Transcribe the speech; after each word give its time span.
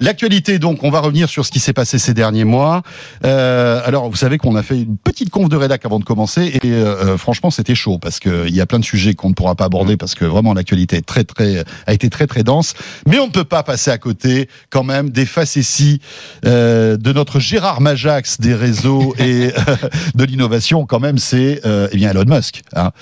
L'actualité, 0.00 0.58
donc, 0.58 0.82
on 0.82 0.90
va 0.90 1.00
revenir 1.00 1.28
sur 1.28 1.44
ce 1.44 1.50
qui 1.50 1.60
s'est 1.60 1.72
passé 1.72 1.98
ces 1.98 2.14
derniers 2.14 2.44
mois. 2.44 2.82
Euh, 3.24 3.80
alors, 3.84 4.10
vous 4.10 4.16
savez 4.16 4.38
qu'on 4.38 4.56
a 4.56 4.62
fait 4.62 4.80
une 4.80 4.96
petite 4.96 5.30
conf 5.30 5.48
de 5.48 5.56
rédac 5.56 5.84
avant 5.84 5.98
de 5.98 6.04
commencer, 6.04 6.58
et 6.62 6.72
euh, 6.72 7.16
franchement, 7.16 7.50
c'était 7.50 7.74
chaud 7.74 7.98
parce 7.98 8.18
qu'il 8.18 8.54
y 8.54 8.60
a 8.60 8.66
plein 8.66 8.78
de 8.78 8.84
sujets 8.84 9.14
qu'on 9.14 9.28
ne 9.28 9.34
pourra 9.34 9.54
pas 9.54 9.66
aborder 9.66 9.96
parce 9.96 10.14
que 10.14 10.24
vraiment 10.24 10.54
l'actualité 10.54 10.96
est 10.96 11.06
très, 11.06 11.24
très, 11.24 11.64
a 11.86 11.92
été 11.92 12.08
très, 12.08 12.26
très 12.26 12.42
dense. 12.42 12.74
Mais 13.06 13.18
on 13.18 13.26
ne 13.26 13.32
peut 13.32 13.44
pas 13.44 13.62
passer 13.62 13.90
à 13.90 13.98
côté, 13.98 14.48
quand 14.70 14.84
même, 14.84 15.10
des 15.10 15.26
facéties 15.26 16.00
euh, 16.46 16.96
de 16.96 17.12
notre 17.12 17.38
Gérard 17.38 17.80
Majax 17.80 18.40
des 18.40 18.54
réseaux 18.54 19.14
et 19.18 19.52
euh, 19.54 19.76
de 20.14 20.24
l'innovation. 20.24 20.86
Quand 20.86 21.00
même, 21.00 21.18
c'est 21.18 21.60
euh, 21.66 21.88
eh 21.92 21.96
bien 21.96 22.10
Elon 22.10 22.24
Musk, 22.26 22.62
hein, 22.74 22.92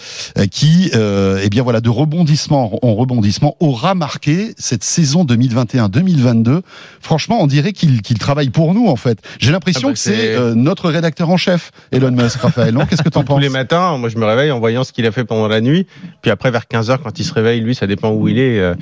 qui, 0.50 0.90
euh, 0.94 1.40
eh 1.42 1.48
bien 1.48 1.62
voilà, 1.62 1.80
de 1.80 1.90
rebondissement 1.90 2.78
en 2.82 2.94
rebondissement, 2.94 3.56
aura 3.60 3.94
marqué 3.94 4.54
cette 4.58 4.84
saison 4.84 5.24
2021-2022. 5.24 6.62
Franchement, 7.00 7.38
on 7.40 7.46
dirait 7.46 7.72
qu'il 7.72 8.02
qu'il 8.02 8.18
travaille 8.18 8.50
pour 8.50 8.74
nous, 8.74 8.86
en 8.88 8.96
fait. 8.96 9.18
J'ai 9.38 9.52
l'impression 9.52 9.88
Ah 9.88 9.90
bah, 9.90 9.92
que 9.94 9.98
c'est 9.98 10.34
euh, 10.34 10.54
notre 10.54 10.88
rédacteur 10.90 11.30
en 11.30 11.36
chef, 11.36 11.70
Elon 11.92 12.10
Musk, 12.10 12.40
Raphaël. 12.40 12.74
Non? 12.74 12.86
Qu'est-ce 12.86 13.02
que 13.02 13.08
t'en 13.08 13.20
Tous 13.22 13.26
penses? 13.26 13.40
les 13.42 13.48
matins, 13.48 13.96
moi 13.98 14.08
je 14.08 14.16
me 14.18 14.24
réveille 14.24 14.50
en 14.50 14.58
voyant 14.58 14.84
ce 14.84 14.92
qu'il 14.92 15.06
a 15.06 15.12
fait 15.12 15.24
pendant 15.24 15.48
la 15.48 15.60
nuit. 15.60 15.86
Puis 16.22 16.30
après, 16.30 16.50
vers 16.50 16.64
15h, 16.70 16.98
quand 17.02 17.18
il 17.18 17.24
se 17.24 17.32
réveille, 17.34 17.60
lui, 17.60 17.74
ça 17.74 17.86
dépend 17.86 18.10
où 18.10 18.28
il 18.28 18.38
est. 18.38 18.58
euh, 18.58 18.74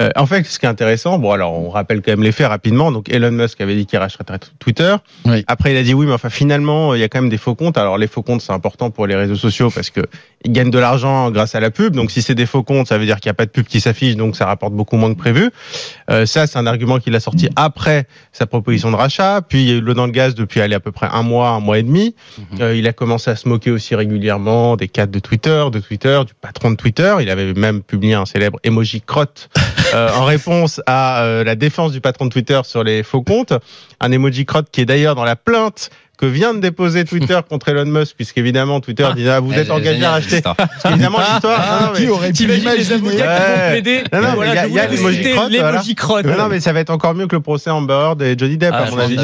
euh, 0.00 0.10
en 0.16 0.26
fait, 0.26 0.44
ce 0.46 0.58
qui 0.58 0.66
est 0.66 0.68
intéressant, 0.68 1.18
bon 1.18 1.32
alors 1.32 1.52
on 1.52 1.68
rappelle 1.70 2.02
quand 2.02 2.12
même 2.12 2.22
les 2.22 2.32
faits 2.32 2.48
rapidement. 2.48 2.92
Donc 2.92 3.08
Elon 3.08 3.30
Musk 3.32 3.60
avait 3.60 3.74
dit 3.76 3.86
qu'il 3.86 3.98
rachèterait 3.98 4.38
Twitter. 4.58 4.94
Oui. 5.24 5.44
Après, 5.46 5.72
il 5.72 5.76
a 5.76 5.82
dit 5.82 5.94
oui, 5.94 6.06
mais 6.06 6.12
enfin 6.12 6.30
finalement, 6.30 6.94
il 6.94 7.00
y 7.00 7.04
a 7.04 7.08
quand 7.08 7.20
même 7.20 7.30
des 7.30 7.38
faux 7.38 7.54
comptes. 7.54 7.78
Alors 7.78 7.98
les 7.98 8.06
faux 8.06 8.22
comptes, 8.22 8.40
c'est 8.42 8.52
important 8.52 8.90
pour 8.90 9.06
les 9.06 9.14
réseaux 9.16 9.36
sociaux 9.36 9.70
parce 9.74 9.90
que 9.90 10.00
ils 10.44 10.52
gagnent 10.52 10.70
de 10.70 10.78
l'argent 10.78 11.30
grâce 11.30 11.54
à 11.54 11.60
la 11.60 11.70
pub. 11.70 11.94
Donc 11.96 12.10
si 12.10 12.22
c'est 12.22 12.34
des 12.34 12.46
faux 12.46 12.62
comptes, 12.62 12.86
ça 12.88 12.98
veut 12.98 13.04
dire 13.06 13.20
qu'il 13.20 13.28
n'y 13.28 13.32
a 13.32 13.34
pas 13.34 13.46
de 13.46 13.50
pub 13.50 13.66
qui 13.66 13.80
s'affiche, 13.80 14.16
donc 14.16 14.36
ça 14.36 14.46
rapporte 14.46 14.72
beaucoup 14.74 14.96
moins 14.96 15.12
que 15.12 15.18
prévu. 15.18 15.50
Euh, 16.10 16.26
ça, 16.26 16.46
c'est 16.46 16.58
un 16.58 16.66
argument 16.66 16.98
qu'il 16.98 17.14
a 17.16 17.20
sorti 17.20 17.45
après 17.56 18.06
sa 18.32 18.46
proposition 18.46 18.90
de 18.90 18.96
rachat. 18.96 19.42
Puis 19.42 19.62
il 19.62 19.68
y 19.68 19.72
a 19.72 19.74
eu 19.74 19.80
l'eau 19.80 19.94
dans 19.94 20.06
le 20.06 20.12
gaz 20.12 20.34
depuis 20.34 20.60
aller 20.60 20.74
à 20.74 20.80
peu 20.80 20.92
près 20.92 21.08
un 21.10 21.22
mois, 21.22 21.50
un 21.50 21.60
mois 21.60 21.78
et 21.78 21.82
demi. 21.82 22.14
Euh, 22.60 22.76
il 22.76 22.86
a 22.88 22.92
commencé 22.92 23.30
à 23.30 23.36
se 23.36 23.48
moquer 23.48 23.70
aussi 23.70 23.94
régulièrement 23.94 24.76
des 24.76 24.88
cadres 24.88 25.12
de 25.12 25.18
Twitter, 25.18 25.64
de 25.72 25.80
Twitter, 25.80 26.20
du 26.26 26.34
patron 26.34 26.70
de 26.70 26.76
Twitter. 26.76 27.16
Il 27.20 27.30
avait 27.30 27.54
même 27.54 27.82
publié 27.82 28.14
un 28.14 28.26
célèbre 28.26 28.58
emoji 28.64 29.02
crotte 29.02 29.48
euh, 29.94 30.10
en 30.14 30.24
réponse 30.24 30.80
à 30.86 31.22
euh, 31.22 31.44
la 31.44 31.54
défense 31.54 31.92
du 31.92 32.00
patron 32.00 32.26
de 32.26 32.30
Twitter 32.30 32.60
sur 32.64 32.82
les 32.82 33.02
faux 33.02 33.22
comptes. 33.22 33.52
Un 34.00 34.12
emoji 34.12 34.44
crotte 34.44 34.68
qui 34.70 34.80
est 34.80 34.86
d'ailleurs 34.86 35.14
dans 35.14 35.24
la 35.24 35.36
plainte 35.36 35.90
que 36.16 36.26
vient 36.26 36.54
de 36.54 36.60
déposer 36.60 37.04
Twitter 37.04 37.38
contre 37.48 37.68
Elon 37.68 37.84
Musk, 37.86 38.14
puisqu'évidemment 38.16 38.80
Twitter 38.80 39.06
dit 39.14 39.28
ah, 39.28 39.40
vous 39.40 39.52
êtes 39.52 39.70
engagé 39.70 40.04
à 40.04 40.12
racheter. 40.12 40.40
Parce 40.42 40.56
qu'évidemment 40.82 41.18
l'histoire. 41.32 41.58
non, 41.58 41.86
non, 41.86 41.92
mais- 41.94 41.98
Qui 42.00 42.08
aurait 42.08 42.32
pu 42.32 42.46
les 42.46 42.92
avocats 42.92 43.10
qui 43.16 43.52
vont 43.52 43.70
plaider 43.70 44.04
Non, 44.12 44.20
non, 44.22 44.28
Voilà, 44.34 44.52
il 44.52 44.54
y 44.54 44.58
a- 44.58 44.62
je 44.64 44.68
il 44.68 44.74
y 44.74 44.78
a 44.80 44.86
voulais 44.86 44.96
l'emoji 44.96 45.16
citer 45.18 45.30
crotte, 45.32 45.50
voilà. 45.52 45.70
l'emoji 45.72 45.94
crotte. 45.94 46.24
Mais 46.26 46.36
non, 46.36 46.48
mais 46.48 46.60
ça 46.60 46.72
va 46.72 46.80
être 46.80 46.90
encore 46.90 47.14
mieux 47.14 47.26
que 47.26 47.36
le 47.36 47.42
procès 47.42 47.70
Amber 47.70 47.92
Heard 47.94 48.22
et 48.22 48.34
Johnny 48.38 48.56
Depp, 48.56 48.72
Ah, 48.74 48.84
à 48.84 48.90
mon 48.90 48.98
avis. 48.98 49.16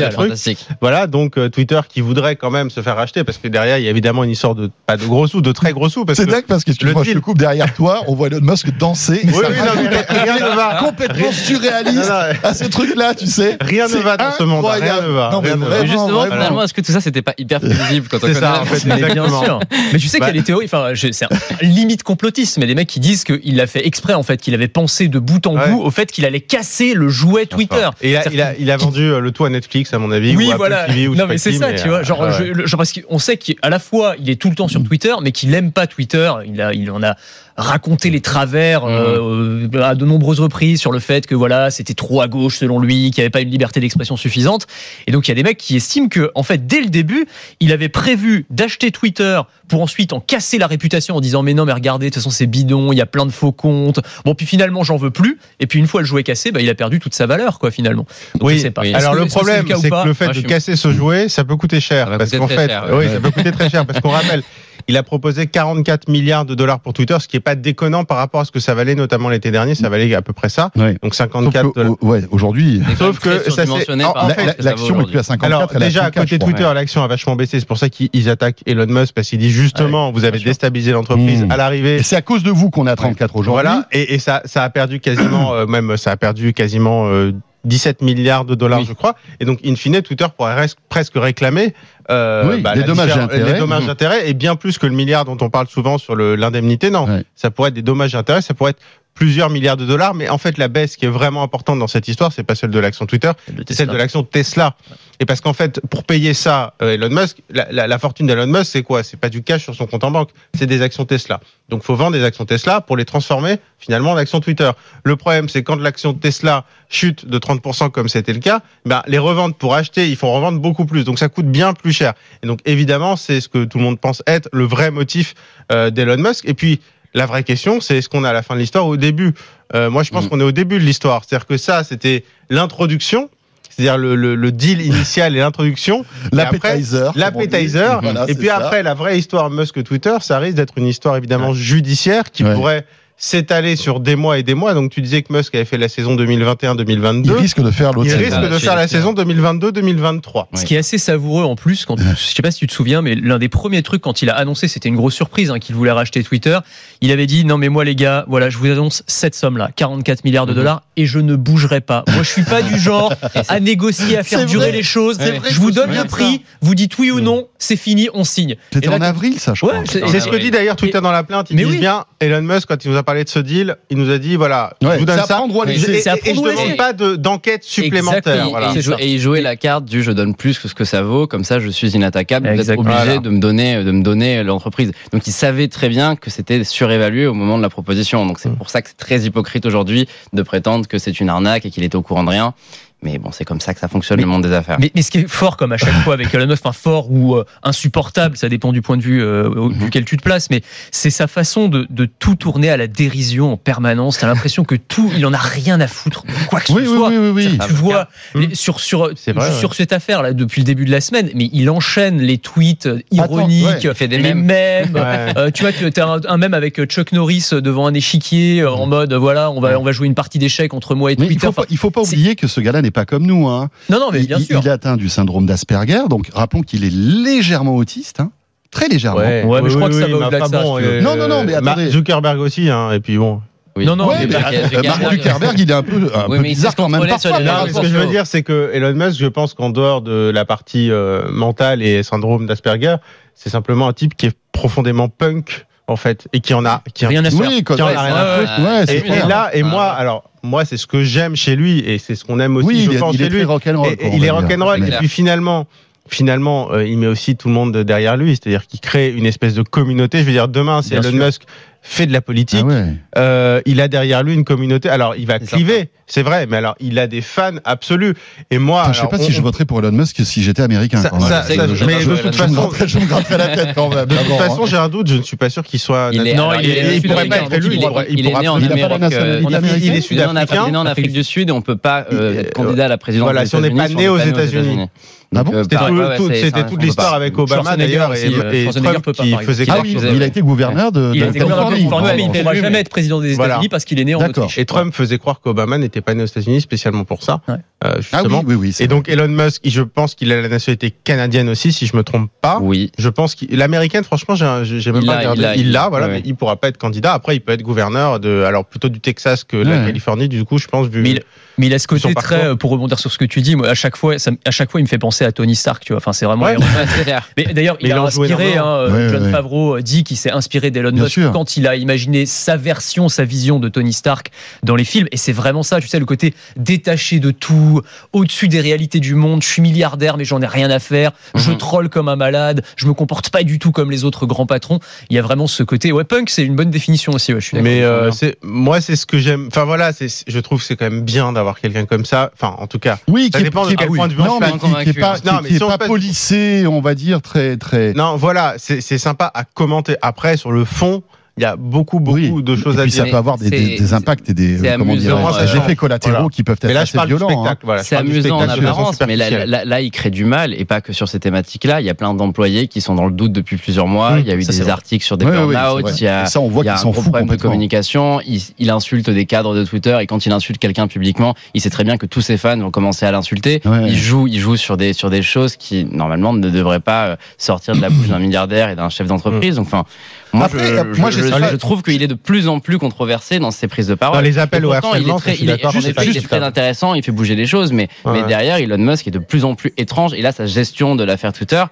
Voilà, 0.80 1.06
donc 1.06 1.38
euh, 1.38 1.48
Twitter 1.48 1.80
qui 1.88 2.00
voudrait 2.00 2.36
quand 2.36 2.50
même 2.50 2.70
se 2.70 2.80
faire 2.82 2.96
racheter 2.96 3.24
parce 3.24 3.38
que 3.38 3.48
derrière 3.48 3.78
il 3.78 3.84
y 3.84 3.86
a 3.86 3.90
évidemment 3.90 4.24
une 4.24 4.30
histoire 4.30 4.54
de 4.54 4.70
pas 4.86 4.96
de 4.96 5.04
gros 5.04 5.26
sous, 5.26 5.40
de 5.40 5.52
très 5.52 5.72
gros 5.72 5.88
sous 5.88 6.04
parce 6.04 6.18
C'est 6.18 6.26
que 6.26 6.30
dingue 6.30 6.44
parce 6.46 6.64
que 6.64 6.70
excuse-moi, 6.70 7.00
le 7.02 7.04
je 7.06 7.10
te 7.12 7.16
deal- 7.16 7.22
coupe 7.22 7.38
derrière 7.38 7.72
toi, 7.74 8.02
on 8.06 8.14
voit 8.14 8.26
Elon 8.28 8.40
Musk 8.42 8.68
danser. 8.78 9.20
Oui, 9.24 9.30
oui, 9.34 9.42
non, 9.42 9.48
mais 9.50 9.88
rajoute 9.88 10.06
rien 10.10 10.34
ne 10.50 10.54
va. 10.56 10.76
complètement 10.84 11.32
surréaliste 11.32 12.10
à 12.42 12.54
ce 12.54 12.64
truc-là, 12.64 13.14
tu 13.14 13.26
sais. 13.26 13.56
Rien 13.60 13.88
ne 13.88 13.96
va 13.96 14.16
dans 14.16 14.32
ce 14.32 14.42
monde, 14.42 14.64
rien 14.64 14.74
incroyable. 14.74 15.06
ne 15.08 15.12
va, 15.12 15.30
Non, 15.32 15.40
mais 15.40 15.48
rien 15.48 15.56
ne 15.56 15.64
va. 15.64 15.84
justement, 15.84 16.24
finalement, 16.24 16.62
est-ce 16.62 16.74
que 16.74 16.80
tout 16.82 16.92
ça, 16.92 17.00
c'était 17.00 17.22
pas 17.22 17.34
hyper 17.38 17.60
prévisible 17.60 18.08
quand 18.10 18.18
on 18.18 18.20
connaît 18.20 18.34
ça, 18.34 18.60
en 18.62 18.64
fait, 18.64 18.84
Mais 18.86 18.96
bien 18.96 19.08
exactement. 19.08 19.42
sûr. 19.44 19.60
Mais 19.92 19.98
tu 19.98 20.08
sais 20.08 20.18
Bah- 20.18 20.26
qu'il 20.26 20.36
y 20.36 20.38
a 20.38 20.40
des 20.42 20.46
théories, 20.46 20.66
enfin, 20.66 20.92
c'est 20.94 21.26
limite 21.62 22.02
complotiste, 22.02 22.58
mais 22.58 22.66
des 22.66 22.74
mecs 22.74 22.88
qui 22.88 23.00
disent 23.00 23.24
qu'il 23.24 23.56
l'a 23.56 23.66
fait 23.66 23.86
exprès, 23.86 24.14
en 24.14 24.22
fait, 24.22 24.40
qu'il 24.40 24.54
avait 24.54 24.68
pensé 24.68 25.08
de 25.08 25.18
bout 25.18 25.46
en 25.46 25.54
Ouais. 25.56 25.68
bout 25.70 25.80
au 25.82 25.90
fait 25.90 26.10
qu'il 26.10 26.24
allait 26.26 26.40
casser 26.40 26.94
le 26.94 27.08
jouet 27.08 27.46
Twitter. 27.46 27.88
Et 28.00 28.10
il 28.10 28.16
a, 28.16 28.24
il 28.32 28.40
a, 28.40 28.54
il 28.58 28.70
a 28.70 28.76
vendu 28.76 29.02
euh, 29.02 29.20
le 29.20 29.30
tout 29.32 29.44
à 29.44 29.50
Netflix, 29.50 29.92
à 29.94 29.98
mon 29.98 30.10
avis. 30.10 30.34
Oui, 30.36 30.46
ou 30.46 30.50
à 30.50 30.54
Apple 30.54 30.58
voilà. 30.58 30.84
TV, 30.86 31.08
ou 31.08 31.14
je 31.14 31.18
non, 31.18 31.26
mais 31.26 31.38
c'est 31.38 31.52
ça, 31.52 31.72
tu 31.72 31.88
vois. 31.88 31.98
euh, 31.98 32.04
Genre, 32.04 32.20
ouais. 32.20 32.32
je- 32.32 32.66
genre, 32.66 32.78
parce 32.78 32.92
qu'on 32.92 33.18
sait 33.18 33.36
qu'à 33.36 33.68
la 33.68 33.78
fois, 33.78 34.14
il 34.18 34.28
est 34.30 34.36
tout 34.40 34.48
le 34.50 34.54
temps 34.56 34.68
sur 34.68 34.82
Twitter, 34.82 35.12
mais 35.22 35.32
qu'il 35.32 35.54
aime 35.54 35.72
pas 35.72 35.86
Twitter. 35.86 36.30
Il 36.46 36.60
a, 36.60 36.72
il 36.72 36.90
en 36.90 37.02
a 37.02 37.16
raconté 37.56 38.10
les 38.10 38.20
travers 38.20 38.84
euh, 38.84 39.68
à 39.82 39.94
de 39.94 40.04
nombreuses 40.04 40.40
reprises 40.40 40.80
sur 40.80 40.92
le 40.92 40.98
fait 40.98 41.26
que 41.26 41.34
voilà, 41.34 41.70
c'était 41.70 41.94
trop 41.94 42.20
à 42.20 42.28
gauche 42.28 42.58
selon 42.58 42.78
lui, 42.78 43.10
qu'il 43.10 43.20
n'y 43.20 43.24
avait 43.24 43.30
pas 43.30 43.40
une 43.40 43.50
liberté 43.50 43.80
d'expression 43.80 44.16
suffisante. 44.16 44.66
Et 45.06 45.12
donc, 45.12 45.28
il 45.28 45.30
y 45.30 45.32
a 45.32 45.34
des 45.34 45.42
mecs 45.42 45.58
qui 45.58 45.76
estiment 45.76 46.08
que, 46.08 46.30
en 46.34 46.42
fait, 46.42 46.66
dès 46.66 46.80
le 46.80 46.88
début, 46.88 47.26
il 47.60 47.72
avait 47.72 47.88
prévu 47.88 48.46
d'acheter 48.50 48.90
Twitter 48.90 49.40
pour 49.68 49.82
ensuite 49.82 50.12
en 50.12 50.20
casser 50.20 50.58
la 50.58 50.66
réputation 50.66 51.16
en 51.16 51.20
disant 51.20 51.42
mais 51.42 51.54
non, 51.54 51.64
mais 51.64 51.72
regardez, 51.72 52.06
de 52.06 52.10
toute 52.10 52.22
façon, 52.22 52.30
c'est 52.30 52.46
bidon, 52.46 52.92
il 52.92 52.96
y 52.98 53.00
a 53.02 53.06
plein 53.06 53.26
de 53.26 53.30
faux 53.32 53.52
comptes. 53.52 54.00
Bon, 54.24 54.34
puis 54.34 54.46
finalement, 54.46 54.82
j'en 54.84 54.96
veux 54.96 55.10
plus. 55.10 55.38
Et 55.60 55.66
puis 55.66 55.78
une 55.78 55.86
fois 55.86 56.00
le 56.00 56.06
jouet 56.06 56.22
cassé, 56.22 56.52
bah, 56.52 56.60
il 56.60 56.68
a 56.70 56.74
perdu 56.74 57.00
toute 57.00 57.14
sa 57.14 57.26
valeur, 57.26 57.58
quoi, 57.58 57.70
finalement. 57.70 58.06
Donc, 58.38 58.48
Oui, 58.48 58.56
je 58.56 58.62
sais 58.62 58.70
pas. 58.70 58.82
oui. 58.82 58.88
Est-ce 58.88 58.96
Alors 58.98 59.14
que- 59.14 59.20
le 59.20 59.26
problème, 59.26 59.64
c'est 59.66 59.90
que 59.90 60.06
le 60.06 60.14
fait 60.14 60.24
Moi, 60.26 60.34
de 60.34 60.40
casser 60.42 60.76
ce 60.76 60.92
jouet, 60.92 61.28
ça 61.28 61.44
peut 61.44 61.56
coûter 61.56 61.80
cher. 61.80 62.16
Parce 62.18 62.30
qu'en 62.30 62.48
fait, 62.48 62.68
cher, 62.68 62.86
oui, 62.90 62.96
ouais. 62.98 63.08
ça 63.08 63.20
peut 63.20 63.30
coûter 63.30 63.52
très 63.52 63.70
cher. 63.70 63.86
Parce 63.86 64.00
qu'on 64.00 64.10
rappelle, 64.10 64.42
il 64.88 64.96
a 64.96 65.02
proposé 65.02 65.46
44 65.46 66.08
milliards 66.08 66.44
de 66.44 66.54
dollars 66.54 66.80
pour 66.80 66.92
Twitter, 66.92 67.16
ce 67.20 67.28
qui 67.28 67.36
est 67.36 67.40
pas 67.40 67.54
déconnant 67.54 68.04
par 68.04 68.16
rapport 68.18 68.40
à 68.40 68.44
ce 68.44 68.50
que 68.50 68.60
ça 68.60 68.74
valait, 68.74 68.94
notamment 68.94 69.28
l'été 69.28 69.50
dernier. 69.50 69.74
Ça 69.74 69.88
valait 69.88 70.14
à 70.14 70.22
peu 70.22 70.32
près 70.32 70.48
ça. 70.48 70.70
Ouais. 70.76 70.96
Donc 71.02 71.14
Sauf 71.14 71.28
54 71.32 71.68
que, 71.72 71.74
dollars. 71.80 71.92
euh, 72.02 72.06
ouais, 72.06 72.22
aujourd'hui, 72.30 72.82
Sauf 72.98 73.18
que 73.18 73.50
ça, 73.50 73.64
c'est- 73.66 74.04
en- 74.04 74.16
en 74.16 74.28
fait, 74.28 74.56
l'action 74.62 75.00
est 75.00 75.06
plus 75.06 75.18
à 75.18 75.22
54. 75.22 75.44
Alors 75.44 75.80
déjà 75.80 76.04
à 76.04 76.10
34, 76.10 76.28
côté. 76.30 76.38
Twitter, 76.38 76.70
l'action 76.74 77.02
a 77.02 77.08
vachement 77.08 77.36
baissé. 77.36 77.60
C'est 77.60 77.66
pour 77.66 77.78
ça 77.78 77.88
qu'ils 77.88 78.28
attaquent 78.28 78.60
Elon 78.66 78.86
Musk 78.88 79.14
parce 79.14 79.28
qu'il 79.28 79.38
dit 79.38 79.50
justement, 79.50 80.10
vous 80.12 80.24
avez 80.24 80.38
déstabilisé 80.38 80.92
l'entreprise 80.92 81.44
Mmh. 81.44 81.50
à 81.50 81.56
l'arrivée. 81.56 81.96
Et 81.96 82.02
c'est 82.02 82.16
à 82.16 82.22
cause 82.22 82.42
de 82.42 82.50
vous 82.50 82.70
qu'on 82.70 82.86
est 82.86 82.90
à 82.90 82.96
34 82.96 83.36
aujourd'hui. 83.36 83.52
Voilà, 83.62 83.86
et, 83.92 84.14
et 84.14 84.18
ça, 84.18 84.42
ça 84.44 84.64
a 84.64 84.70
perdu 84.70 85.00
quasiment, 85.00 85.54
euh, 85.54 85.66
même 85.66 85.96
ça 85.96 86.10
a 86.12 86.16
perdu 86.16 86.52
quasiment 86.52 87.06
euh, 87.08 87.32
17 87.64 88.02
milliards 88.02 88.44
de 88.44 88.54
dollars, 88.54 88.80
Oui. 88.80 88.86
je 88.88 88.92
crois. 88.92 89.14
Et 89.40 89.44
donc, 89.44 89.60
in 89.64 89.74
fine, 89.76 90.02
Twitter 90.02 90.26
pourrait 90.36 90.66
res- 90.66 90.76
presque 90.88 91.12
réclamer 91.16 91.74
euh, 92.10 92.42
Oui, 92.56 92.56
les 92.74 92.82
dommages 92.82 93.16
les 93.32 93.58
dommages 93.58 93.84
Mhm. 93.86 94.12
et 94.26 94.34
bien 94.34 94.56
plus 94.56 94.78
que 94.78 94.86
le 94.86 94.94
milliard 94.94 95.24
dont 95.24 95.36
on 95.40 95.50
parle 95.50 95.68
souvent 95.68 95.98
sur 95.98 96.16
l'indemnité. 96.16 96.90
Non, 96.90 97.06
Ouais. 97.06 97.24
ça 97.36 97.50
pourrait 97.50 97.68
être 97.68 97.74
des 97.74 97.82
dommages 97.82 98.14
et 98.14 98.18
intérêts, 98.18 98.42
ça 98.42 98.54
pourrait 98.54 98.70
être 98.72 98.82
plusieurs 99.14 99.50
milliards 99.50 99.76
de 99.76 99.84
dollars. 99.86 100.14
Mais 100.14 100.28
en 100.28 100.38
fait, 100.38 100.58
la 100.58 100.68
baisse 100.68 100.96
qui 100.96 101.04
est 101.04 101.08
vraiment 101.10 101.42
importante 101.42 101.78
dans 101.78 101.86
cette 101.86 102.08
histoire, 102.08 102.32
c'est 102.32 102.44
pas 102.44 102.54
celle 102.54 102.70
de 102.70 102.78
l'action 102.78 103.06
Twitter, 103.06 103.30
c'est 103.68 103.74
celle 103.74 103.88
de 103.88 103.96
l'action 103.96 104.22
Tesla. 104.22 104.74
Et 105.20 105.26
parce 105.26 105.40
qu'en 105.40 105.52
fait, 105.52 105.80
pour 105.90 106.02
payer 106.04 106.34
ça, 106.34 106.74
euh, 106.82 106.94
Elon 106.94 107.10
Musk, 107.10 107.38
la, 107.50 107.70
la- 107.70 107.86
la 107.86 107.98
fortune 107.98 108.26
d'Elon 108.26 108.46
Musk, 108.48 108.64
c'est 108.72 108.82
quoi? 108.82 109.02
C'est 109.04 109.16
pas 109.18 109.28
du 109.28 109.42
cash 109.42 109.62
sur 109.64 109.74
son 109.74 109.86
compte 109.86 110.02
en 110.02 110.10
banque, 110.10 110.30
c'est 110.58 110.66
des 110.66 110.82
actions 110.82 111.04
Tesla. 111.04 111.40
Donc, 111.68 111.84
faut 111.84 111.94
vendre 111.94 112.16
des 112.16 112.24
actions 112.24 112.44
Tesla 112.44 112.80
pour 112.80 112.96
les 112.96 113.04
transformer 113.04 113.56
finalement 113.78 114.12
en 114.12 114.16
actions 114.16 114.40
Twitter. 114.40 114.70
Le 115.04 115.14
problème, 115.16 115.48
c'est 115.48 115.62
quand 115.62 115.76
l'action 115.76 116.12
Tesla 116.14 116.64
chute 116.88 117.26
de 117.26 117.38
30% 117.38 117.90
comme 117.90 118.08
c'était 118.08 118.32
le 118.32 118.40
cas, 118.40 118.60
ben, 118.84 119.02
les 119.06 119.18
reventes 119.18 119.56
pour 119.58 119.74
acheter, 119.74 120.08
il 120.08 120.16
faut 120.16 120.26
en 120.26 120.34
revendre 120.34 120.58
beaucoup 120.60 120.86
plus. 120.86 121.04
Donc, 121.04 121.18
ça 121.20 121.28
coûte 121.28 121.46
bien 121.46 121.72
plus 121.72 121.92
cher. 121.92 122.14
Et 122.42 122.46
donc, 122.48 122.58
évidemment, 122.64 123.14
c'est 123.16 123.40
ce 123.40 123.48
que 123.48 123.64
tout 123.64 123.78
le 123.78 123.84
monde 123.84 124.00
pense 124.00 124.22
être 124.26 124.48
le 124.52 124.64
vrai 124.64 124.90
motif 124.90 125.34
euh, 125.70 125.90
d'Elon 125.90 126.16
Musk. 126.16 126.44
Et 126.48 126.54
puis, 126.54 126.80
la 127.14 127.26
vraie 127.26 127.42
question, 127.44 127.80
c'est 127.80 127.98
est-ce 127.98 128.08
qu'on 128.08 128.24
est 128.24 128.28
à 128.28 128.32
la 128.32 128.42
fin 128.42 128.54
de 128.54 128.60
l'histoire 128.60 128.86
ou 128.86 128.90
au 128.92 128.96
début? 128.96 129.32
Euh, 129.74 129.90
Moi, 129.90 130.02
je 130.02 130.10
pense 130.10 130.24
Mm. 130.26 130.28
qu'on 130.28 130.40
est 130.40 130.44
au 130.44 130.52
début 130.52 130.78
de 130.78 130.84
l'histoire. 130.84 131.22
C'est-à-dire 131.26 131.46
que 131.46 131.56
ça, 131.56 131.84
c'était 131.84 132.24
l'introduction, 132.50 133.28
c'est-à-dire 133.70 133.96
le, 133.98 134.14
le, 134.16 134.34
le 134.34 134.52
deal 134.52 134.80
initial 134.86 135.34
et 135.36 135.40
l'introduction. 135.40 136.04
L'appetizer. 136.32 137.12
L'appetizer. 137.16 138.00
Voilà, 138.02 138.24
et 138.28 138.34
puis 138.34 138.48
ça. 138.48 138.56
après, 138.56 138.82
la 138.82 138.94
vraie 138.94 139.18
histoire 139.18 139.50
Musk-Twitter, 139.50 140.16
ça 140.20 140.38
risque 140.38 140.56
d'être 140.56 140.74
une 140.76 140.86
histoire 140.86 141.16
évidemment 141.16 141.54
judiciaire 141.54 142.24
qui 142.30 142.44
Ouais. 142.44 142.54
pourrait 142.54 142.86
s'étaler 143.24 143.76
sur 143.76 144.00
des 144.00 144.16
mois 144.16 144.36
et 144.38 144.42
des 144.42 144.54
mois. 144.54 144.74
Donc 144.74 144.90
tu 144.90 145.00
disais 145.00 145.22
que 145.22 145.32
Musk 145.32 145.54
avait 145.54 145.64
fait 145.64 145.78
la 145.78 145.88
saison 145.88 146.16
2021-2022. 146.16 147.22
il 147.24 147.32
risque 147.32 147.62
de 147.62 147.70
faire 147.70 147.92
l'autre 147.92 148.10
Il 148.10 148.16
risque 148.16 148.40
de 148.40 148.58
faire 148.58 148.74
la 148.74 148.88
saison 148.88 149.14
2022-2023. 149.14 150.46
Ce 150.54 150.64
qui 150.64 150.74
est 150.74 150.78
assez 150.78 150.98
savoureux 150.98 151.44
en 151.44 151.54
plus, 151.54 151.84
quand, 151.86 151.96
je 151.98 152.14
sais 152.16 152.42
pas 152.42 152.50
si 152.50 152.58
tu 152.58 152.66
te 152.66 152.72
souviens, 152.72 153.00
mais 153.00 153.14
l'un 153.14 153.38
des 153.38 153.48
premiers 153.48 153.82
trucs 153.82 154.02
quand 154.02 154.22
il 154.22 154.30
a 154.30 154.34
annoncé, 154.34 154.66
c'était 154.66 154.88
une 154.88 154.96
grosse 154.96 155.14
surprise 155.14 155.50
hein, 155.52 155.60
qu'il 155.60 155.76
voulait 155.76 155.92
racheter 155.92 156.24
Twitter. 156.24 156.58
Il 157.00 157.12
avait 157.12 157.26
dit 157.28 157.44
non 157.44 157.58
mais 157.58 157.68
moi 157.68 157.84
les 157.84 157.94
gars, 157.94 158.24
voilà, 158.26 158.50
je 158.50 158.58
vous 158.58 158.66
annonce 158.66 159.04
cette 159.06 159.36
somme 159.36 159.56
là, 159.56 159.70
44 159.76 160.24
milliards 160.24 160.46
de 160.46 160.50
Mhm. 160.52 160.56
dollars 160.58 160.82
et 160.96 161.06
je 161.06 161.20
ne 161.20 161.36
bougerai 161.36 161.80
pas. 161.80 162.02
Moi 162.08 162.24
je 162.24 162.28
suis 162.28 162.42
pas 162.42 162.60
du 162.62 162.76
genre 162.78 163.14
à 163.48 163.60
négocier, 163.60 164.18
à 164.18 164.24
faire 164.24 164.46
durer 164.46 164.66
vrai. 164.70 164.76
les 164.78 164.82
choses. 164.82 165.18
Vrai, 165.18 165.40
je 165.48 165.60
vous 165.60 165.70
donne 165.70 165.94
le 165.94 166.04
prix, 166.04 166.42
vous 166.60 166.74
dites 166.74 166.98
oui 166.98 167.12
ou 167.12 167.20
non, 167.20 167.46
c'est 167.58 167.76
fini, 167.76 168.08
on 168.14 168.24
signe. 168.24 168.56
C'était 168.72 168.88
en 168.88 168.98
tu- 168.98 169.04
avril, 169.04 169.38
ça, 169.38 169.54
je 169.54 169.60
crois. 169.64 169.74
c'est- 169.84 170.02
C'est 170.08 170.18
ce 170.18 170.26
que 170.28 170.36
dit 170.36 170.50
d'ailleurs 170.50 170.74
Twitter 170.76 171.00
dans 171.00 171.12
la 171.12 171.22
plainte. 171.22 171.52
Disent 171.52 171.66
oui. 171.68 171.78
bien, 171.78 172.04
Elon 172.18 172.42
Musk, 172.42 172.66
quand 172.68 172.84
il 172.84 172.90
nous 172.90 172.96
a 172.96 173.02
parlé 173.02 173.11
de 173.24 173.28
ce 173.28 173.38
deal, 173.38 173.76
il 173.90 173.98
nous 173.98 174.10
a 174.10 174.18
dit 174.18 174.36
voilà, 174.36 174.74
Ouais, 174.82 174.94
je 174.94 174.98
vous 175.00 175.04
donne 175.04 175.18
ça. 175.18 175.26
prendre 175.34 175.54
ou 175.54 175.62
à 175.62 175.66
Et, 175.70 175.74
et- 175.74 175.74
et 175.74 176.02
je 176.02 176.08
à 176.08 176.16
demande 176.34 176.76
pas 176.76 176.92
de- 176.92 177.16
d'enquête 177.16 177.62
supplémentaire. 177.64 178.18
Exactement. 178.34 178.50
Voilà. 178.50 178.72
Et, 179.00 179.08
il 179.12 179.18
ça. 179.18 179.22
jouait 179.24 179.40
la 179.42 179.56
carte 179.56 179.84
du 179.84 180.02
je 180.02 180.10
donne 180.10 180.34
plus 180.34 180.58
que 180.58 180.68
ce 180.68 180.74
que 180.74 180.84
ça 180.84 181.02
vaut, 181.02 181.26
comme 181.26 181.44
ça 181.44 181.60
je 181.60 181.68
suis 181.68 181.90
inattaquable, 181.90 182.48
vous 182.54 182.70
êtes 182.70 182.78
obligé 182.78 182.96
Voilà. 182.96 183.18
de 183.18 183.28
me 183.30 183.38
donner, 183.38 183.84
de 183.84 183.90
me 183.90 184.02
donner 184.02 184.42
l'entreprise. 184.42 184.92
Donc 185.12 185.26
il 185.26 185.32
savait 185.32 185.68
très 185.68 185.88
bien 185.88 186.16
que 186.16 186.30
c'était 186.30 186.64
surévalué 186.64 187.26
au 187.26 187.34
moment 187.34 187.56
de 187.58 187.62
la 187.62 187.70
proposition. 187.70 188.24
Donc 188.26 188.38
c'est 188.38 188.48
Mm. 188.48 188.56
pour 188.56 188.70
ça 188.70 188.82
que 188.82 188.88
c'est 188.88 188.96
très 188.96 189.20
hypocrite 189.20 189.66
aujourd'hui 189.66 190.08
de 190.32 190.42
prétendre 190.42 190.86
que 190.86 190.98
c'est 190.98 191.20
une 191.20 191.28
arnaque 191.28 191.66
et 191.66 191.70
qu'il 191.70 191.84
était 191.84 191.96
au 191.96 192.02
courant 192.02 192.24
de 192.24 192.30
rien. 192.30 192.54
Mais 193.02 193.18
bon, 193.18 193.30
c'est 193.32 193.44
comme 193.44 193.60
ça 193.60 193.74
que 193.74 193.80
ça 193.80 193.88
fonctionne 193.88 194.20
le 194.20 194.26
monde 194.26 194.42
des 194.42 194.52
affaires. 194.52 194.76
Mais, 194.80 194.92
mais 194.94 195.02
ce 195.02 195.10
qui 195.10 195.18
est 195.18 195.28
fort, 195.28 195.56
comme 195.56 195.72
à 195.72 195.76
chaque 195.76 195.92
fois 196.04 196.14
avec 196.14 196.32
Elon 196.34 196.46
Musk, 196.46 196.62
enfin 196.64 196.72
fort 196.72 197.10
ou 197.10 197.34
euh, 197.34 197.44
insupportable, 197.64 198.36
ça 198.36 198.48
dépend 198.48 198.72
du 198.72 198.80
point 198.82 198.96
de 198.96 199.02
vue 199.02 199.22
euh, 199.22 199.48
Mhm. 199.50 199.84
auquel 199.86 200.04
tu 200.04 200.16
te 200.16 200.22
places, 200.22 200.50
mais 200.50 200.62
c'est 200.92 201.10
sa 201.10 201.26
façon 201.26 201.68
de, 201.68 201.86
de 201.90 202.04
tout 202.06 202.36
tourner 202.36 202.70
à 202.70 202.76
la 202.76 202.86
dérision 202.86 203.52
en 203.52 203.56
permanence. 203.56 204.18
T'as 204.18 204.26
l'impression 204.28 204.64
que 204.64 204.74
tout, 204.76 205.10
il 205.16 205.26
en 205.26 205.32
a 205.32 205.38
rien 205.38 205.80
à 205.80 205.88
foutre, 205.88 206.24
quoi 206.48 206.60
que 206.60 206.72
Oui, 206.72 206.84
ce 206.84 206.90
oui, 206.90 206.96
soit. 206.96 207.08
oui, 207.10 207.16
oui, 207.18 207.30
oui. 207.50 207.58
Tu 207.66 207.72
vois, 207.72 208.08
les- 208.34 208.54
sur 208.54 208.78
sur 208.80 209.10
vrai, 209.34 209.52
sur 209.58 209.74
cette 209.74 209.92
affaire 209.92 210.22
là 210.22 210.32
depuis 210.32 210.60
le 210.60 210.66
début 210.66 210.84
de 210.84 210.90
la 210.92 211.00
semaine, 211.00 211.28
mais 211.34 211.50
il 211.52 211.68
enchaîne 211.70 212.20
les 212.20 212.38
tweets 212.38 212.86
euh, 212.86 213.00
ironiques, 213.10 213.64
ouais, 213.66 213.78
il 213.82 213.94
fait 213.94 214.08
des 214.08 214.18
les 214.18 214.34
mèmes. 214.34 214.94
Ouais. 214.94 215.32
Euh, 215.36 215.50
tu 215.50 215.62
vois, 215.64 215.72
tu 215.72 215.84
as 216.00 216.06
un, 216.06 216.20
un 216.26 216.36
mème 216.36 216.54
avec 216.54 216.82
Chuck 216.84 217.12
Norris 217.12 217.48
devant 217.52 217.86
un 217.86 217.94
échiquier 217.94 218.60
euh, 218.60 218.70
en 218.70 218.86
mode 218.86 219.12
voilà, 219.14 219.50
on 219.50 219.60
va 219.60 219.78
on 219.80 219.82
va 219.82 219.90
jouer 219.92 220.06
une 220.06 220.14
partie 220.14 220.38
d'échecs 220.38 220.72
entre 220.74 220.94
moi 220.94 221.10
et 221.12 221.16
Mais 221.18 221.24
il 221.26 221.28
Twitter. 221.30 221.46
faut 221.46 221.52
pas, 221.52 221.62
Enfin, 221.62 221.68
il 221.70 221.76
faut 221.78 221.90
pas 221.90 222.00
oublier 222.02 222.36
que 222.36 222.46
ce 222.46 222.60
gars-là 222.60 222.80
n'est 222.82 222.90
pas 222.92 223.04
comme 223.04 223.26
nous. 223.26 223.48
Hein. 223.48 223.68
non, 223.90 223.98
non, 223.98 224.10
mais 224.12 224.20
bien 224.20 224.38
il, 224.38 224.44
sûr. 224.44 224.60
il 224.62 224.66
est 224.66 224.70
atteint 224.70 224.96
du 224.96 225.08
syndrome 225.08 225.46
d'Asperger, 225.46 226.02
donc 226.08 226.28
rappelons 226.32 226.62
qu'il 226.62 226.84
est 226.84 226.92
légèrement 226.94 227.74
autiste, 227.76 228.20
hein, 228.20 228.30
très 228.70 228.88
légèrement. 228.88 229.18
Ouais, 229.20 229.44
mais 229.62 229.70
je 229.70 229.76
crois 229.76 229.88
que 229.88 229.94
ça 229.94 230.00
va 230.02 230.06
mais 230.08 230.14
au-delà 230.14 230.30
de 230.30 230.36
enfin 230.36 230.46
ça, 230.48 230.62
bon, 230.62 230.78
euh, 230.80 231.00
Non, 231.00 231.16
non, 231.16 231.28
non, 231.28 231.44
mais 231.44 231.52
Mark 231.60 231.78
attendez. 231.78 231.90
Zuckerberg 231.90 232.38
aussi, 232.40 232.70
hein, 232.70 232.92
et 232.92 233.00
puis 233.00 233.18
bon. 233.18 233.40
Oui. 233.74 233.86
Non, 233.86 233.96
non, 233.96 234.06
Ouais, 234.08 234.16
mais 234.20 234.26
mais, 234.26 234.34
Zuckerberg- 234.68 234.86
Mark 235.00 235.12
Zuckerberg, 235.14 235.58
il 235.58 235.70
est 235.70 235.74
un 235.74 235.82
peu, 235.82 235.96
un 236.14 236.26
Oui, 236.28 236.36
peu 236.36 236.42
bizarre 236.42 236.74
quand 236.76 236.90
même 236.90 237.06
parfois. 237.08 237.40
Non, 237.40 237.52
ce 237.72 237.80
que 237.80 237.86
je 237.86 237.96
veux 237.96 238.06
dire, 238.06 238.26
c'est 238.26 238.42
que 238.42 238.70
Elon 238.74 238.92
Musk, 238.92 239.18
je 239.18 239.26
pense 239.26 239.54
qu'en 239.54 239.70
dehors 239.70 240.02
de 240.02 240.30
la 240.34 240.44
partie 240.44 240.90
euh, 240.90 241.22
mentale 241.32 241.82
et 241.82 242.02
syndrome 242.02 242.46
d'Asperger, 242.46 242.96
c'est 243.34 243.48
simplement 243.48 243.88
un 243.88 243.94
type 243.94 244.14
qui 244.14 244.26
est 244.26 244.36
profondément 244.52 245.08
punk 245.08 245.64
en 245.92 245.96
fait 245.96 246.28
et 246.32 246.40
qui 246.40 246.54
en 246.54 246.64
a 246.64 246.82
qui 246.94 247.06
Rien 247.06 247.24
à 247.24 247.30
faire. 247.30 247.40
Oui, 247.40 247.62
quand 247.62 247.76
Qui 247.76 247.82
en 247.82 247.86
a 247.86 248.02
rien 248.02 248.14
à 248.16 248.38
ouais, 248.38 248.96
Et, 248.96 249.28
là, 249.28 249.50
et 249.52 249.62
moi, 249.62 249.90
alors 249.90 250.24
moi, 250.42 250.64
c'est 250.64 250.76
ce 250.76 250.86
que 250.86 251.04
j'aime 251.04 251.36
chez 251.36 251.54
lui 251.54 251.78
et 251.80 251.98
c'est 251.98 252.16
ce 252.16 252.24
qu'on 252.24 252.40
aime 252.40 252.56
aussi, 252.56 252.66
oui, 252.66 252.84
je 252.84 252.90
il 252.90 252.98
pense, 252.98 253.14
il 253.14 253.22
est 253.22 253.24
chez 253.24 253.30
lui. 253.30 253.44
quoi, 253.44 253.60
et 253.64 253.74
on 253.74 253.84
il 254.12 254.24
est 254.24 254.30
rock'n'roll 254.30 254.88
et 254.88 254.96
puis 254.98 255.08
finalement, 255.08 255.66
finalement, 256.08 256.72
euh, 256.72 256.86
il 256.86 256.98
met 256.98 257.06
aussi 257.06 257.36
tout 257.36 257.48
le 257.48 257.54
monde 257.54 257.76
derrière 257.76 258.16
lui, 258.16 258.30
c'est-à-dire 258.36 258.66
qu'il 258.66 258.80
crée 258.80 259.10
une 259.10 259.26
espèce 259.26 259.54
de 259.54 259.62
communauté. 259.62 260.18
Je 260.18 260.24
veux 260.24 260.32
dire, 260.32 260.48
demain, 260.48 260.82
si 260.82 260.94
Elon 260.94 261.02
sûr. 261.10 261.12
Musk 261.24 261.42
fait 261.84 262.06
de 262.06 262.12
la 262.12 262.20
politique, 262.20 262.60
Ah 262.62 262.66
ouais. 262.66 262.84
euh, 263.18 263.60
il 263.66 263.80
a 263.80 263.88
derrière 263.88 264.22
lui 264.22 264.34
une 264.34 264.44
communauté. 264.44 264.88
Alors, 264.88 265.16
il 265.16 265.26
va 265.26 265.40
cliver, 265.40 265.90
c'est 266.06 266.22
vrai, 266.22 266.46
mais 266.46 266.58
alors 266.58 266.76
il 266.78 266.96
a 267.00 267.08
des 267.08 267.22
fans 267.22 267.56
absolus. 267.64 268.14
Et 268.52 268.58
moi, 268.58 268.82
Putain, 268.82 268.92
je 268.92 268.96
sais 268.96 269.00
alors, 269.00 269.10
pas 269.10 269.18
on- 269.18 269.24
si 269.24 269.32
je 269.32 269.42
voterais 269.42 269.64
pour 269.64 269.80
Elon 269.80 269.90
Musk 269.90 270.24
si 270.24 270.42
j'étais 270.44 270.62
américain. 270.62 271.02
Ça- 271.02 271.10
quand 271.10 271.18
même. 271.18 271.28
ça- 271.28 271.44
Je- 271.48 271.54
ça- 271.54 271.66
je- 271.74 271.84
mais 271.84 272.00
je- 272.00 272.08
de 272.10 272.16
toute 272.18 272.36
façon- 272.36 272.70
je 272.86 272.98
me 273.00 273.06
gratterais 273.06 273.38
la 273.38 273.48
tête 273.48 273.68
quand 273.74 273.88
même. 273.88 274.06
De 274.06 274.14
toute 274.14 274.22
d'abord, 274.22 274.38
façon, 274.38 274.62
hein. 274.62 274.66
j'ai 274.68 274.76
un 274.76 274.88
doute, 274.88 275.08
je 275.08 275.16
ne 275.16 275.22
suis 275.22 275.36
pas 275.36 275.50
sûr 275.50 275.64
qu'il 275.64 275.80
soit. 275.80 276.10
Il 276.12 276.24
est, 276.24 276.34
Non, 276.34 276.50
alors, 276.50 276.62
il 276.62 276.70
est- 276.70 276.72
il, 276.72 276.86
il 276.98 277.04
est 277.04 277.08
pourrait 277.08 277.26
pas 277.26 277.38
être 277.38 277.52
élu. 277.52 277.66
Il, 277.72 277.72
il 277.72 278.26
est- 278.26 278.30
il 278.30 278.40
né 278.40 278.48
en 278.48 278.58
il 278.60 278.64
euh, 278.70 279.40
il 279.42 279.54
est. 279.54 279.96
Il 279.96 280.02
sud-africain. 280.02 280.36
Afrique, 280.36 280.60
il 280.64 280.68
est 280.68 280.70
né 280.72 280.78
en 280.78 280.86
Afrique 280.86 281.12
du 281.12 281.24
Sud 281.24 281.48
et 281.48 281.52
on 281.52 281.62
peut 281.62 281.76
pas 281.76 282.06
euh, 282.12 282.30
Il- 282.34 282.40
être 282.42 282.52
candidat 282.54 282.84
à 282.84 282.88
la 282.88 282.98
présidence 282.98 283.24
voilà, 283.26 283.44
si 283.44 283.56
on 283.56 283.60
n'est 283.60 283.70
pas 283.70 283.88
né 283.88 284.08
aux 284.08 284.18
États-Unis. 284.18 284.86
Ah 285.34 285.44
bon 285.44 285.62
C'était 285.62 286.50
bah, 286.50 286.62
toute 286.64 286.82
l'histoire 286.82 287.14
avec 287.14 287.38
Obama 287.38 287.76
d'ailleurs 287.76 288.14
et, 288.14 288.26
euh, 288.26 288.52
et 288.52 288.66
Trump 288.66 289.04
pas, 289.04 289.12
qui 289.12 289.34
faisait. 289.36 289.64
Ah 289.68 289.78
oui, 289.82 289.96
il 290.14 290.22
a 290.22 290.26
été 290.26 290.40
gouverneur 290.40 290.92
de, 290.92 291.12
Il 291.14 291.20
Californie. 291.32 291.80
Il 291.80 291.84
ne 291.86 292.42
pourra 292.42 292.54
jamais 292.54 292.80
être 292.80 292.90
président 292.90 293.20
des 293.20 293.34
Voilà. 293.34 293.54
États-Unis 293.54 293.68
parce 293.68 293.84
qu'il 293.84 294.00
est 294.00 294.04
né 294.04 294.14
en. 294.14 294.22
Autriche. 294.22 294.58
Et 294.58 294.64
Trump 294.64 294.94
faisait 294.94 295.18
croire 295.18 295.40
qu'Obama 295.40 295.78
n'était 295.78 296.00
pas 296.00 296.14
né 296.14 296.22
aux 296.22 296.26
États-Unis 296.26 296.60
spécialement 296.60 297.04
pour 297.04 297.22
ça, 297.22 297.40
Euh, 297.84 297.94
Ah 297.94 297.96
oui, 297.96 298.02
justement. 298.02 298.42
oui, 298.46 298.54
oui. 298.54 298.72
c'est 298.72 298.84
Et 298.84 298.86
donc 298.88 299.08
Elon 299.08 299.28
Musk, 299.28 299.62
je 299.64 299.82
pense 299.82 300.14
qu'il 300.14 300.30
a 300.32 300.40
la 300.40 300.48
nationalité 300.48 300.90
canadienne 301.04 301.48
aussi, 301.48 301.72
si 301.72 301.86
je 301.86 301.96
me 301.96 302.02
trompe 302.02 302.30
pas. 302.40 302.58
Oui. 302.60 302.92
Je 302.98 303.08
pense 303.08 303.34
qu'il 303.34 303.56
l'américaine, 303.56 304.04
franchement, 304.04 304.34
j'ai 304.34 304.44
même 304.92 305.02
Il 305.02 305.06
pas 305.06 305.14
l'a, 305.22 305.30
regardé. 305.30 305.38
il 305.38 305.42
l'a, 305.42 305.54
Il 305.56 305.60
il- 305.66 305.72
l'a, 305.72 305.88
voilà, 305.88 306.06
ouais, 306.06 306.12
mais 306.14 306.22
il 306.24 306.34
pourra 306.36 306.56
pas 306.56 306.68
être 306.68 306.78
candidat. 306.78 307.12
Après, 307.12 307.34
il 307.36 307.40
peut 307.40 307.52
être 307.52 307.62
gouverneur 307.62 308.20
de, 308.20 308.42
alors 308.46 308.64
plutôt 308.64 308.88
du 308.88 309.00
Texas 309.00 309.44
que 309.44 309.56
de 309.56 309.68
la. 309.68 309.84
Californie. 309.86 310.28
Du 310.28 310.44
coup, 310.44 310.58
je 310.58 310.68
pense 310.68 310.86
vu. 310.86 311.02
Mais 311.02 311.10
il- 311.10 311.22
Mais 311.58 311.66
il 311.66 311.74
a 311.74 311.78
ce 311.78 311.86
côté 311.86 312.14
très, 312.14 312.44
euh, 312.46 312.54
pour 312.56 312.70
rebondir 312.70 312.98
sur 312.98 313.12
ce 313.12 313.18
que 313.18 313.24
tu 313.26 313.42
dis, 313.42 313.56
moi, 313.56 313.68
à 313.68 313.74
chaque 313.74 313.96
fois, 313.96 314.18
ça, 314.18 314.30
à 314.46 314.50
chaque 314.50 314.70
fois, 314.70 314.80
il 314.80 314.84
me 314.84 314.88
fait 314.88 314.98
penser 314.98 315.24
à 315.24 315.32
Tony 315.32 315.54
Stark, 315.54 315.84
tu 315.84 315.92
vois. 315.92 315.98
Enfin, 315.98 316.12
c'est 316.14 316.24
vraiment. 316.24 316.46
Ouais. 316.46 316.56
Mais 317.36 317.44
d'ailleurs, 317.52 317.76
il 317.80 317.88
il 317.88 317.92
a 317.92 318.00
inspiré, 318.02 318.56
hein, 318.56 318.64
euh, 318.66 318.90
Ouais, 319.08 319.12
John 319.12 319.24
ouais. 319.24 319.30
Favreau 319.30 319.80
dit 319.80 320.02
qu'il 320.04 320.16
s'est 320.16 320.30
inspiré 320.30 320.70
d'Elon 320.70 320.92
Musk 320.92 321.08
sûr. 321.08 321.32
quand 321.32 321.56
il 321.56 321.66
a 321.66 321.76
imaginé 321.76 322.24
sa 322.26 322.56
version, 322.56 323.08
sa 323.08 323.24
vision 323.24 323.58
de 323.58 323.68
Tony 323.68 323.92
Stark 323.92 324.30
dans 324.62 324.76
les 324.76 324.84
films. 324.84 325.08
Et 325.12 325.16
c'est 325.16 325.32
vraiment 325.32 325.62
ça, 325.62 325.80
tu 325.80 325.88
sais, 325.88 325.98
le 325.98 326.06
côté 326.06 326.32
détaché 326.56 327.18
de 327.20 327.30
tout, 327.30 327.71
au-dessus 328.12 328.48
des 328.48 328.60
réalités 328.60 329.00
du 329.00 329.14
monde. 329.14 329.42
Je 329.42 329.48
suis 329.48 329.62
milliardaire, 329.62 330.16
mais 330.16 330.24
j'en 330.24 330.40
ai 330.42 330.46
rien 330.46 330.70
à 330.70 330.78
faire. 330.78 331.12
Je 331.34 331.50
Mhm. 331.52 331.58
troll 331.58 331.88
comme 331.88 332.08
un 332.08 332.16
malade. 332.16 332.62
Je 332.76 332.86
me 332.86 332.94
comporte 332.94 333.30
pas 333.30 333.42
du 333.42 333.58
tout 333.58 333.72
comme 333.72 333.90
les 333.90 334.04
autres 334.04 334.26
grands 334.26 334.46
patrons. 334.46 334.80
Il 335.10 335.16
y 335.16 335.18
a 335.18 335.22
vraiment 335.22 335.46
ce 335.46 335.62
côté. 335.62 335.92
Ouais, 335.92 336.04
punk, 336.04 336.30
c'est 336.30 336.44
une 336.44 336.56
bonne 336.56 336.70
définition 336.70 337.12
aussi. 337.12 337.32
Ouais, 337.34 337.40
je 337.40 337.46
suis 337.46 337.54
d'accord. 337.56 337.64
Mais 337.70 337.82
euh, 337.82 338.10
c'est 338.10 338.36
moi, 338.42 338.80
c'est 338.80 338.96
ce 338.96 339.06
que 339.06 339.18
j'aime. 339.18 339.46
Enfin 339.48 339.64
voilà, 339.64 339.92
c'est 339.92 340.08
je 340.26 340.38
trouve 340.40 340.58
que 340.60 340.64
c'est 340.66 340.76
quand 340.76 340.90
même 340.90 341.02
bien 341.02 341.32
d'avoir 341.32 341.58
quelqu'un 341.60 341.86
comme 341.86 342.04
ça. 342.04 342.30
Enfin, 342.34 342.54
en 342.58 342.66
tout 342.66 342.78
cas. 342.78 342.98
Oui, 343.08 343.30
Ça 343.32 343.38
qui 343.38 343.44
est, 343.44 343.48
dépend 343.48 343.62
de 343.62 343.68
qui 343.68 343.74
est- 343.74 343.76
quel 343.76 343.88
point 343.88 344.08
de 344.08 344.14
vue 344.14 344.20
on 344.20 344.24
non, 344.24 344.38
se 344.40 344.40
mais 344.76 344.84
qui, 344.84 344.90
est 344.90 345.00
pas, 345.00 345.16
Non, 345.24 345.38
qui 345.38 345.42
mais 345.44 345.50
est 345.50 345.56
si 345.56 345.62
on 345.62 345.68
pas 345.68 345.78
policé, 345.78 346.66
on 346.66 346.80
va 346.80 346.94
dire 346.94 347.22
très 347.22 347.56
très. 347.56 347.92
Non, 347.94 348.16
voilà, 348.16 348.54
c'est 348.58 348.80
c'est 348.80 348.98
sympa 348.98 349.30
à 349.34 349.44
commenter. 349.44 349.96
Après, 350.02 350.36
sur 350.36 350.50
le 350.52 350.64
fond, 350.64 351.02
il 351.38 351.42
y 351.42 351.46
a 351.46 351.56
beaucoup, 351.56 351.98
beaucoup 351.98 352.18
Oui. 352.18 352.42
de 352.42 352.56
choses 352.56 352.76
et 352.76 352.80
à 352.80 352.82
puis 352.82 352.90
dire. 352.92 353.04
ça 353.04 353.10
peut 353.10 353.16
avoir 353.16 353.38
des, 353.38 353.48
des- 353.48 353.78
des 353.78 353.94
impacts 353.94 354.28
et 354.28 354.34
des, 354.34 354.58
euh, 354.64 354.76
comment 354.76 354.92
amusant, 354.92 355.16
des 355.32 355.46
change. 355.46 355.56
effets 355.56 355.76
collatéraux 355.76 356.14
Voilà. 356.14 356.28
qui 356.30 356.42
peuvent 356.42 356.56
être 356.56 356.66
Mais 356.66 356.74
là, 356.74 356.80
je 356.80 356.90
assez 356.90 356.98
parle 356.98 357.08
du 357.08 357.16
violents. 357.16 357.46
hein. 357.46 357.56
Voilà, 357.62 357.82
je 357.82 357.86
C'est 357.88 357.96
parle 357.96 358.08
amusant 358.10 358.36
en 358.36 358.48
apparence, 358.48 358.98
mais 359.06 359.16
là, 359.16 359.46
là, 359.46 359.64
là, 359.64 359.80
il 359.80 359.90
crée 359.90 360.10
du 360.10 360.26
mal, 360.26 360.52
et 360.52 360.64
pas 360.66 360.80
que 360.82 360.92
sur 360.92 361.08
ces 361.08 361.20
thématiques-là. 361.20 361.80
Il 361.80 361.86
y 361.86 361.90
a 361.90 361.94
plein 361.94 362.12
d'employés 362.12 362.68
qui 362.68 362.80
sont 362.82 362.94
dans 362.94 363.06
le 363.06 363.12
doute 363.12 363.32
depuis 363.32 363.56
plusieurs 363.56 363.86
mois. 363.86 364.16
Mmh, 364.16 364.18
il 364.20 364.26
y 364.26 364.30
a 364.30 364.34
eu 364.34 364.44
des 364.44 364.52
vrai. 364.60 364.70
articles 364.70 365.04
sur 365.04 365.16
des 365.16 365.24
ouais, 365.24 365.32
burn-out. 365.32 365.82
vrai. 365.82 365.92
il 365.98 366.04
y 366.04 366.08
a, 366.08 366.26
ça, 366.26 366.38
on 366.40 366.48
voit 366.48 366.64
il 366.64 366.66
y 366.66 366.68
a 366.70 366.74
un 366.74 366.76
s'en 366.76 366.90
gros 366.90 367.00
problème 367.02 367.26
de 367.28 367.36
communication. 367.36 368.20
Il, 368.26 368.40
il 368.58 368.68
insulte 368.68 369.08
des 369.08 369.24
cadres 369.24 369.54
de 369.54 369.64
Twitter, 369.64 369.96
et 370.02 370.06
quand 370.06 370.26
il 370.26 370.32
insulte 370.32 370.58
quelqu'un 370.58 370.86
publiquement, 370.86 371.34
il 371.54 371.60
sait 371.62 371.70
très 371.70 371.84
bien 371.84 371.96
que 371.96 372.04
tous 372.06 372.20
ses 372.20 372.36
fans 372.36 372.58
vont 372.58 372.70
commencer 372.70 373.06
à 373.06 373.10
l'insulter. 373.12 373.62
Ouais. 373.64 373.84
Il 373.88 373.96
joue, 373.96 374.26
il 374.26 374.38
joue 374.38 374.56
sur 374.56 374.76
des 374.76 374.92
sur 374.92 375.08
des 375.08 375.22
choses 375.22 375.56
qui 375.56 375.86
normalement 375.86 376.34
ne 376.34 376.50
devraient 376.50 376.78
pas 376.80 377.06
euh, 377.06 377.16
sortir 377.38 377.74
de 377.74 377.80
la 377.80 377.88
bouche 377.88 378.08
d'un 378.08 378.18
milliardaire 378.18 378.68
et 378.68 378.76
d'un 378.76 378.90
chef 378.90 379.06
d'entreprise. 379.06 379.56
Donc, 379.56 379.66
enfin, 379.66 379.84
moi, 380.32 380.46
Après, 380.46 380.66
je, 380.66 381.00
moi, 381.00 381.10
je, 381.10 381.22
j'ai- 381.22 381.28
je- 381.30 381.50
je 381.52 381.56
trouve 381.56 381.82
qu'il 381.82 382.02
est 382.02 382.06
de 382.08 382.14
plus 382.14 382.48
en 382.48 382.58
plus 382.60 382.78
controversé 382.78 383.38
dans 383.38 383.50
ses 383.50 383.68
prises 383.68 383.86
de 383.88 383.94
parole. 383.94 384.16
Dans 384.16 384.22
les 384.22 384.38
appels 384.38 384.64
au 384.64 384.72
il 384.96 385.08
est 385.08 385.16
très, 385.18 385.36
il 385.36 385.50
est, 385.50 385.54
effet, 385.54 386.06
il 386.06 386.22
très 386.22 386.42
intéressant, 386.42 386.94
il 386.94 387.02
fait 387.02 387.12
bouger 387.12 387.34
les 387.34 387.46
choses, 387.46 387.72
mais, 387.72 387.88
Ouais. 388.04 388.12
mais 388.22 388.22
derrière, 388.28 388.56
Elon 388.56 388.78
Musk 388.78 389.06
est 389.08 389.10
de 389.10 389.18
plus 389.18 389.44
en 389.44 389.54
plus 389.54 389.72
étrange. 389.76 390.14
Et 390.14 390.22
là, 390.22 390.32
sa 390.32 390.46
gestion 390.46 390.96
de 390.96 391.04
l'affaire 391.04 391.32
Twitter, 391.32 391.62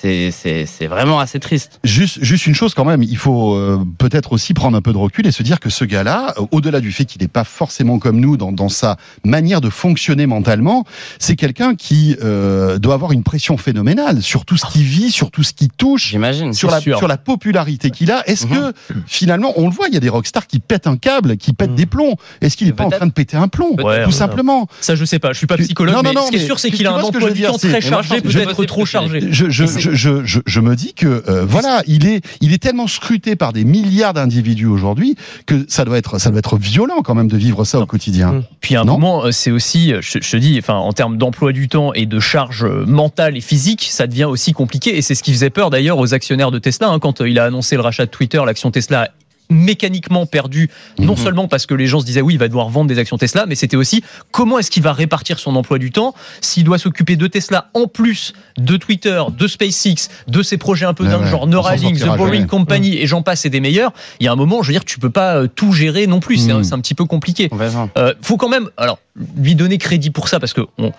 c'est, 0.00 0.30
c'est, 0.30 0.66
c'est 0.66 0.86
vraiment 0.86 1.20
assez 1.20 1.38
triste. 1.40 1.78
Juste, 1.84 2.18
juste 2.22 2.46
une 2.46 2.54
chose 2.54 2.74
quand 2.74 2.84
même, 2.84 3.02
il 3.02 3.16
faut 3.16 3.54
euh, 3.54 3.78
peut-être 3.98 4.32
aussi 4.32 4.54
prendre 4.54 4.76
un 4.76 4.80
peu 4.80 4.92
de 4.92 4.98
recul 4.98 5.26
et 5.26 5.30
se 5.32 5.42
dire 5.42 5.60
que 5.60 5.68
ce 5.70 5.84
gars-là, 5.84 6.34
euh, 6.38 6.46
au-delà 6.52 6.80
du 6.80 6.90
fait 6.92 7.04
qu'il 7.04 7.20
n'est 7.22 7.28
pas 7.28 7.44
forcément 7.44 7.98
comme 7.98 8.18
nous 8.20 8.36
dans, 8.36 8.52
dans 8.52 8.68
sa 8.68 8.96
manière 9.24 9.60
de 9.60 9.68
fonctionner 9.70 10.26
mentalement, 10.26 10.84
c'est 11.18 11.36
quelqu'un 11.36 11.74
qui 11.74 12.16
euh, 12.22 12.78
doit 12.78 12.94
avoir 12.94 13.12
une 13.12 13.22
pression 13.22 13.56
phénoménale 13.56 14.22
sur 14.22 14.44
tout 14.44 14.56
ce 14.56 14.66
qui 14.66 14.82
vit, 14.82 15.10
sur 15.10 15.30
tout 15.30 15.42
ce 15.42 15.52
qui 15.52 15.68
touche, 15.68 16.08
J'imagine. 16.10 16.52
sur 16.54 16.70
la, 16.70 16.80
sûr. 16.80 16.96
sur 16.98 17.08
la 17.08 17.16
popularité 17.18 17.90
qu'il 17.90 18.10
a. 18.10 18.26
Est-ce 18.28 18.46
Mhm. 18.46 18.52
que 18.72 18.72
finalement, 19.06 19.52
on 19.56 19.66
le 19.68 19.74
voit, 19.74 19.88
il 19.88 19.94
y 19.94 19.96
a 19.96 20.00
des 20.00 20.08
rockstars 20.08 20.46
qui 20.46 20.60
pètent 20.60 20.86
un 20.86 20.96
câble, 20.96 21.36
qui 21.36 21.52
pètent 21.52 21.70
Mhm. 21.70 21.76
des 21.76 21.86
plombs. 21.86 22.14
Est-ce 22.40 22.56
qu'il 22.56 22.66
n'est 22.66 22.72
pas 22.72 22.84
en 22.84 22.90
train 22.90 23.06
de 23.06 23.12
péter 23.12 23.36
un 23.36 23.48
plomb 23.48 23.74
Ouais, 23.76 24.02
Tout 24.04 24.10
ouais. 24.10 24.12
simplement? 24.16 24.66
Ça, 24.80 24.94
je 24.94 25.04
sais 25.04 25.18
pas. 25.18 25.32
Je 25.32 25.38
suis 25.38 25.46
pas 25.46 25.56
psychologue, 25.56 25.94
Non, 25.94 26.02
non, 26.02 26.08
mais 26.10 26.14
non, 26.14 26.26
ce 26.26 26.30
qui 26.30 26.36
est 26.36 26.46
sûr, 26.46 26.58
c'est 26.58 26.70
qu'il 26.70 26.86
a 26.86 26.90
un 26.90 26.92
vois 26.94 27.02
ce 27.02 27.10
que 27.10 27.16
emploi 27.16 27.20
je 27.20 27.26
veux 27.26 27.34
du 27.34 27.40
dire, 27.40 27.50
temps 27.52 27.58
c'est- 27.58 27.68
très 27.68 27.80
chargé, 27.80 28.20
peut-être 28.20 28.64
trop 28.64 28.86
chargé. 28.86 29.28
je, 29.30 29.50
je, 29.50 29.89
je, 29.92 30.24
je, 30.24 30.24
je, 30.24 30.40
je 30.44 30.60
me 30.60 30.76
dis 30.76 30.94
que 30.94 31.22
euh, 31.28 31.44
voilà, 31.44 31.82
il 31.86 32.06
est, 32.06 32.24
il 32.40 32.52
est 32.52 32.58
tellement 32.58 32.86
scruté 32.86 33.36
par 33.36 33.52
des 33.52 33.64
milliards 33.64 34.14
d'individus 34.14 34.66
aujourd'hui 34.66 35.16
que 35.46 35.64
ça 35.68 35.84
doit 35.84 35.98
être, 35.98 36.18
ça 36.18 36.30
doit 36.30 36.38
être 36.38 36.56
violent 36.56 37.02
quand 37.02 37.14
même 37.14 37.28
de 37.28 37.36
vivre 37.36 37.64
ça 37.64 37.80
au 37.80 37.86
quotidien. 37.86 38.32
Mm. 38.32 38.44
Puis 38.60 38.76
à 38.76 38.82
un 38.82 38.84
Non 38.84 38.98
moment, 38.98 39.24
euh, 39.24 39.30
c'est 39.30 39.50
aussi, 39.50 39.92
euh, 39.92 40.00
je, 40.02 40.18
te 40.18 40.36
dis, 40.36 40.58
enfin, 40.58 40.74
en 40.74 40.92
termes 40.92 41.16
d'emploi 41.16 41.52
du 41.52 41.68
temps 41.68 41.92
et 41.92 42.06
de 42.06 42.20
charge 42.20 42.64
mentale 42.64 43.36
et 43.36 43.40
physique, 43.40 43.88
ça 43.90 44.06
devient 44.06 44.24
aussi 44.24 44.52
compliqué. 44.52 44.96
Et 44.96 45.02
c'est 45.02 45.14
ce 45.14 45.22
qui 45.22 45.32
faisait 45.32 45.50
peur 45.50 45.70
d'ailleurs 45.70 45.98
aux 45.98 46.14
actionnaires 46.14 46.50
de 46.50 46.58
Tesla 46.58 46.88
hein, 46.88 46.98
quand 46.98 47.20
il 47.20 47.38
a 47.38 47.44
annoncé 47.44 47.76
le 47.76 47.82
rachat 47.82 48.06
de 48.06 48.10
Twitter. 48.10 48.40
L'action 48.44 48.70
Tesla 48.70 49.10
mécaniquement 49.50 50.26
perdu, 50.26 50.70
non 50.98 51.12
Mhm. 51.12 51.18
seulement 51.18 51.48
parce 51.48 51.66
que 51.66 51.74
les 51.74 51.86
gens 51.86 52.00
se 52.00 52.06
disaient 52.06 52.20
oui, 52.22 52.34
il 52.34 52.38
va 52.38 52.48
devoir 52.48 52.68
vendre 52.70 52.88
des 52.88 52.98
actions 52.98 53.18
Tesla, 53.18 53.46
mais 53.46 53.54
c'était 53.54 53.76
aussi 53.76 54.02
comment 54.30 54.58
est-ce 54.58 54.70
qu'il 54.70 54.82
va 54.82 54.92
répartir 54.92 55.38
son 55.38 55.54
emploi 55.56 55.78
du 55.78 55.90
temps 55.90 56.14
s'il 56.40 56.64
doit 56.64 56.78
s'occuper 56.78 57.16
de 57.16 57.26
Tesla 57.26 57.70
en 57.74 57.86
plus 57.86 58.32
de 58.58 58.76
Twitter, 58.76 59.22
de 59.36 59.46
SpaceX, 59.46 60.08
de 60.28 60.42
ses 60.42 60.56
projets 60.56 60.86
un 60.86 60.94
peu 60.94 61.04
Ouais, 61.04 61.10
dingues, 61.10 61.22
ouais, 61.24 61.30
genre 61.30 61.46
Neuralink, 61.46 61.98
The 61.98 62.04
Boring 62.06 62.32
jamais. 62.34 62.46
Company 62.46 62.96
et 62.98 63.06
j'en 63.06 63.22
passe 63.22 63.44
et 63.44 63.50
des 63.50 63.60
meilleurs. 63.60 63.92
Il 64.20 64.24
y 64.24 64.28
a 64.28 64.32
un 64.32 64.36
moment, 64.36 64.62
je 64.62 64.68
veux 64.68 64.74
dire, 64.74 64.84
tu 64.84 64.98
peux 64.98 65.10
pas 65.10 65.36
euh, 65.36 65.46
tout 65.48 65.72
gérer 65.72 66.06
non 66.06 66.20
plus. 66.20 66.36
C'est 66.38 66.52
Mhm. 66.54 66.64
c'est 66.64 66.74
un 66.74 66.80
petit 66.80 66.94
peu 66.94 67.04
compliqué. 67.04 67.48
Euh, 67.96 68.14
faut 68.22 68.36
quand 68.36 68.48
même, 68.48 68.68
alors, 68.76 68.98
lui 69.36 69.54
donner 69.54 69.78
crédit 69.78 70.10
pour 70.10 70.28
ça 70.28 70.38
parce 70.40 70.52
que 70.52 70.62
on, 70.78 70.92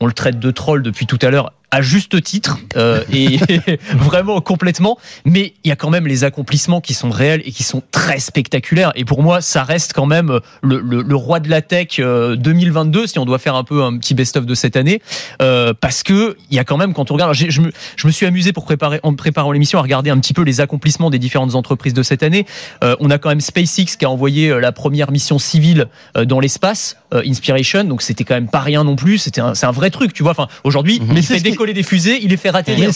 on 0.00 0.06
le 0.06 0.12
traite 0.12 0.38
de 0.38 0.50
troll 0.50 0.82
depuis 0.82 1.06
tout 1.06 1.18
à 1.22 1.30
l'heure. 1.30 1.52
À 1.70 1.82
juste 1.82 2.22
titre 2.22 2.58
euh, 2.76 3.02
et 3.12 3.38
vraiment 3.96 4.40
complètement. 4.40 4.98
Mais 5.24 5.54
il 5.64 5.68
y 5.68 5.72
a 5.72 5.76
quand 5.76 5.90
même 5.90 6.06
les 6.06 6.24
accomplissements 6.24 6.80
qui 6.80 6.94
sont 6.94 7.10
réels 7.10 7.42
et 7.44 7.52
qui 7.52 7.62
sont 7.62 7.82
très 7.90 8.20
spectaculaires. 8.20 8.92
Et 8.94 9.04
pour 9.04 9.22
moi 9.22 9.40
ça 9.40 9.64
reste 9.64 9.92
quand 9.92 10.06
même 10.06 10.40
le, 10.62 10.80
le, 10.80 11.02
le 11.02 11.16
roi 11.16 11.40
de 11.40 11.50
la 11.50 11.62
tech 11.62 11.98
euh, 11.98 12.36
2022 12.36 13.06
si 13.06 13.18
on 13.18 13.24
doit 13.24 13.38
faire 13.38 13.56
un 13.56 13.64
peu 13.64 13.82
un 13.82 13.96
petit 13.98 14.14
best-of 14.14 14.46
de 14.46 14.54
cette 14.54 14.76
année. 14.76 15.00
Euh, 15.42 15.74
parce 15.78 16.02
que 16.02 16.36
il 16.50 16.56
y 16.56 16.58
a 16.58 16.64
quand 16.64 16.76
même 16.76 16.94
quand 16.94 17.10
on 17.10 17.14
regarde 17.14 17.34
je 17.34 17.60
me, 17.60 17.72
je 17.96 18.06
me 18.06 18.12
suis 18.12 18.26
amusé 18.26 18.52
pour 18.52 18.64
préparer 18.64 19.00
en 19.02 19.14
préparant 19.14 19.52
l'émission 19.52 19.78
à 19.78 19.82
regarder 19.82 20.10
un 20.10 20.18
petit 20.18 20.34
peu 20.34 20.42
les 20.42 20.60
accomplissements 20.60 21.10
des 21.10 21.18
différentes 21.18 21.54
entreprises 21.54 21.94
de 21.94 22.02
cette 22.02 22.22
année. 22.22 22.46
Euh, 22.82 22.96
on 23.00 23.10
a 23.10 23.18
quand 23.18 23.28
même 23.28 23.40
SpaceX 23.40 23.96
qui 23.98 24.04
a 24.04 24.10
envoyé 24.10 24.50
euh, 24.50 24.60
la 24.60 24.72
première 24.72 25.10
mission 25.10 25.38
civile 25.38 25.86
euh, 26.16 26.24
dans 26.24 26.40
l'espace 26.40 26.96
euh, 27.12 27.22
Inspiration. 27.26 27.84
Donc 27.84 28.02
c'était 28.02 28.24
quand 28.24 28.34
même 28.34 28.48
pas 28.48 28.60
rien 28.60 28.84
non 28.84 28.96
plus. 28.96 29.18
C'était 29.18 29.40
un, 29.40 29.54
c'est 29.54 29.66
un 29.66 29.72
vrai 29.72 29.90
truc 29.90 30.12
tu 30.12 30.22
vois. 30.22 30.32
Enfin 30.32 30.48
aujourd'hui 30.64 31.00
Mais 31.08 31.20
il 31.20 31.24
c'est 31.24 31.40
décoller 31.64 31.72
des 31.74 31.82
fusées 31.82 32.18
il 32.22 32.30
les 32.30 32.36
fait 32.36 32.48
atterrir 32.54 32.90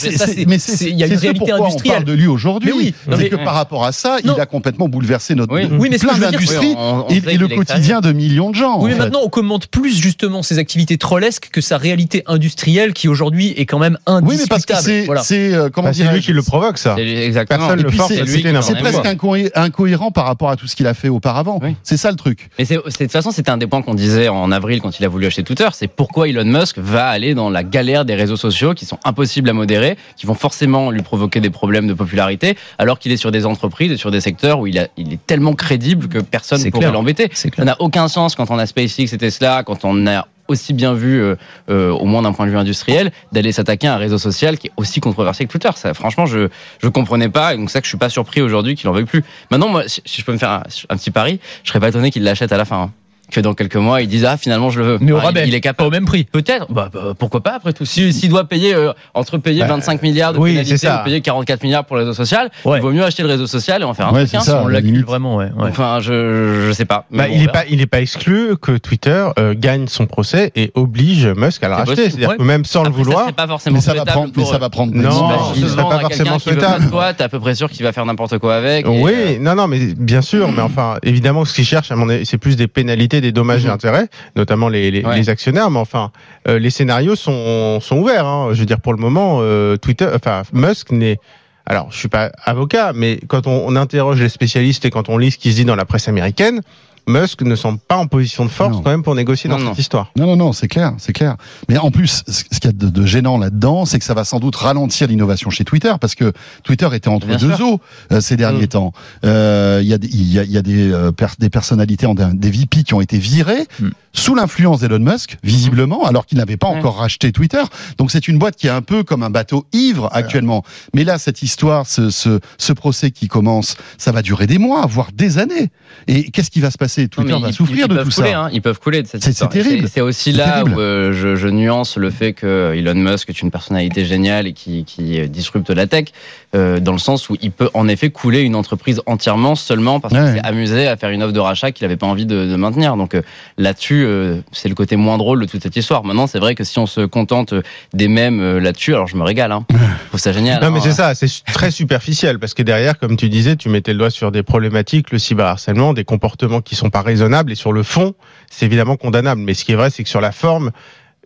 Mais 0.46 0.56
il 0.56 0.96
y 0.96 1.02
a 1.02 1.06
une 1.06 1.14
réalité 1.14 1.38
pourquoi 1.38 1.66
industrielle 1.66 1.94
On 1.96 1.98
parle 1.98 2.04
de 2.04 2.12
lui 2.12 2.26
aujourd'hui. 2.26 2.70
Mais 2.70 2.76
oui, 2.76 2.94
non, 3.06 3.16
c'est 3.16 3.22
mais- 3.24 3.28
que 3.30 3.36
par 3.36 3.54
rapport 3.54 3.84
à 3.84 3.92
ça, 3.92 4.16
Non. 4.24 4.34
il 4.36 4.40
a 4.40 4.46
complètement 4.46 4.88
bouleversé 4.88 5.34
notre 5.34 5.54
Oui, 5.54 5.68
oui, 5.78 5.88
mais 5.90 5.98
plein 5.98 6.16
d'industries 6.18 6.68
Oui, 6.68 6.74
on- 6.76 7.04
on 7.08 7.08
et, 7.08 7.22
et 7.34 7.36
le 7.38 7.48
quotidien 7.48 8.00
de 8.00 8.12
millions 8.12 8.50
de 8.50 8.54
gens. 8.56 8.78
Oui, 8.80 8.90
mais 8.90 8.92
fait. 8.96 8.98
maintenant 9.04 9.20
on 9.24 9.28
commente 9.28 9.66
plus 9.68 10.00
justement 10.00 10.42
ces 10.42 10.58
activités 10.58 10.98
trollesques 10.98 11.48
que 11.52 11.60
sa 11.60 11.78
réalité 11.78 12.22
industrielle 12.26 12.92
qui 12.92 13.08
aujourd'hui 13.08 13.52
est 13.56 13.66
quand 13.66 13.78
même 13.78 13.98
Oui, 14.06 14.36
mais 14.38 14.46
parce 14.48 14.66
que 14.66 14.72
indiscutable. 14.74 14.82
c'est 14.82 15.04
Voilà. 15.06 15.22
c'est 15.22 15.54
euh, 15.54 15.70
comment 15.70 15.88
Bah, 15.88 15.94
c'est 15.94 16.04
lui 16.12 16.20
qui 16.20 16.32
le 16.32 16.42
provoque, 16.42 16.78
ça. 16.78 16.96
Exactement. 16.98 17.58
Personne 17.60 17.80
Et 17.80 17.82
le 17.82 17.88
puis 17.88 17.98
force 17.98 18.12
c'est- 18.12 18.74
presque 18.78 19.04
incohé- 19.06 19.50
incohérent 19.54 20.10
par 20.10 20.26
rapport 20.26 20.50
à 20.50 20.56
tout 20.56 20.66
ce 20.66 20.76
qu'il 20.76 20.86
a 20.86 20.94
fait 20.94 21.08
auparavant. 21.08 21.60
C'est 21.82 21.96
ça 21.96 22.10
le 22.10 22.16
truc. 22.16 22.50
Mais 22.58 22.64
de 22.64 22.76
toute 22.76 23.10
façon, 23.12 23.30
c'était 23.30 23.50
un 23.50 23.56
des 23.56 23.66
points 23.66 23.82
qu'on 23.82 23.94
disait 23.94 24.28
en 24.28 24.50
avril 24.52 24.80
quand 24.80 24.98
il 24.98 25.04
a 25.04 25.08
voulu 25.08 25.26
acheter 25.26 25.42
Twitter. 25.42 25.68
C'est 25.72 25.88
pourquoi 25.88 26.28
Elon 26.28 26.44
Musk 26.44 26.78
va 26.78 27.06
aller 27.06 27.34
dans 27.34 27.50
la 27.50 27.62
galère 27.62 28.04
des 28.04 28.14
réseaux 28.14 28.36
sociaux 28.36 28.47
qui 28.74 28.86
sont 28.86 28.98
impossibles 29.04 29.48
à 29.48 29.52
modérer, 29.52 29.96
qui 30.16 30.26
vont 30.26 30.34
forcément 30.34 30.90
lui 30.90 31.02
provoquer 31.02 31.40
des 31.40 31.50
problèmes 31.50 31.86
de 31.86 31.94
popularité, 31.94 32.56
alors 32.78 32.98
qu'il 32.98 33.12
est 33.12 33.16
sur 33.16 33.30
des 33.30 33.46
entreprises 33.46 33.92
et 33.92 33.96
sur 33.96 34.10
des 34.10 34.20
secteurs 34.20 34.60
où 34.60 34.66
il, 34.66 34.78
a, 34.78 34.88
il 34.96 35.12
est 35.12 35.26
tellement 35.26 35.54
crédible 35.54 36.08
que 36.08 36.18
personne 36.18 36.58
ne 36.58 36.70
pourrait 36.70 36.86
l'embêter. 36.92 37.30
Ça 37.56 37.64
n'a 37.64 37.76
aucun 37.80 38.08
sens 38.08 38.34
quand 38.34 38.50
on 38.50 38.58
a 38.58 38.66
SpaceX 38.66 39.12
et 39.12 39.18
Tesla, 39.18 39.62
quand 39.64 39.84
on 39.84 40.06
a 40.06 40.26
aussi 40.48 40.72
bien 40.72 40.94
vu, 40.94 41.20
euh, 41.20 41.36
euh, 41.68 41.90
au 41.90 42.06
moins 42.06 42.22
d'un 42.22 42.32
point 42.32 42.46
de 42.46 42.50
vue 42.50 42.56
industriel, 42.56 43.12
d'aller 43.32 43.52
s'attaquer 43.52 43.86
à 43.86 43.94
un 43.94 43.98
réseau 43.98 44.16
social 44.16 44.56
qui 44.56 44.68
est 44.68 44.72
aussi 44.78 44.98
controversé 45.00 45.44
que 45.44 45.52
Twitter. 45.52 45.68
Ça, 45.76 45.92
franchement, 45.92 46.24
je 46.24 46.48
je 46.82 46.88
comprenais 46.88 47.28
pas, 47.28 47.52
et 47.52 47.58
donc 47.58 47.68
ça 47.70 47.80
que 47.80 47.84
je 47.84 47.90
suis 47.90 47.98
pas 47.98 48.08
surpris 48.08 48.40
aujourd'hui 48.40 48.74
qu'il 48.74 48.88
en 48.88 48.92
veuille 48.92 49.04
plus. 49.04 49.24
Maintenant, 49.50 49.68
moi, 49.68 49.82
si 49.86 50.00
si 50.06 50.22
je 50.22 50.24
peux 50.26 50.32
me 50.32 50.38
faire 50.38 50.50
un, 50.50 50.62
un 50.88 50.96
petit 50.96 51.10
pari, 51.10 51.38
je 51.64 51.68
serais 51.68 51.80
pas 51.80 51.88
étonné 51.90 52.10
qu'il 52.10 52.22
l'achète 52.24 52.50
à 52.52 52.56
la 52.56 52.64
fin. 52.64 52.80
hein. 52.80 52.90
Que 53.30 53.40
dans 53.40 53.52
quelques 53.52 53.76
mois, 53.76 54.00
ils 54.00 54.08
disent 54.08 54.24
ah 54.24 54.36
finalement 54.38 54.70
je 54.70 54.78
le 54.80 54.86
veux. 54.86 54.98
Mais 55.02 55.12
au 55.12 55.18
il- 55.18 55.20
rabais, 55.24 55.44
il, 55.46 55.54
est 55.54 55.58
pas 55.58 55.68
capable. 55.68 55.88
au 55.88 55.90
même 55.90 56.06
prix. 56.06 56.24
Peut-être, 56.24 56.72
bah, 56.72 56.88
bah, 56.92 57.12
pourquoi 57.18 57.42
pas 57.42 57.52
après 57.56 57.74
tout. 57.74 57.84
Si- 57.84 58.10
S'il 58.12 58.30
doit 58.30 58.44
payer 58.48 58.74
euh, 58.74 58.92
entre 59.12 59.36
payer 59.36 59.60
Bah, 59.60 59.66
25 59.68 60.02
milliards 60.02 60.32
de 60.32 60.38
oui, 60.38 60.50
pénalité 60.52 60.78
c'est 60.78 60.86
ça. 60.86 61.02
ou 61.02 61.04
payer 61.04 61.20
44 61.20 61.62
milliards 61.62 61.84
pour 61.84 61.96
le 61.96 62.02
réseau 62.04 62.14
social, 62.14 62.50
Ouais. 62.64 62.78
il 62.78 62.82
vaut 62.82 62.90
mieux 62.90 63.04
acheter 63.04 63.22
le 63.22 63.28
réseau 63.28 63.46
social 63.46 63.82
et 63.82 63.84
en 63.84 63.92
faire 63.92 64.08
un 64.08 64.12
Ouais, 64.12 64.20
truc. 64.20 64.30
c'est 64.30 64.36
hein, 64.38 64.40
ça. 64.40 64.58
si 64.60 64.64
on 64.64 64.68
l'accumule 64.68 65.04
vraiment, 65.04 65.36
ouais. 65.36 65.46
ouais. 65.56 65.68
Enfin, 65.68 65.98
je, 66.00 66.64
je 66.68 66.72
sais 66.72 66.86
pas. 66.86 67.04
Mais 67.10 67.18
Bah, 67.18 67.24
bon, 67.28 67.34
il 67.34 67.40
verra. 67.40 67.52
pas, 67.52 67.64
il 67.68 67.80
est 67.82 67.86
pas 67.86 68.00
exclu 68.00 68.56
que 68.60 68.72
Twitter 68.78 69.26
euh, 69.38 69.54
gagne 69.54 69.88
son 69.88 70.06
procès 70.06 70.50
et 70.56 70.70
oblige 70.74 71.26
Musk 71.26 71.62
à 71.64 71.68
le 71.68 71.74
racheter. 71.74 72.08
C'est-à-dire 72.08 72.36
que 72.38 72.42
même 72.42 72.64
sans 72.64 72.82
le 72.82 72.88
Après, 72.88 72.98
ça 73.00 73.04
vouloir, 73.04 73.22
serait 73.24 73.32
pas 73.34 73.46
forcément 73.46 73.74
Mais 73.76 73.82
ça 73.82 73.92
va 73.92 74.04
prendre, 74.06 74.28
mais 74.34 74.42
pour, 74.42 74.50
ça 74.50 74.58
va 74.58 74.70
prendre 74.70 74.94
Non, 74.94 75.10
ce 75.54 75.66
serait 75.68 75.82
pas 75.82 75.98
forcément 76.00 76.38
souhaitable. 76.38 76.90
pas 76.90 77.12
t'es 77.12 77.24
à 77.24 77.28
peu 77.28 77.40
près 77.40 77.54
sûr 77.54 77.68
qu'il 77.70 77.82
va 77.84 77.92
faire 77.92 78.06
n'importe 78.06 78.38
quoi 78.38 78.54
avec. 78.56 78.86
et, 78.86 78.88
euh, 78.88 79.02
Oui, 79.02 79.38
non, 79.38 79.54
non, 79.54 79.66
mais 79.68 79.78
bien 79.98 80.22
sûr, 80.22 80.50
mais 80.50 80.62
enfin, 80.62 80.96
évidemment, 81.02 81.44
ce 81.44 81.94
mon 81.94 82.08
avis, 82.08 82.24
c'est 82.24 82.38
plus 82.38 82.56
des 82.56 82.68
pénalités, 82.68 83.17
des 83.20 83.32
dommages 83.32 83.64
et 83.64 83.68
Mhm. 83.68 83.74
intérêts, 83.74 84.08
notamment 84.36 84.68
les, 84.68 84.90
les, 84.90 85.04
Ouais. 85.04 85.16
les 85.16 85.28
actionnaires. 85.28 85.70
Mais 85.70 85.78
enfin, 85.78 86.10
euh, 86.46 86.58
les 86.58 86.70
scénarios 86.70 87.16
sont, 87.16 87.80
sont 87.80 87.98
ouverts. 87.98 88.26
Hein. 88.26 88.48
Je 88.52 88.60
veux 88.60 88.66
dire, 88.66 88.80
pour 88.80 88.92
le 88.92 88.98
moment, 89.00 89.38
euh, 89.40 89.76
Twitter, 89.76 90.08
enfin, 90.14 90.42
Musk 90.52 90.90
n'est. 90.92 91.18
Alors, 91.66 91.88
je 91.92 91.98
suis 91.98 92.08
pas 92.08 92.30
avocat, 92.44 92.92
mais 92.94 93.20
quand 93.28 93.46
on, 93.46 93.64
on 93.66 93.76
interroge 93.76 94.20
les 94.22 94.30
spécialistes 94.30 94.84
et 94.86 94.90
quand 94.90 95.08
on 95.10 95.18
lit 95.18 95.30
ce 95.32 95.38
qui 95.38 95.50
se 95.52 95.56
dit 95.56 95.64
dans 95.66 95.76
la 95.76 95.84
presse 95.84 96.08
américaine, 96.08 96.62
Musk 97.08 97.42
ne 97.42 97.56
semble 97.56 97.78
pas 97.78 97.96
en 97.96 98.06
position 98.06 98.44
de 98.44 98.50
force 98.50 98.76
Non. 98.76 98.82
quand 98.82 98.90
même 98.90 99.02
pour 99.02 99.14
négocier 99.14 99.48
Non, 99.50 99.56
dans 99.58 99.64
non. 99.64 99.70
cette 99.70 99.78
histoire. 99.80 100.12
Non, 100.16 100.26
non, 100.26 100.36
non, 100.36 100.52
c'est 100.52 100.68
clair, 100.68 100.92
c'est 100.98 101.12
clair. 101.12 101.36
Mais 101.68 101.78
en 101.78 101.90
plus, 101.90 102.22
ce 102.28 102.44
qu'il 102.44 102.64
y 102.64 102.68
a 102.68 102.72
de, 102.72 102.88
de 102.88 103.06
gênant 103.06 103.38
là-dedans, 103.38 103.84
c'est 103.86 103.98
que 103.98 104.04
ça 104.04 104.14
va 104.14 104.24
sans 104.24 104.38
doute 104.40 104.56
ralentir 104.56 105.08
l'innovation 105.08 105.50
chez 105.50 105.64
Twitter, 105.64 105.92
parce 106.00 106.14
que 106.14 106.32
Twitter 106.62 106.88
était 106.92 107.08
entre 107.08 107.26
Bien 107.26 107.36
deux 107.38 107.54
sûr. 107.54 107.66
eaux 107.66 107.80
euh, 108.12 108.20
ces 108.20 108.36
derniers 108.36 108.64
Mm. 108.64 108.68
temps. 108.68 108.92
Euh, 109.24 109.80
Il 109.82 109.88
y 109.88 109.94
a, 109.94 109.98
des- 109.98 110.08
il 110.08 110.32
y 110.32 110.38
a, 110.38 110.44
il 110.44 110.50
y 110.50 110.58
a 110.58 110.62
des, 110.62 110.92
euh, 110.92 111.12
pers- 111.12 111.36
des 111.38 111.50
personnalités, 111.50 112.06
en- 112.06 112.14
des 112.14 112.50
VP 112.50 112.82
qui 112.84 112.94
ont 112.94 113.00
été 113.00 113.18
virées 113.18 113.66
Mm. 113.80 113.88
sous 114.12 114.34
l'influence 114.34 114.80
d'Elon 114.80 114.98
Musk, 114.98 115.38
visiblement, 115.42 116.04
alors 116.04 116.26
qu'il 116.26 116.38
n'avait 116.38 116.56
pas 116.56 116.66
encore 116.66 116.96
racheté 116.98 117.32
Twitter. 117.32 117.62
Donc 117.96 118.10
c'est 118.10 118.28
une 118.28 118.38
boîte 118.38 118.56
qui 118.56 118.66
est 118.66 118.70
un 118.70 118.82
peu 118.82 119.02
comme 119.04 119.22
un 119.22 119.30
bateau 119.30 119.64
ivre 119.72 120.08
actuellement. 120.12 120.64
Mais 120.94 121.04
là, 121.04 121.18
cette 121.18 121.42
histoire, 121.42 121.86
ce, 121.86 122.10
ce, 122.10 122.40
ce 122.58 122.72
procès 122.72 123.10
qui 123.10 123.28
commence, 123.28 123.76
ça 123.96 124.12
va 124.12 124.22
durer 124.22 124.46
des 124.46 124.58
mois, 124.58 124.84
voire 124.86 125.08
des 125.14 125.38
années. 125.38 125.70
Et 126.08 126.30
qu'est-ce 126.30 126.50
qui 126.50 126.60
va 126.60 126.70
se 126.70 126.78
passer 126.78 126.97
Non, 127.02 127.08
Twitter 127.08 127.32
mais 127.34 127.40
va 127.40 127.48
ils- 127.48 127.52
souffrir 127.54 127.86
ils 127.90 127.94
de 127.96 128.02
tout 128.02 128.10
couler, 128.10 128.30
ça. 128.30 128.40
hein, 128.44 128.50
ils 128.52 128.62
peuvent 128.62 128.78
couler 128.80 129.02
de 129.02 129.06
cette 129.08 129.22
C'est- 129.24 129.30
histoire. 129.30 129.50
c'est 129.52 129.62
terrible. 129.62 129.88
C'est 129.92 130.00
aussi 130.00 130.32
C'est 130.32 130.38
là 130.38 130.52
terrible. 130.62 130.74
où 130.76 130.80
euh, 130.80 131.12
je, 131.12 131.36
je 131.36 131.48
nuance 131.48 131.96
le 131.96 132.10
fait 132.10 132.32
que 132.32 132.74
Elon 132.76 132.94
Musk 132.94 133.28
est 133.30 133.40
une 133.42 133.50
personnalité 133.50 134.04
géniale 134.04 134.46
et 134.46 134.52
qui, 134.52 134.84
qui 134.84 135.26
disrupte 135.28 135.70
la 135.70 135.86
tech, 135.86 136.06
euh, 136.54 136.80
dans 136.80 136.92
le 136.92 136.98
sens 136.98 137.28
où 137.30 137.36
il 137.40 137.50
peut 137.50 137.68
en 137.74 137.88
effet 137.88 138.10
couler 138.10 138.40
une 138.42 138.54
entreprise 138.54 139.00
entièrement 139.06 139.54
seulement 139.54 140.00
parce 140.00 140.14
qu'il 140.14 140.22
Ouais. 140.22 140.34
s'est 140.34 140.44
amusé 140.46 140.88
à 140.88 140.96
faire 140.96 141.10
une 141.10 141.22
offre 141.22 141.32
de 141.32 141.40
rachat 141.40 141.72
qu'il 141.72 141.84
n'avait 141.86 141.96
pas 141.96 142.06
envie 142.06 142.26
de, 142.26 142.46
de 142.46 142.56
maintenir. 142.56 142.96
Donc 142.96 143.14
euh, 143.14 143.22
là-dessus, 143.58 144.04
euh, 144.04 144.36
c'est 144.52 144.68
le 144.68 144.74
côté 144.74 144.96
moins 144.96 145.18
drôle 145.18 145.40
de 145.40 145.46
toute 145.46 145.62
cette 145.62 145.76
histoire. 145.76 146.04
Maintenant, 146.04 146.26
c'est 146.26 146.38
vrai 146.38 146.54
que 146.54 146.64
si 146.64 146.78
on 146.78 146.86
se 146.86 147.02
contente 147.02 147.54
des 147.94 148.08
mêmes 148.08 148.40
euh, 148.40 148.60
là-dessus, 148.60 148.94
alors 148.94 149.06
je 149.06 149.16
me 149.16 149.22
régale. 149.22 149.52
Hein. 149.52 149.64
Je 149.70 149.76
trouve 150.08 150.20
ça 150.20 150.32
génial. 150.32 150.62
Non, 150.62 150.70
mais 150.70 150.78
hein. 150.78 150.82
c'est 150.84 150.92
ça, 150.92 151.14
c'est 151.14 151.28
très 151.52 151.70
superficiel 151.70 152.38
parce 152.38 152.54
que 152.54 152.62
derrière, 152.62 152.98
comme 152.98 153.16
tu 153.16 153.28
disais, 153.28 153.56
tu 153.56 153.68
mettais 153.68 153.92
le 153.92 153.98
doigt 153.98 154.10
sur 154.10 154.32
des 154.32 154.42
problématiques, 154.42 155.10
le 155.10 155.18
cyberharcèlement, 155.18 155.92
des 155.92 156.04
comportements 156.04 156.60
qui 156.60 156.74
sont 156.76 156.87
pas 156.90 157.02
raisonnables 157.02 157.52
et 157.52 157.56
sur 157.56 157.72
le 157.72 157.82
fond, 157.82 158.14
c'est 158.50 158.66
évidemment 158.66 158.96
condamnable. 158.96 159.40
Mais 159.40 159.54
ce 159.54 159.64
qui 159.64 159.72
est 159.72 159.76
vrai, 159.76 159.90
c'est 159.90 160.02
que 160.04 160.08
sur 160.08 160.20
la 160.20 160.32
forme, 160.32 160.70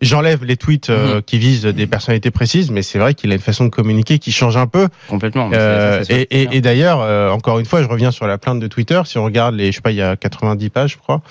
j'enlève 0.00 0.42
les 0.44 0.56
tweets 0.56 0.90
euh, 0.90 1.16
Mhm. 1.16 1.22
qui 1.22 1.38
visent 1.38 1.62
des 1.64 1.86
personnalités 1.86 2.32
précises, 2.32 2.72
mais 2.72 2.82
c'est 2.82 2.98
vrai 2.98 3.14
qu'il 3.14 3.30
a 3.30 3.34
une 3.36 3.40
façon 3.40 3.64
de 3.64 3.70
communiquer 3.70 4.18
qui 4.18 4.32
change 4.32 4.56
un 4.56 4.66
peu. 4.66 4.88
Complètement. 5.08 5.48
Euh, 5.54 6.02
et 6.08 6.22
et- 6.42 6.48
et 6.56 6.60
d'ailleurs, 6.60 7.00
euh, 7.02 7.30
encore 7.30 7.60
une 7.60 7.66
fois, 7.66 7.82
je 7.84 7.88
reviens 7.88 8.10
sur 8.10 8.26
la 8.26 8.36
plainte 8.36 8.58
de 8.58 8.66
Twitter. 8.66 9.00
Si 9.04 9.16
on 9.18 9.24
regarde 9.24 9.54
les, 9.54 9.70
je 9.70 9.76
sais 9.76 9.80
pas, 9.80 9.92
il 9.92 9.96
y 9.98 10.02
a 10.02 10.16
90 10.16 10.70
pages, 10.70 10.92
je 10.94 10.98
crois, 10.98 11.22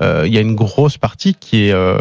euh, 0.00 0.22
il 0.26 0.32
y 0.32 0.38
a 0.38 0.42
une 0.42 0.54
grosse 0.54 0.96
partie 0.96 1.34
qui 1.34 1.64
est, 1.66 1.72
euh, 1.72 1.98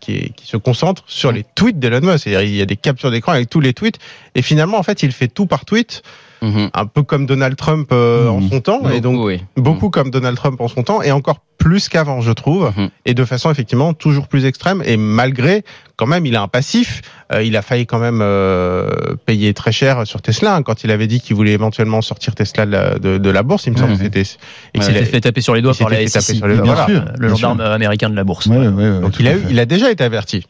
qui 0.00 0.16
est 0.16 0.28
qui 0.34 0.48
se 0.48 0.56
concentre 0.56 1.04
sur 1.06 1.30
les 1.30 1.44
tweets 1.54 1.78
d'Elon 1.78 2.00
Musk. 2.00 2.24
C'est-à-dire, 2.24 2.42
il 2.42 2.56
y 2.56 2.62
a 2.62 2.66
des 2.66 2.76
captures 2.76 3.12
d'écran 3.12 3.30
avec 3.32 3.48
tous 3.48 3.60
les 3.60 3.72
tweets. 3.72 3.98
Et 4.34 4.42
finalement, 4.42 4.78
en 4.78 4.82
fait, 4.82 5.04
il 5.04 5.12
fait 5.12 5.28
tout 5.28 5.46
par 5.46 5.64
tweet, 5.64 6.02
Mhm. 6.42 6.70
un 6.74 6.86
peu 6.86 7.02
comme 7.02 7.26
Donald 7.26 7.56
Trump 7.56 7.88
euh, 7.92 8.28
en 8.28 8.40
Mhm. 8.40 8.50
son 8.50 8.60
temps, 8.60 8.88
et 8.90 9.00
donc 9.00 9.14
Beaucoup, 9.16 9.26
oui. 9.28 9.42
beaucoup 9.56 9.90
comme 9.90 10.10
Donald 10.10 10.36
Trump 10.36 10.60
en 10.60 10.68
son 10.68 10.82
temps, 10.82 11.02
et 11.02 11.10
encore 11.12 11.40
plus 11.58 11.88
qu'avant, 11.88 12.20
je 12.20 12.30
trouve, 12.30 12.72
Mhm. 12.76 12.88
et 13.04 13.14
de 13.14 13.24
façon 13.24 13.50
effectivement 13.50 13.92
toujours 13.92 14.28
plus 14.28 14.44
extrême. 14.44 14.80
Et 14.86 14.96
malgré, 14.96 15.64
quand 15.96 16.06
même, 16.06 16.24
il 16.24 16.36
a 16.36 16.42
un 16.42 16.48
passif. 16.48 17.02
Euh, 17.32 17.42
il 17.42 17.56
a 17.56 17.62
failli 17.62 17.84
quand 17.84 17.98
même 17.98 18.20
euh, 18.22 18.88
payer 19.26 19.52
très 19.54 19.72
cher 19.72 20.06
sur 20.06 20.22
Tesla 20.22 20.54
hein, 20.56 20.62
quand 20.62 20.84
il 20.84 20.90
avait 20.92 21.08
dit 21.08 21.20
qu'il 21.20 21.34
voulait 21.34 21.52
éventuellement 21.52 22.00
sortir 22.00 22.34
Tesla 22.36 22.64
de 22.64 22.70
la, 22.70 22.98
de, 22.98 23.18
de 23.18 23.30
la 23.30 23.42
bourse. 23.42 23.66
Il 23.66 23.72
me 23.72 23.76
semble 23.78 23.94
que 23.94 23.98
c'était. 24.04 24.20
et 24.22 24.26
Il 24.74 24.80
qu'il 24.80 24.84
s'était 24.84 25.00
a- 25.00 25.04
fait 25.06 25.20
taper 25.20 25.40
sur 25.40 25.54
les 25.54 25.60
doigts 25.62 25.72
il 25.74 25.82
par 25.82 25.90
la 25.90 25.96
s'était 26.06 26.20
fait 26.20 26.38
taper 26.40 26.54
SEC, 26.56 27.18
le 27.18 27.28
gendarme 27.28 27.60
américain 27.60 28.08
de 28.08 28.14
la 28.16 28.24
bourse. 28.24 28.46
Ouais, 28.46 28.56
ouais, 28.56 28.68
ouais, 28.68 29.00
Donc 29.00 29.18
il 29.18 29.26
a 29.26 29.32
eu, 29.34 29.42
il 29.50 29.58
a 29.58 29.66
déjà 29.66 29.90
été 29.90 30.04
averti. 30.04 30.46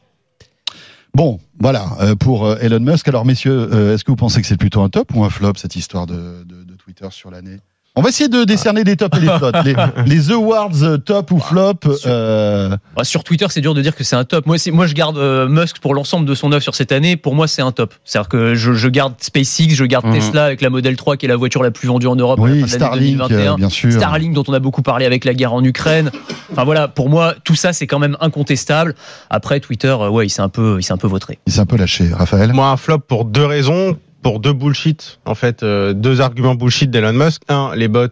Bon, 1.15 1.41
voilà, 1.59 1.97
euh, 2.01 2.15
pour 2.15 2.47
euh, 2.47 2.59
Elon 2.61 2.81
Musk. 2.81 3.09
Alors, 3.09 3.25
messieurs, 3.25 3.69
euh, 3.73 3.95
est-ce 3.95 4.05
que 4.05 4.11
vous 4.11 4.17
pensez 4.17 4.41
que 4.41 4.47
c'est 4.47 4.57
plutôt 4.57 4.83
un 4.83 4.89
top 4.89 5.15
ou 5.15 5.25
un 5.25 5.31
flop, 5.31 5.55
cette 5.57 5.77
histoire 5.77 6.07
de, 6.07 6.45
Twitter 6.79 7.09
sur 7.11 7.31
l'année? 7.31 7.59
On 7.99 8.03
va 8.03 8.11
essayer 8.11 8.29
de 8.29 8.45
décerner 8.45 8.85
des 8.85 8.97
tops 8.97 9.19
et 9.19 9.21
des 9.23 9.27
flops. 9.27 9.65
Les, 9.65 9.75
les 10.07 10.31
awards 10.31 10.71
euh, 10.83 10.99
top 10.99 11.33
ou 11.33 11.41
flop. 11.41 11.75
euh, 12.07 12.77
Ah, 12.97 13.03
Sur 13.03 13.25
Twitter, 13.25 13.47
c'est 13.51 13.61
dur 13.61 13.75
de 13.75 13.83
dire 13.83 13.97
que 13.97 14.05
c'est 14.05 14.15
un 14.15 14.23
top. 14.25 14.47
Moi, 14.47 14.57
moi 14.73 14.87
je 14.87 14.95
garde 14.95 15.19
euh, 15.19 15.49
Musk 15.49 15.79
pour 15.81 15.95
l'ensemble 15.95 16.25
de 16.25 16.35
son 16.37 16.53
œuvre 16.53 16.63
sur 16.63 16.77
cette 16.77 16.93
année. 16.93 17.17
Pour 17.17 17.35
moi, 17.35 17.49
c'est 17.49 17.61
un 17.63 17.73
top. 17.73 17.93
C'est-à-dire 18.05 18.29
que 18.29 18.55
je, 18.55 18.73
je 18.73 18.89
garde 18.89 19.15
SpaceX, 19.19 19.75
je 19.75 19.85
garde 19.85 20.07
Mhm. 20.07 20.15
Tesla 20.15 20.45
avec 20.45 20.61
la 20.63 20.71
Model 20.71 20.97
3 20.97 21.17
qui 21.17 21.27
est 21.27 21.29
la 21.29 21.35
voiture 21.37 21.63
la 21.63 21.71
plus 21.73 21.89
vendue 21.89 22.07
en 22.07 22.15
Europe 22.17 22.39
à 22.41 22.47
la 22.47 22.53
oui, 22.53 22.61
fin 22.61 22.67
de 22.67 22.81
l'année 22.83 22.87
Starlink, 22.87 23.19
2021. 23.19 23.53
euh, 23.53 23.57
bien 23.57 23.69
sûr. 23.69 23.93
Starlink 23.93 24.33
dont 24.33 24.45
on 24.47 24.53
a 24.55 24.61
beaucoup 24.61 24.83
parlé 24.83 25.05
avec 25.05 25.25
la 25.25 25.35
guerre 25.35 25.53
en 25.55 25.65
Ukraine. 25.65 26.11
Enfin 26.53 26.63
voilà, 26.65 26.87
pour 26.87 27.09
moi, 27.09 27.35
tout 27.43 27.57
ça 27.57 27.73
c'est 27.73 27.87
quand 27.89 27.99
même 27.99 28.17
incontestable. 28.21 28.95
Après 29.29 29.59
Twitter, 29.59 29.89
euh, 30.01 30.09
ouais, 30.09 30.27
il 30.27 30.31
s'est 30.31 30.41
un 30.43 30.49
peu, 30.49 30.77
il 30.79 30.83
s'est 30.85 30.93
un 30.93 30.99
peu 30.99 31.09
vautré. 31.09 31.39
Il 31.49 31.53
s'est 31.53 31.61
un 31.61 31.67
peu 31.67 31.77
lâché, 31.77 32.11
Raphaël? 32.13 32.53
Moi, 32.53 32.69
un 32.69 32.77
flop 32.77 33.01
pour 33.01 33.25
deux 33.25 33.45
raisons, 33.45 33.97
pour 34.23 34.41
deux 34.41 34.53
bullshit. 34.53 35.21
En 35.25 35.35
fait, 35.35 35.63
euh, 35.63 35.93
deux 35.93 36.21
arguments 36.21 36.55
bullshit 36.55 36.91
d'Elon 36.91 37.13
Musk. 37.13 37.43
Un, 37.49 37.73
les 37.75 37.89
bots. 37.89 38.09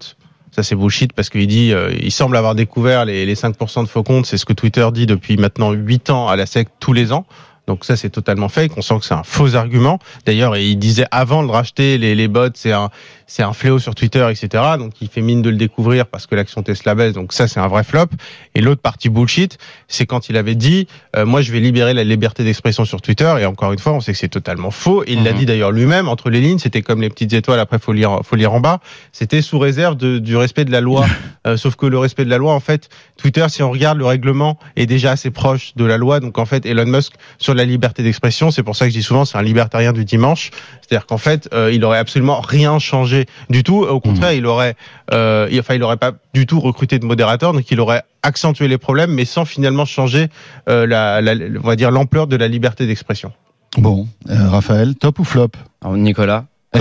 Ça 0.53 0.63
c'est 0.63 0.75
bullshit 0.75 1.13
parce 1.13 1.29
qu'il 1.29 1.47
dit, 1.47 1.73
euh, 1.73 1.95
il 2.01 2.11
semble 2.11 2.37
avoir 2.37 2.55
découvert 2.55 3.05
les, 3.05 3.27
les 3.27 3.35
5% 3.35 3.83
de 3.83 3.89
faux 3.89 4.03
comptes. 4.03 4.27
C'est 4.27 4.39
ce 4.39 4.47
que 4.47 4.55
Twitter 4.55 4.87
dit 4.93 5.07
depuis 5.07 5.37
maintenant 5.37 5.73
8 5.73 6.11
ans 6.11 6.29
à 6.29 6.37
la 6.37 6.47
SEC 6.47 6.69
tous 6.81 6.93
les 6.93 7.13
ans. 7.13 7.27
Donc 7.67 7.85
ça, 7.85 7.97
c'est 7.97 8.11
totalement 8.11 8.49
fake. 8.49 8.73
On 8.77 8.83
sent 8.83 8.99
que 9.01 9.05
c'est 9.05 9.15
un 9.15 9.25
faux 9.25 9.55
argument. 9.55 9.99
D'ailleurs, 10.25 10.57
il 10.57 10.77
disait 10.79 11.07
avant 11.11 11.43
de 11.43 11.51
racheter 11.51 11.99
les, 11.99 12.15
les 12.15 12.29
bots, 12.29 12.49
c'est 12.55 12.73
un, 12.73 12.91
c'est 13.27 13.43
un 13.43 13.53
fléau 13.53 13.79
sur 13.79 13.95
Twitter, 13.95 14.27
etc. 14.31 14.63
Donc 14.79 14.93
il 15.01 15.09
fait 15.09 15.21
mine 15.21 15.43
de 15.43 15.51
le 15.51 15.57
découvrir 15.57 16.07
parce 16.07 16.27
que 16.27 16.35
l'action 16.35 16.63
Tesla 16.63 16.95
baisse. 16.95 17.13
Donc 17.13 17.33
ça, 17.33 17.49
c'est 17.49 17.61
un 17.61 17.67
vrai 17.69 17.83
flop. 17.85 18.07
Et 18.55 18.61
l'autre 18.61 18.81
partie 18.81 19.09
bullshit, 19.09 19.59
c'est 19.89 20.07
quand 20.07 20.29
il 20.29 20.37
avait 20.37 20.55
dit, 20.55 20.87
euh, 21.17 21.27
moi, 21.27 21.43
je 21.43 21.51
vais 21.53 21.61
libérer 21.61 21.93
la 21.95 22.05
liberté 22.05 22.45
d'expression 22.45 22.85
sur 22.85 23.03
Twitter. 23.03 23.35
Et 23.41 23.47
encore 23.47 23.73
une 23.73 23.79
fois, 23.79 23.93
on 23.93 24.01
sait 24.01 24.13
que 24.13 24.19
c'est 24.19 24.29
totalement 24.29 24.71
faux. 24.71 25.03
Il 25.07 25.25
l'a 25.25 25.33
Mhm. 25.33 25.39
dit 25.39 25.47
d'ailleurs 25.47 25.73
lui-même 25.73 26.09
entre 26.09 26.31
les 26.31 26.41
lignes. 26.41 26.59
C'était 26.59 26.83
comme 26.83 27.01
les 27.01 27.09
petites 27.11 27.33
étoiles. 27.33 27.59
Après, 27.61 27.79
faut 27.79 27.93
lire, 27.93 28.21
faut 28.25 28.37
lire 28.37 28.53
en 28.53 28.61
bas. 28.61 28.81
C'était 29.13 29.43
sous 29.43 29.59
réserve 29.59 29.97
de, 29.97 30.19
du 30.19 30.37
respect 30.37 30.65
de 30.65 30.73
la 30.73 30.81
loi. 30.81 31.07
Euh, 31.47 31.57
sauf 31.57 31.77
que 31.77 31.87
le 31.87 31.97
respect 31.97 32.25
de 32.25 32.31
la 32.31 32.39
loi, 32.39 32.53
en 32.55 32.59
fait, 32.59 32.89
Twitter, 33.17 33.47
si 33.51 33.63
on 33.63 33.71
regarde 33.71 33.99
le 33.99 34.05
règlement, 34.05 34.59
est 34.75 34.87
déjà 34.87 35.13
assez 35.13 35.31
proche 35.31 35.75
de 35.77 35.85
la 35.85 35.97
loi. 35.97 36.19
Donc 36.19 36.39
en 36.39 36.45
fait, 36.45 36.67
Elon 36.67 36.87
Musk 36.87 37.13
sur 37.39 37.55
la 37.55 37.65
liberté 37.65 38.03
d'expression, 38.03 38.51
c'est 38.51 38.65
pour 38.65 38.75
ça 38.75 38.87
que 38.87 38.91
je 38.91 38.97
dis 38.97 39.03
souvent, 39.05 39.25
c'est 39.25 39.39
un 39.39 39.43
libertarien 39.43 39.93
du 39.93 40.05
dimanche. 40.05 40.51
C'est-à-dire 40.81 41.07
qu'en 41.07 41.19
fait, 41.19 41.49
euh, 41.55 41.71
il 41.73 41.85
aurait 41.85 41.99
absolument 41.99 42.41
rien 42.41 42.81
changé 42.81 43.16
du 43.49 43.63
tout. 43.63 43.79
Au 43.79 44.01
contraire, 44.01 44.33
il 44.33 44.47
aurait, 44.47 44.77
euh, 45.13 45.49
il, 45.51 45.59
enfin, 45.59 45.75
il 45.75 45.83
aurait 45.83 45.97
pas 45.97 46.13
du 46.35 46.47
tout 46.47 46.61
recruté 46.61 46.99
de 46.99 47.07
modérateur, 47.07 47.53
donc 47.53 47.71
il 47.71 47.81
aurait 47.81 48.03
accentué 48.23 48.69
les 48.69 48.79
problèmes, 48.79 49.13
mais 49.13 49.25
sans 49.25 49.45
finalement 49.45 49.85
changer 49.87 50.29
euh, 50.69 50.87
la, 50.87 51.21
la, 51.21 51.33
on 51.63 51.67
va 51.67 51.77
dire 51.77 51.91
l'ampleur 51.91 52.27
de 52.27 52.37
la 52.37 52.49
liberté 52.49 52.87
d'expression. 52.87 53.33
Bon, 53.79 54.07
euh, 54.31 54.49
Raphaël, 54.49 54.95
top 54.95 55.19
ou 55.19 55.25
flop? 55.25 55.51
Alors, 55.83 55.97
Nicolas. 55.97 56.45
Euh, 56.75 56.81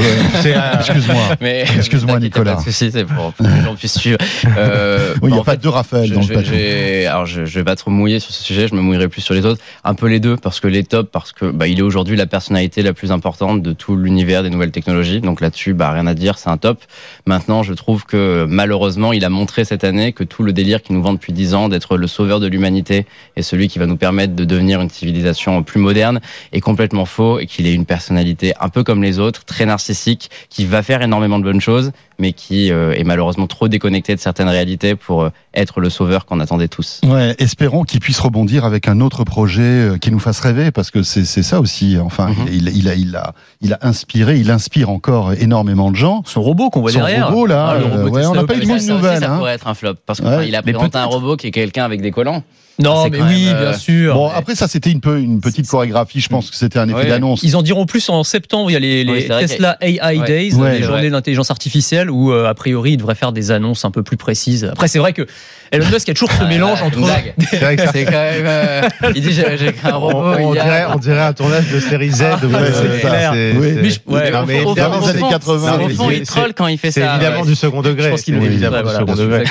Excuse-moi. 0.79 1.37
Excuse-moi, 1.77 2.19
Nicolas. 2.19 2.55
Pas 2.55 2.59
de 2.59 2.65
souci, 2.65 2.89
c'est 2.91 3.05
pour, 3.05 3.31
pour 3.33 3.45
que 3.45 3.51
les 3.51 3.61
gens 3.61 3.75
puissent 3.75 3.97
suivre. 3.97 4.17
Euh, 4.57 5.13
Oui, 5.21 5.29
il 5.31 5.33
n'y 5.33 5.39
a 5.39 5.43
pas 5.43 5.53
fait, 5.53 5.61
deux 5.61 5.69
Raphaël 5.69 6.07
je, 6.07 6.13
dans 6.13 6.21
je, 6.21 6.33
le 6.33 6.43
j'ai- 6.43 7.07
alors 7.07 7.25
je, 7.25 7.45
je 7.45 7.59
vais 7.59 7.63
pas 7.65 7.75
trop 7.75 7.91
mouiller 7.91 8.19
sur 8.19 8.31
ce 8.33 8.41
sujet, 8.43 8.67
je 8.67 8.75
me 8.75 8.79
mouillerai 8.81 9.07
plus 9.09 9.21
sur 9.21 9.33
les 9.33 9.45
autres. 9.45 9.61
Un 9.83 9.95
peu 9.95 10.07
les 10.07 10.19
deux, 10.19 10.37
parce 10.37 10.59
que 10.59 10.67
les 10.67 10.83
tops, 10.83 11.09
parce 11.11 11.31
que 11.33 11.45
bah, 11.45 11.67
il 11.67 11.79
est 11.79 11.81
aujourd'hui 11.81 12.15
la 12.15 12.25
personnalité 12.25 12.83
la 12.83 12.93
plus 12.93 13.11
importante 13.11 13.61
de 13.61 13.73
tout 13.73 13.95
l'univers 13.97 14.43
des 14.43 14.49
nouvelles 14.49 14.71
technologies. 14.71 15.19
Donc 15.19 15.41
là-dessus, 15.41 15.73
bah 15.73 15.91
rien 15.91 16.07
à 16.07 16.13
dire, 16.13 16.37
c'est 16.37 16.49
un 16.49 16.57
top. 16.57 16.79
Maintenant, 17.25 17.63
je 17.63 17.73
trouve 17.73 18.05
que 18.05 18.45
malheureusement, 18.47 19.11
il 19.13 19.25
a 19.25 19.29
montré 19.29 19.65
cette 19.65 19.83
année 19.83 20.13
que 20.13 20.23
tout 20.23 20.43
le 20.43 20.53
délire 20.53 20.81
qui 20.81 20.93
nous 20.93 21.01
vend 21.01 21.13
depuis 21.13 21.33
dix 21.33 21.53
ans 21.53 21.67
d'être 21.69 21.97
le 21.97 22.07
sauveur 22.07 22.39
de 22.39 22.47
l'humanité 22.47 23.05
et 23.35 23.41
celui 23.41 23.67
qui 23.67 23.79
va 23.79 23.87
nous 23.87 23.97
permettre 23.97 24.35
de 24.35 24.45
devenir 24.45 24.79
une 24.81 24.89
civilisation 24.89 25.63
plus 25.63 25.79
moderne 25.79 26.21
est 26.53 26.61
complètement 26.61 27.05
faux 27.05 27.39
et 27.39 27.45
qu'il 27.45 27.67
est 27.67 27.73
une 27.73 27.85
personnalité 27.85 28.53
un 28.59 28.69
peu 28.69 28.83
comme 28.83 29.03
les 29.03 29.19
autres, 29.19 29.43
très 29.43 29.65
narcissique, 29.75 30.29
qui 30.49 30.65
va 30.65 30.81
faire 30.83 31.01
énormément 31.01 31.37
de 31.37 31.43
bonnes 31.43 31.59
choses, 31.61 31.91
mais 32.17 32.31
qui 32.31 32.71
euh, 32.71 32.93
est 32.93 33.03
malheureusement 33.03 33.45
trop 33.47 33.67
déconnecté 33.67 34.15
de 34.15 34.19
certaines 34.21 34.47
réalités 34.47 34.95
pour 34.95 35.23
euh, 35.23 35.29
être 35.53 35.81
le 35.81 35.89
sauveur 35.89 36.25
qu'on 36.25 36.39
attendait 36.39 36.69
tous. 36.69 37.01
Ouais, 37.05 37.35
espérons 37.39 37.83
qu'il 37.83 37.99
puisse 37.99 38.19
rebondir 38.19 38.63
avec 38.63 38.87
un 38.87 39.01
autre 39.01 39.23
projet 39.25 39.61
euh, 39.63 39.97
qui 39.97 40.11
nous 40.11 40.19
fasse 40.19 40.39
rêver, 40.39 40.71
parce 40.71 40.91
que 40.91 41.03
c'est 41.03 41.25
ça 41.43 41.59
aussi. 41.59 41.97
Enfin, 42.01 42.29
Mhm. 42.29 42.47
il, 42.51 42.67
il, 42.77 42.87
a, 42.89 42.95
il, 42.95 43.15
a, 43.17 43.33
il 43.61 43.73
a 43.73 43.79
inspiré, 43.81 44.37
il 44.39 44.49
inspire 44.49 44.89
encore 44.89 45.33
énormément 45.33 45.91
de 45.91 45.95
gens. 45.97 46.21
Son 46.25 46.41
robot 46.41 46.69
qu'on 46.69 46.81
voit 46.81 46.91
Son 46.91 46.99
derrière. 46.99 47.27
robot, 47.27 47.45
là, 47.47 47.67
Ah, 47.71 47.77
le 47.77 47.85
euh, 47.85 48.03
robot 48.03 48.15
ouais, 48.15 48.25
on 48.27 48.33
n'a 48.35 48.43
pas 48.45 48.55
eu 48.55 48.59
de 48.65 48.77
ça, 48.79 48.93
nouvelles, 48.93 49.19
ça 49.19 49.33
hein. 49.33 49.37
pourrait 49.37 49.53
être 49.55 49.67
un 49.67 49.73
flop, 49.73 49.95
parce 50.05 50.19
qu'il 50.21 50.29
Ouais. 50.29 50.55
a 50.55 50.61
présenté 50.61 50.97
un 50.97 51.05
robot 51.05 51.35
qui 51.35 51.47
est 51.47 51.51
quelqu'un 51.51 51.83
avec 51.83 52.01
des 52.01 52.11
collants. 52.11 52.43
Non, 52.77 53.03
C'est 53.05 53.09
mais 53.11 53.21
oui, 53.21 53.45
même, 53.45 53.55
euh, 53.55 53.69
bien 53.69 53.77
sûr. 53.77 54.13
Bon, 54.15 54.27
Mais- 54.29 54.35
après 54.37 54.55
ça, 54.55 54.67
c'était 54.67 54.91
une 54.91 54.99
peu 54.99 55.17
une 55.19 55.39
petite 55.39 55.67
chorégraphie. 55.67 56.19
Je 56.19 56.27
pense 56.27 56.49
que 56.49 56.57
c'était 56.57 56.77
un 56.79 56.87
effet 56.89 56.97
Ouais. 56.97 57.05
d'annonce. 57.07 57.41
Ils 57.43 57.55
en 57.55 57.61
diront 57.61 57.85
plus 57.85 58.09
en 58.09 58.23
septembre. 58.23 58.69
Il 58.69 58.73
y 58.73 58.75
a 58.75 58.79
les, 58.79 59.03
les 59.05 59.21
c'est 59.27 59.39
Tesla 59.39 59.77
AI 59.81 59.99
Ouais. 60.19 60.27
Days, 60.27 60.53
Ouais. 60.55 60.71
les 60.73 60.77
C'est 60.79 60.83
journées 60.83 61.09
d'intelligence 61.09 61.51
artificielle, 61.51 62.09
où 62.11 62.33
euh, 62.33 62.49
a 62.49 62.53
priori 62.53 62.93
ils 62.93 62.97
devraient 62.97 63.15
faire 63.15 63.31
des 63.31 63.51
annonces 63.51 63.85
un 63.85 63.91
peu 63.91 64.03
plus 64.03 64.17
précises. 64.17 64.65
Après, 64.71 64.87
c'est 64.89 64.99
vrai 64.99 65.13
que 65.13 65.25
Elon 65.71 65.85
Musk 65.91 66.09
a 66.09 66.13
toujours 66.13 66.31
ce 66.37 66.43
mélange 66.43 66.81
Euh, 66.81 66.85
entre. 66.85 66.99
c'est 67.49 67.57
vrai 67.59 67.75
que 67.77 67.83
C'est 67.91 68.05
quand 68.05 68.11
même. 68.11 68.45
euh, 68.45 68.81
il 69.15 69.21
dit 69.21 69.31
j'ai 69.31 69.43
créé 69.73 69.91
un 69.91 69.95
on, 69.95 69.99
robot. 70.01 70.19
on 70.39 70.51
a- 70.51 70.53
dirait, 70.53 70.85
on 70.93 70.97
dirait 70.99 71.21
un 71.21 71.33
tournage 71.33 71.71
de 71.71 71.79
série 71.79 72.11
Z. 72.11 72.23
Ah, 72.23 72.39
de- 72.41 72.47
ouais, 72.47 72.53
c'est- 72.73 73.01
c'est 73.01 73.07
clair. 73.07 73.31
c'est- 73.33 73.53
Oui. 73.57 73.67
c'est- 73.93 74.01
Mais 74.07 74.19
évidemment, 74.21 74.45
des 74.45 75.09
années 75.09 75.21
au 75.21 75.25
fond- 75.25 75.29
80. 75.29 75.73
Au 75.75 75.87
mais 75.87 75.93
fond, 75.93 76.09
c'est- 76.09 76.17
il 76.17 76.25
troll 76.27 76.53
quand 76.53 76.67
il 76.67 76.77
fait 76.77 76.91
C'est 76.91 77.01
ça. 77.01 77.15
évidemment 77.15 77.41
ouais. 77.41 77.47
du 77.47 77.55
second 77.55 77.81
degré. 77.81 78.05
Je 78.05 78.09
pense 78.09 78.21
qu'il 78.23 78.33
C'est 78.35 78.39
le 78.41 78.45
évidemment 78.45 78.81
du 78.83 78.89
second 78.89 79.05
bien 79.05 79.15
degré. 79.15 79.43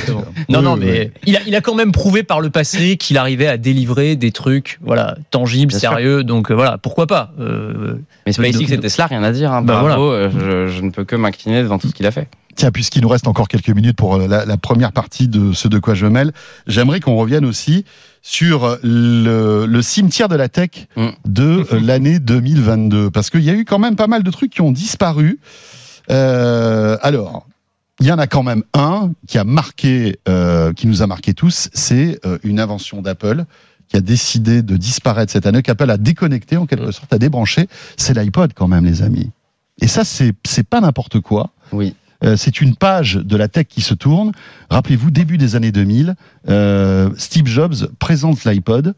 Non, 0.51 0.61
non, 0.63 0.77
mais 0.77 1.11
il 1.27 1.37
a, 1.37 1.41
il 1.47 1.57
a 1.57 1.61
quand 1.63 1.75
même 1.75 1.91
prouvé 1.93 2.23
par 2.23 2.41
le 2.41 2.51
passé 2.51 2.97
qu'il 2.97 3.14
arrivait 3.19 3.47
à 3.47 3.57
délivrer 3.57 4.17
des 4.17 4.33
trucs, 4.33 4.79
voilà, 4.83 5.17
tangibles, 5.31 5.71
Bien 5.71 5.79
sûr. 5.79 5.91
sérieux. 5.91 6.25
Donc 6.25 6.51
euh, 6.51 6.55
voilà, 6.55 6.79
pourquoi 6.79 7.07
pas. 7.07 7.33
Euh, 7.41 7.95
Mais 8.27 8.33
SpaceX 8.33 8.73
et 8.73 8.79
Tesla, 8.79 9.07
rien 9.07 9.23
à 9.23 9.33
dire. 9.33 9.53
Hein. 9.53 9.63
Bah, 9.63 9.81
Bravo, 9.83 10.11
euh, 10.13 10.31
je, 10.69 10.77
je 10.77 10.83
ne 10.83 10.91
peux 10.91 11.05
que 11.05 11.17
m'incliner 11.17 11.63
devant 11.63 11.79
tout 11.79 11.89
ce 11.89 11.95
qu'il 11.95 12.07
a 12.07 12.11
fait. 12.11 12.29
Tiens, 12.57 12.71
puisqu'il 12.71 13.03
nous 13.03 13.09
reste 13.09 13.27
encore 13.27 13.49
quelques 13.49 13.71
minutes 13.71 13.97
pour 13.97 14.15
euh, 14.15 14.29
la, 14.29 14.45
la 14.45 14.57
première 14.57 14.93
partie 14.93 15.27
de 15.27 15.53
ce 15.53 15.67
de 15.67 15.79
quoi 15.81 15.95
je 15.95 16.05
me 16.07 16.11
mêle, 16.11 16.33
j'aimerais 16.69 17.01
qu'on 17.01 17.17
revienne 17.17 17.45
aussi 17.45 17.85
sur 18.23 18.79
le, 18.85 19.67
le 19.67 19.83
cimetière 19.83 20.29
de 20.29 20.37
la 20.37 20.49
tech 20.49 20.71
Mm. 20.97 21.09
de 21.27 21.65
euh, 21.73 21.81
l'année 21.83 22.21
2022, 22.21 23.11
parce 23.11 23.29
qu'il 23.31 23.43
y 23.43 23.51
a 23.51 23.55
eu 23.55 23.65
quand 23.65 23.81
même 23.81 23.97
pas 23.97 24.07
mal 24.07 24.23
de 24.23 24.31
trucs 24.31 24.53
qui 24.53 24.61
ont 24.61 24.71
disparu. 24.73 25.41
Euh, 26.11 26.97
alors, 27.03 27.47
il 28.05 28.09
y 28.09 28.13
en 28.13 28.19
a 28.19 28.27
quand 28.27 28.43
même 28.43 28.65
un 28.75 29.13
qui 29.27 29.39
a 29.39 29.45
marqué, 29.45 30.19
euh, 30.29 30.75
qui 30.75 30.87
nous 30.87 31.01
a 31.01 31.07
marqué 31.07 31.33
tous, 31.33 31.71
c'est 31.73 32.21
euh, 32.27 32.37
une 32.43 32.61
invention 32.61 33.01
d'Apple 33.01 33.47
qui 33.89 33.97
a 33.97 34.03
décidé 34.03 34.61
de 34.61 34.77
disparaître 34.77 35.33
cette 35.33 35.47
année, 35.47 35.63
qu'Apple 35.63 35.91
a 35.91 35.97
déconnecté 35.97 36.59
en 36.59 36.67
quelque 36.67 36.91
sorte, 36.91 37.11
a 37.15 37.19
débranché, 37.19 37.67
c'est 37.97 38.13
l'iPod 38.13 38.53
quand 38.53 38.69
même, 38.69 38.85
les 38.85 39.01
amis. 39.01 39.31
Et 39.81 39.87
ça, 39.87 40.05
c'est 40.05 40.35
pas 40.69 40.83
n'importe 40.83 41.21
quoi. 41.21 41.53
Oui. 41.73 41.95
Euh, 42.23 42.37
c'est 42.37 42.61
une 42.61 42.77
page 42.77 43.15
de 43.15 43.37
la 43.39 43.49
tech 43.49 43.69
qui 43.71 43.81
se 43.81 43.95
tourne. 43.95 44.33
Rappelez-vous, 44.69 45.11
début 45.11 45.39
des 45.39 45.57
années 45.57 45.73
2000, 45.73 46.15
euh, 46.51 47.09
Steve 47.17 47.47
Jobs 47.47 47.89
présente 47.99 48.45
l'iPod. 48.45 48.95